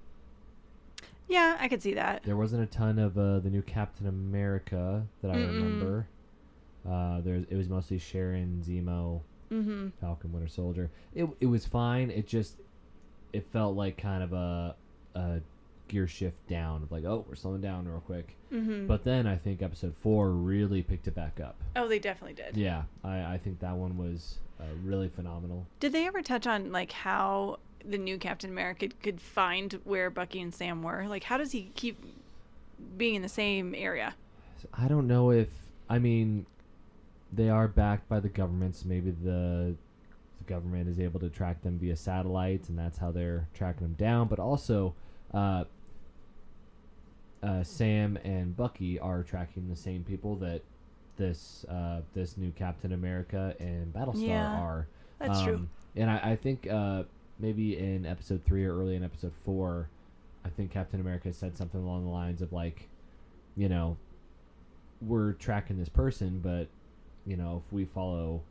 [1.28, 2.24] Yeah, I could see that.
[2.24, 5.48] There wasn't a ton of uh, the new Captain America that I Mm-mm.
[5.48, 6.08] remember.
[6.90, 9.22] Uh, there's it was mostly Sharon, Zemo,
[9.52, 9.90] Mm-hmm.
[10.02, 10.90] Falcon, Winter Soldier.
[11.16, 12.10] It it was fine.
[12.12, 12.58] It just
[13.34, 14.76] it felt like kind of a
[15.16, 15.40] a
[15.88, 16.84] gear shift down.
[16.84, 18.36] of Like oh, we're slowing down real quick.
[18.52, 18.88] Mm-hmm.
[18.88, 21.56] But then I think episode four really picked it back up.
[21.76, 22.56] oh, they definitely did.
[22.58, 25.66] Yeah, I, I think that one was uh, really phenomenal.
[25.80, 30.42] Did they ever touch on like how the new Captain America could find where Bucky
[30.42, 31.06] and Sam were?
[31.08, 31.98] Like, how does he keep
[32.98, 34.16] being in the same area?
[34.74, 35.50] I don't know if
[35.90, 36.46] I mean
[37.32, 38.86] they are backed by the governments.
[38.86, 39.76] Maybe the
[40.40, 43.94] the government is able to track them via satellites, and that's how they're tracking them
[43.94, 44.28] down.
[44.28, 44.94] But also,
[45.34, 45.66] uh,
[47.44, 50.62] uh, Sam and Bucky are tracking the same people that
[51.18, 54.56] this uh, this new Captain America and Battlestar Yeah.
[54.60, 54.88] are.
[55.20, 55.56] That's true.
[55.56, 57.04] Um, And I, I think uh,
[57.40, 59.90] maybe in episode three or early in episode four,
[60.46, 62.88] I think Captain America said something along the lines of like,
[63.56, 63.98] you know,
[65.02, 66.68] we're tracking this person, but
[67.26, 68.42] you know, if we follow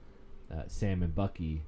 [0.52, 1.62] uh, Sam and Bucky,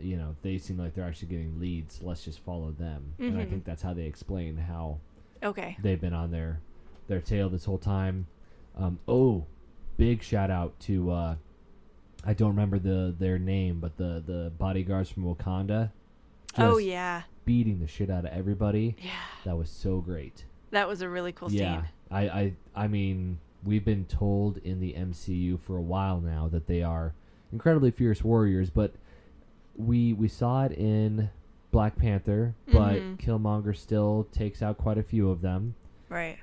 [0.00, 2.00] you know, they seem like they're actually getting leads.
[2.02, 3.14] Let's just follow them.
[3.18, 3.50] And I Mhm.
[3.50, 4.98] think that's how they explain how
[5.42, 5.76] Okay.
[5.82, 6.60] they've been on their
[7.08, 8.26] their tail this whole time.
[8.76, 9.44] Um, oh,
[9.96, 11.36] big shout out to uh,
[12.24, 15.90] I don't remember the their name, but the the bodyguards from Wakanda.
[16.58, 17.22] Oh yeah.
[17.44, 18.96] beating the shit out of everybody.
[19.02, 19.10] Yeah.
[19.44, 20.44] That was so great.
[20.70, 21.88] That was a really cool yeah, scene.
[22.10, 26.66] I, I I mean we've been told in the MCU for a while now that
[26.66, 27.14] they are
[27.52, 28.92] incredibly fierce warriors, but
[29.76, 31.30] we we saw it in
[31.70, 33.16] Black Panther, but Mhm.
[33.18, 35.74] Killmonger still takes out quite a few of them.
[36.08, 36.38] Right.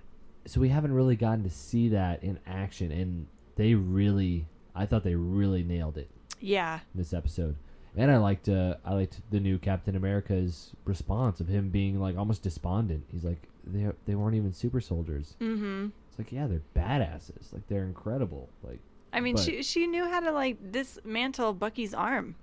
[0.48, 3.26] so we haven't really gotten to see that in action and
[3.56, 6.08] they really i thought they really nailed it
[6.40, 6.82] Yeah.
[6.94, 7.56] this episode
[7.98, 12.18] and i liked uh, i liked the new captain america's response of him being like
[12.18, 15.88] almost despondent he's like they, they weren't even super soldiers Mm-hmm.
[16.10, 18.80] it's like yeah they're badasses like they're incredible like
[19.14, 22.36] I mean, But- she she knew how to like dismantle Bucky's arm.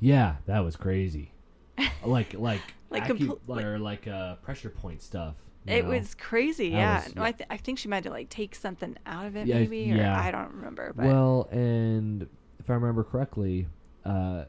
[0.00, 1.32] yeah that was crazy
[2.04, 5.34] like like Like acu- compl- like- or like uh pressure point stuff
[5.66, 5.90] It know?
[5.90, 6.70] was crazy.
[6.70, 7.04] That Yeah.
[7.04, 9.46] was- no, I, th- I think she might have like take something out of it,
[9.46, 10.18] Yeah, maybe, or yeah.
[10.18, 10.94] I don't remember.
[10.96, 12.26] But Well, and
[12.58, 13.66] if I remember correctly,
[14.06, 14.44] uh,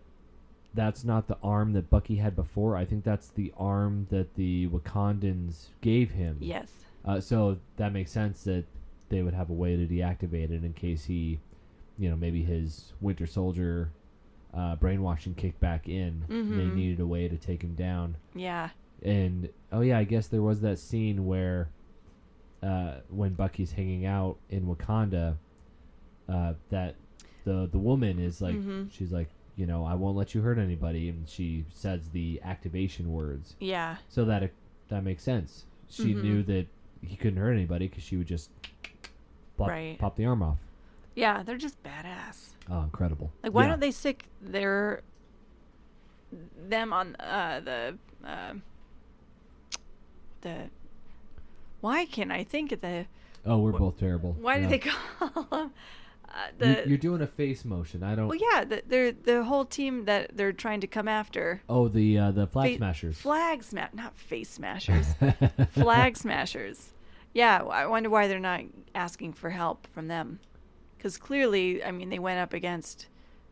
[0.74, 2.76] that's not the arm that Bucky had before.
[2.76, 6.38] I think that's the arm that the Wakandans gave him.
[6.42, 6.72] yes.
[7.06, 8.66] Uh, so that makes sense that
[9.08, 11.40] they would have a way to deactivate it in case he,
[11.98, 13.90] you know, maybe his Winter Soldier
[14.54, 16.24] uh, brainwashing kicked back in.
[16.28, 16.74] They Mhm.
[16.76, 18.18] needed a way to take him down.
[18.36, 18.70] Yeah.
[19.02, 21.70] And oh yeah, I guess there was that scene where
[22.62, 25.38] uh, when Bucky's hanging out in Wakanda,
[26.28, 26.96] uh, that
[27.46, 28.92] the the woman is like Mhm.
[28.92, 29.30] she's like
[29.60, 33.98] you know I won't let you hurt anybody, and she says the activation words, Yeah.
[34.08, 34.54] so that it,
[34.88, 35.66] that makes sense.
[35.90, 36.24] She Mhm.
[36.24, 36.68] knew that
[37.02, 38.50] he couldn't hurt anybody because she would just
[39.58, 40.00] pop, Right.
[40.00, 40.58] pop the arm off.
[41.16, 41.44] Yeah.
[41.44, 42.52] They're just badass.
[42.70, 43.32] Oh, incredible!
[43.44, 43.70] Like, why Yeah.
[43.70, 45.02] don't they stick their
[46.70, 48.54] them on uh, the uh,
[50.42, 50.70] the?
[51.82, 53.08] Why can't I think of the?
[53.46, 54.34] Oh, we're both terrible.
[54.40, 54.64] Why Yeah.
[54.64, 55.72] do they call them?
[56.32, 58.04] Uh, the You're, you're doing a face motion.
[58.04, 58.28] I don't.
[58.28, 61.62] well, yeah, the, they're the whole team that they're trying to come after.
[61.68, 63.18] Oh, the uh, the flag Fa- smashers.
[63.18, 65.08] Flag smash, not face smashers.
[65.72, 66.94] flag smashers.
[67.34, 68.62] Yeah, I wonder why they're not
[68.94, 70.40] asking for help from them.
[70.98, 73.08] Because clearly, I mean, they went up against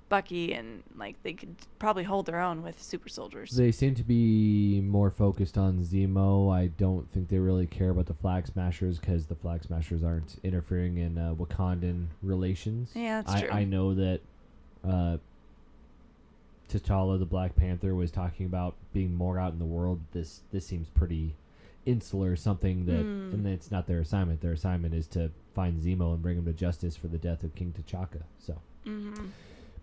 [0.09, 3.51] Bucky and like they could probably hold their own with super soldiers.
[3.51, 6.53] They seem to be more focused on Zemo.
[6.53, 10.37] I don't think they really care about the Flag Smashers because the Flag Smashers aren't
[10.43, 12.91] interfering in uh, Wakandan relations.
[12.95, 13.49] Yeah, that's I, true.
[13.51, 14.21] I know that
[14.87, 15.17] uh,
[16.69, 19.99] T'Challa, the Black Panther, was talking about being more out in the world.
[20.11, 21.35] This this seems pretty
[21.85, 22.35] insular.
[22.35, 23.33] Something that, Hmm.
[23.33, 24.41] and it's not their assignment.
[24.41, 27.55] Their assignment is to find Zemo and bring him to justice for the death of
[27.55, 28.23] King T'Chaka.
[28.39, 29.13] So, hmm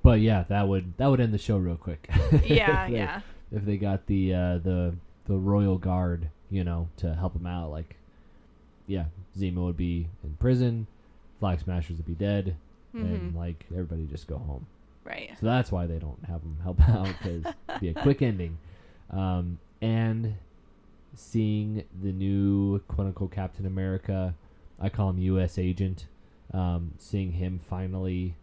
[0.04, 2.08] but yeah, that would that would end the show real quick.
[2.44, 3.20] Yeah, If they- yeah,
[3.50, 4.94] if they got the uh, the
[5.26, 7.96] the royal guard, you know, to help them out, like,
[8.86, 9.06] yeah,
[9.36, 10.86] Zemo would be in prison,
[11.40, 12.54] Flag Smashers would be dead,
[12.92, 14.66] and hmm like everybody just go home.
[15.04, 15.30] right.
[15.40, 18.58] So that's why they don't have them help out because it'd be a quick ending.
[19.10, 20.34] Um, and
[21.14, 24.34] seeing the new quote unquote Captain America,
[24.80, 25.58] I call him U.S.
[25.58, 26.06] Agent.
[26.52, 28.36] Um, seeing him finally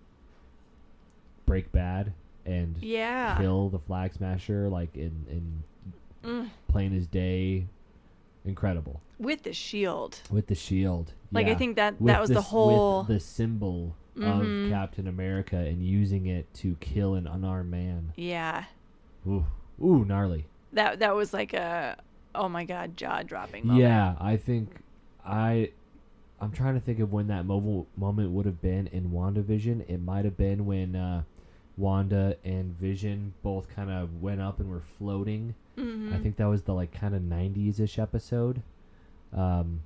[1.46, 2.14] break bad
[2.46, 3.38] and Yeah.
[3.38, 5.64] kill the flag smasher like in in
[6.24, 6.50] Mm.
[6.68, 7.66] plain as day
[8.46, 10.22] incredible With the shield.
[10.32, 13.00] with the shield Like I think that With that was the whole.
[13.00, 14.66] with the symbol Mhm.
[14.66, 18.66] of Captain America and using it to kill an unarmed man yeah.
[19.28, 19.46] ooh
[19.82, 21.98] ooh gnarly That that was like a
[22.36, 23.82] oh my god jaw dropping moment.
[23.84, 24.82] yeah I think
[25.26, 25.72] I
[26.40, 30.00] I'm trying to think of when that mobile moment would have been in WandaVision it
[30.02, 31.24] might have been when uh
[31.82, 36.46] Wanda and Vision both kind of went up and were floating hmm I think that
[36.46, 38.62] was the like kind of 90s ish episode.
[39.34, 39.82] Um,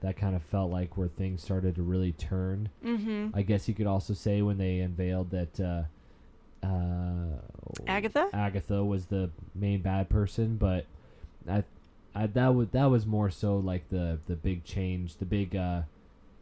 [0.00, 2.68] that kind of felt like where things started to really turn.
[2.82, 5.82] hmm I guess you could also say when they unveiled that uh,
[6.66, 7.38] uh,
[7.86, 8.28] Agatha?
[8.32, 10.84] Agatha was the main bad person, but
[11.48, 11.64] I,
[12.14, 15.82] I that was that was more so like the the big change, the big uh,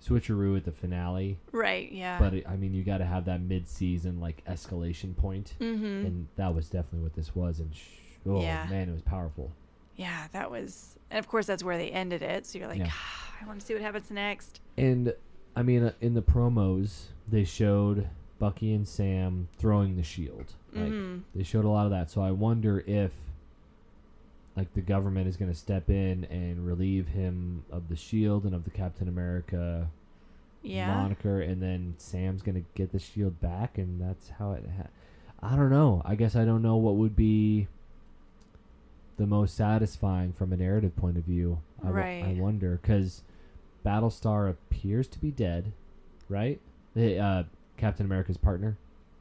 [0.07, 1.39] switcheroo at the finale.
[1.53, 1.91] Right.
[1.91, 2.19] Yeah.
[2.19, 5.75] But it, I mean, you got to have that mid season like escalation point, hmm
[5.85, 7.61] and that was definitely what this was.
[7.61, 7.81] And sh-
[8.27, 8.67] oh Yeah.
[8.69, 9.51] man, it was powerful.
[9.97, 12.47] Yeah, that was, and of course that's where they ended it.
[12.47, 12.89] So you're like, Yeah.
[12.91, 14.61] "Ah, I want to see what happens next.
[14.77, 15.15] And
[15.57, 18.09] I mean, uh, in the promos, they showed
[18.41, 20.53] Bucky and Sam throwing the shield.
[20.73, 21.23] Like Mhm.
[21.35, 22.11] they showed a lot of that.
[22.11, 23.13] So I wonder if
[24.57, 28.55] like the government is going to step in and relieve him of the shield and
[28.55, 29.89] of the Captain America
[30.63, 30.95] Yeah.
[30.97, 34.65] moniker, and then Sam's going to get the shield back, and that's how it.
[34.77, 34.89] Ha-
[35.53, 36.01] I don't know.
[36.05, 37.67] I guess I don't know what would be
[39.17, 41.61] the most satisfying from a narrative point of view.
[41.85, 43.23] I, wo- I wonder because
[43.85, 45.73] Battlestar appears to be dead,
[46.29, 46.61] right?
[46.95, 47.43] The, uh,
[47.77, 48.77] Captain America's partner.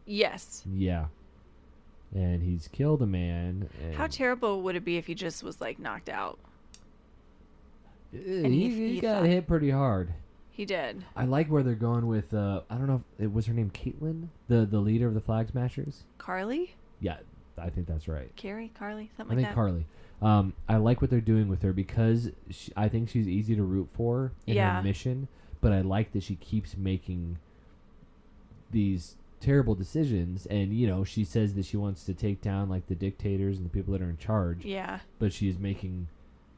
[0.06, 0.64] Yes.
[0.72, 1.08] Yeah.
[2.16, 3.68] And he's killed a man.
[3.84, 6.38] And How terrible would it be if he just was like knocked out?
[8.14, 10.14] Uh, and he, he- he he got thought- hit pretty hard.
[10.52, 11.04] He did.
[11.16, 12.32] I like where they're going with.
[12.32, 15.20] Uh, I don't know if it was her name Caitlin, the the leader of the
[15.22, 16.04] Flag Smashers.
[16.20, 16.76] Karli?
[17.00, 17.18] Yeah,
[17.58, 18.32] I think that's right.
[18.36, 18.72] Carrie?
[18.78, 19.10] Karli?
[19.12, 19.56] I Something think like that.
[19.56, 19.86] Karli.
[20.22, 23.64] Um, I like what they're doing with her because she, I think she's easy to
[23.64, 24.76] root for in Yeah.
[24.78, 25.28] her mission.
[25.60, 27.40] But I like that she keeps making
[28.70, 32.88] these terrible decisions, and you know she says that she wants to take down like
[32.88, 34.64] the dictators and the people that are in charge.
[34.66, 35.00] yeah.
[35.20, 36.08] but she is making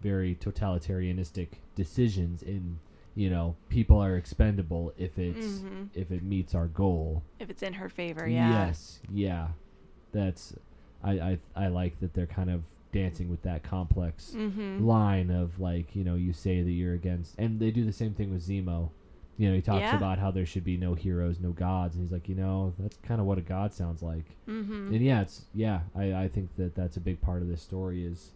[0.02, 2.80] very totalitarianistic decisions in
[3.16, 5.90] you know people are expendable if it's Mhm.
[5.96, 8.68] if it meets our goal If it's in her favor, yeah.
[8.68, 9.48] yes yeah
[10.12, 10.54] that's
[11.04, 14.86] I, I i like that they're kind of dancing with that complex Mm-hmm.
[14.86, 18.14] line of like you know you say that you're against and they do the same
[18.14, 18.90] thing with zemo
[19.38, 19.98] you know he talks Yeah.
[19.98, 22.98] about how there should be no heroes no gods and he's like you know that's
[23.04, 24.94] kind of what a god sounds like Mm-hmm.
[24.94, 25.82] and yeah, it's yeah.
[25.96, 28.32] I I think that that's a big part of this story is,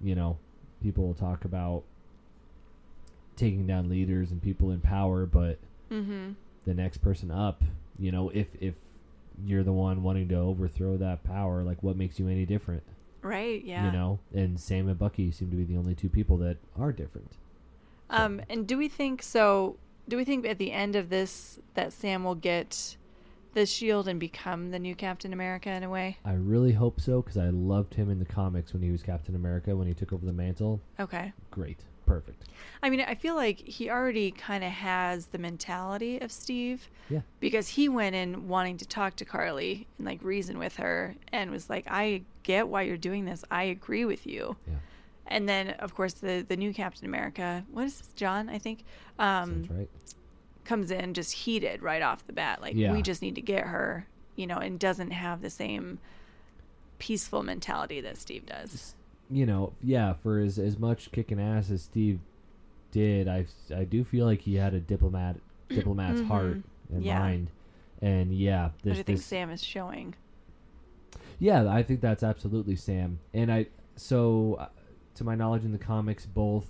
[0.00, 0.38] you know,
[0.82, 1.84] people will talk about
[3.36, 5.58] taking down leaders and people in power, but
[5.90, 6.32] Mm-hmm.
[6.64, 7.62] the next person up,
[7.96, 8.74] you know, if if
[9.44, 12.82] you're the one wanting to overthrow that power, like what makes you any different?
[13.22, 13.86] Right, yeah.
[13.86, 16.90] You know, and Sam and Bucky seem to be the only two people that are
[16.90, 17.30] different.
[18.10, 19.76] Um, and do we think so?
[20.08, 22.96] Do we think at the end of this that Sam will get
[23.54, 26.18] the shield and become the new Captain America in a way?
[26.24, 29.34] I really hope so because I loved him in the comics when he was Captain
[29.34, 30.80] America when he took over the mantle.
[31.00, 31.32] Okay.
[31.50, 32.44] Great, perfect.
[32.82, 37.22] I mean, I feel like he already kind of has the mentality of Steve Yeah.
[37.40, 41.50] because he went in wanting to talk to Karli and like reason with her and
[41.50, 43.42] was like, "I get why you're doing this.
[43.50, 44.74] I agree with you." Yeah.
[45.28, 48.48] And then, of course, the the new Captain America, what is this, John?
[48.48, 48.84] I think,
[49.18, 49.88] um, right.
[50.64, 52.60] comes in just heated right off the bat.
[52.60, 52.92] Like Yeah.
[52.92, 55.98] we just need to get her, you know, and doesn't have the same
[56.98, 58.94] peaceful mentality that Steve does.
[59.28, 62.20] you know, yeah, for as as much kicking ass as Steve
[62.92, 65.36] did, I I do feel like he had a diplomat
[65.68, 66.26] diplomat's Mhm.
[66.26, 66.62] heart
[66.92, 67.18] and Yeah.
[67.18, 67.50] mind,
[68.00, 70.14] and yeah, this, I think this Sam is showing.
[71.40, 73.66] yeah, I think that's absolutely Sam, and I
[73.96, 74.68] so
[75.16, 76.66] to my knowledge in the comics, both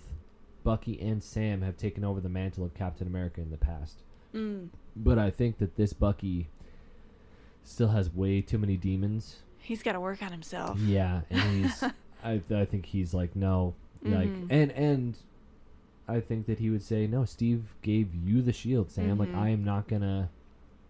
[0.65, 4.03] Bucky and Sam have taken over the mantle of Captain America in the past,
[4.35, 4.69] Mm.
[4.97, 6.49] but I think that this Bucky
[7.65, 10.79] still has way too many demons He's got to work on himself.
[10.79, 11.83] Yeah, and he's.
[12.23, 14.47] I I think he's like no, like Mhm.
[14.49, 15.17] and and
[16.07, 17.25] I think that he would say no.
[17.25, 19.19] Steve gave you the shield, Sam.
[19.19, 19.39] Like Mhm.
[19.39, 20.29] I am not gonna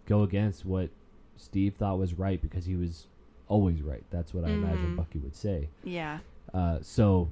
[0.05, 0.91] go against what
[1.39, 3.07] Steve thought was right because he was
[3.49, 4.05] always right.
[4.11, 4.97] That's what I imagine Mhm.
[4.97, 5.69] Bucky would say.
[5.83, 6.19] Yeah.
[6.53, 7.29] Uh, so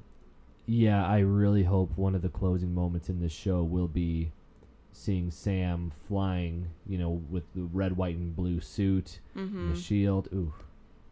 [0.67, 4.33] yeah, I really hope one of the closing moments in this show will be
[4.93, 9.59] seeing Sam flying, you know, with the red, white, and blue suit Mm-hmm.
[9.59, 10.29] and the shield.
[10.33, 10.53] Ooh,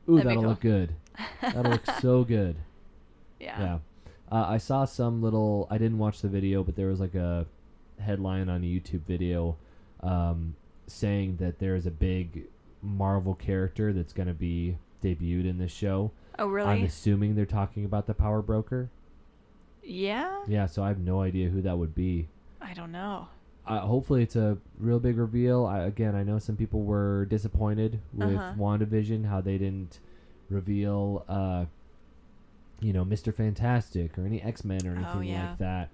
[0.09, 0.51] ooh, That'd that'll cool.
[0.51, 0.95] look good.
[1.41, 2.57] That'll look so good.
[3.41, 3.59] yeah.
[3.61, 3.79] Yeah.
[4.31, 5.67] Uh, I saw some little.
[5.71, 7.45] I didn't watch the video, but there was like a
[8.01, 9.57] headline on a YouTube video
[10.01, 10.55] um,
[10.87, 12.45] saying that there is a big
[12.83, 16.13] Marvel character that's going to be debuted in this show.
[16.39, 16.69] Oh, really?
[16.71, 18.89] I'm assuming they're talking about the Power Broker.
[19.83, 20.43] Yeah.
[20.47, 22.29] Yeah, so I have no idea who that would be.
[22.61, 23.29] I don't know.
[23.67, 25.67] Uh, hopefully, it's a real big reveal.
[25.67, 28.55] I, again, I know some people were disappointed with Uh-huh.
[28.59, 30.01] WandaVision, how they didn't
[30.51, 31.67] reveal, uh,
[32.81, 35.49] you know, Mister Fantastic or any X Men or anything Oh, yeah.
[35.51, 35.89] like that.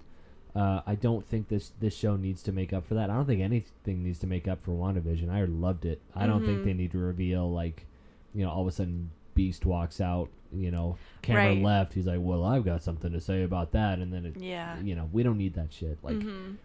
[0.55, 3.11] Uh, I don't think this this show needs to make up for that.
[3.11, 5.29] I don't think anything needs to make up for WandaVision.
[5.29, 6.01] I loved it.
[6.15, 6.63] I don't think Mhm.
[6.65, 7.85] they need to reveal like,
[8.33, 10.29] you know, all of a sudden Beast walks out.
[10.51, 11.61] You know, camera Right.
[11.63, 11.93] left.
[11.93, 14.79] He's like, "Well, I've got something to say about that," and then it, Yeah.
[14.81, 15.97] you know, we don't need that shit.
[16.03, 16.55] Like, Mhm.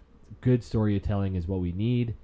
[0.41, 2.15] good storytelling is what we need.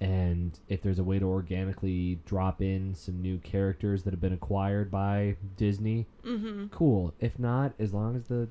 [0.00, 4.32] And if there's a way to organically drop in some new characters that have been
[4.32, 6.70] acquired by Disney, Mhm.
[6.72, 7.12] cool.
[7.20, 8.48] If not, as long as the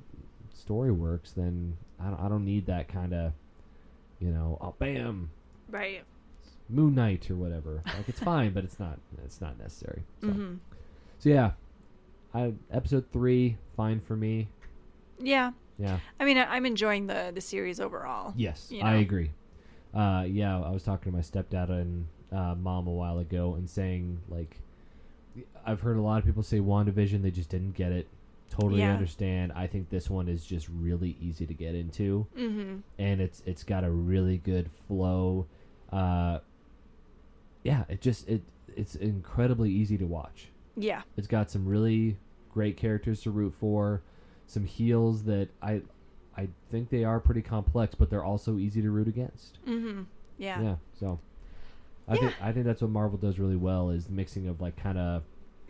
[0.54, 3.34] story works, then I don't, I don't need that kind of,
[4.20, 5.32] you know, oh bam,
[5.70, 6.04] Right.
[6.70, 7.82] Moon Knight or whatever.
[7.86, 10.04] Like it's fine, but it's not it's not necessary.
[10.22, 10.60] So, Mhm.
[11.20, 11.52] so yeah,
[12.34, 14.48] I episode three fine for me.
[15.20, 15.52] Yeah.
[15.78, 16.00] Yeah.
[16.20, 18.34] I mean, I- I'm enjoying the the series overall.
[18.38, 19.32] Yes, You I agree.
[19.94, 23.70] Uh, yeah, I was talking to my stepdad and uh, mom a while ago and
[23.70, 24.58] saying like,
[25.66, 28.08] I've heard a lot of people say WandaVision they just didn't get it.
[28.50, 28.94] Totally Yeah.
[28.94, 29.52] understand.
[29.54, 32.78] I think this one is just really easy to get into, Mm-hmm.
[33.00, 35.46] and it's it's got a really good flow.
[35.92, 36.40] Uh,
[37.64, 38.42] yeah, it just it
[38.76, 40.48] it's incredibly easy to watch.
[40.76, 41.02] Yeah.
[41.18, 42.18] It's got some really
[42.54, 44.02] great characters to root for,
[44.48, 45.82] some heels that I
[46.38, 49.60] I think they are pretty complex, but they're also easy to root against.
[49.66, 50.04] Mm-hmm.
[50.38, 50.62] Yeah.
[50.62, 51.20] Yeah, so
[52.08, 52.20] I Yeah.
[52.22, 54.98] think I think that's what Marvel does really well is the mixing of like kind
[54.98, 55.24] of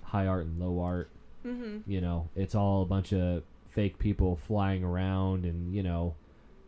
[0.04, 1.10] high art and low art.
[1.46, 1.90] Mm-hmm.
[1.90, 6.14] You know, it's all a bunch of fake people flying around and you know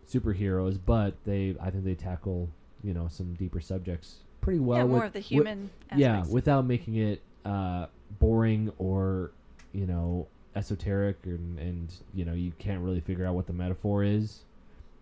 [0.10, 2.50] superheroes, but they I think they tackle
[2.84, 4.80] you know some deeper subjects pretty well.
[4.80, 5.70] yeah, more with- of the with- human.
[5.96, 7.88] yeah, without making it uh,
[8.20, 9.32] boring or
[9.74, 14.04] you know esoteric and, and you know you can't really figure out what the metaphor
[14.04, 14.42] is.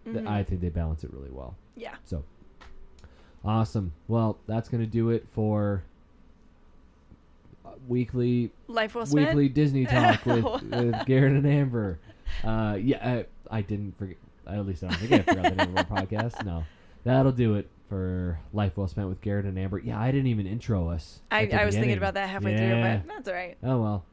[0.08, 0.28] Mhm.
[0.28, 1.56] I think they balance it really well.
[1.76, 1.96] yeah.
[2.06, 2.24] So
[3.46, 3.94] awesome.
[4.08, 5.84] Well, that's gonna do it for
[7.66, 9.28] uh, weekly Life well spent.
[9.30, 12.00] weekly Disney talk with, with Garrett and Amber.
[12.44, 13.06] Uh, yeah,
[13.52, 14.18] I, I didn't forget.
[14.48, 16.44] At least I don't think I forgot the name of our podcast.
[16.46, 16.64] No,
[17.04, 19.78] that'll do it for Life Well Spent with Garrett and Amber.
[19.78, 21.20] Yeah, I didn't even intro us.
[21.30, 23.02] I, I was thinking about that halfway Yeah.
[23.02, 23.58] through, but that's all right.
[23.62, 24.06] Oh well,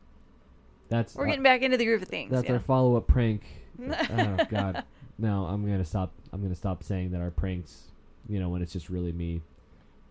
[0.88, 2.32] that's We're uh, getting back into the groove of things.
[2.32, 2.54] that's yeah.
[2.54, 3.44] our follow up prank.
[3.80, 4.82] oh God,
[5.16, 5.44] no!
[5.44, 6.10] I'm gonna stop.
[6.32, 7.84] I'm gonna stop saying that our pranks.
[8.28, 9.42] You know, when it's just really me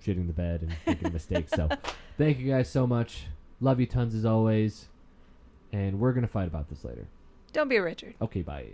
[0.01, 1.51] shitting the bed and making mistakes.
[1.51, 1.67] So,
[2.17, 3.25] thank you guys so much.
[3.59, 4.87] Love you tons as always,
[5.73, 7.05] and we're gonna fight about this later.
[7.51, 8.15] Don't be a Richard.
[8.21, 8.67] Okay, bye.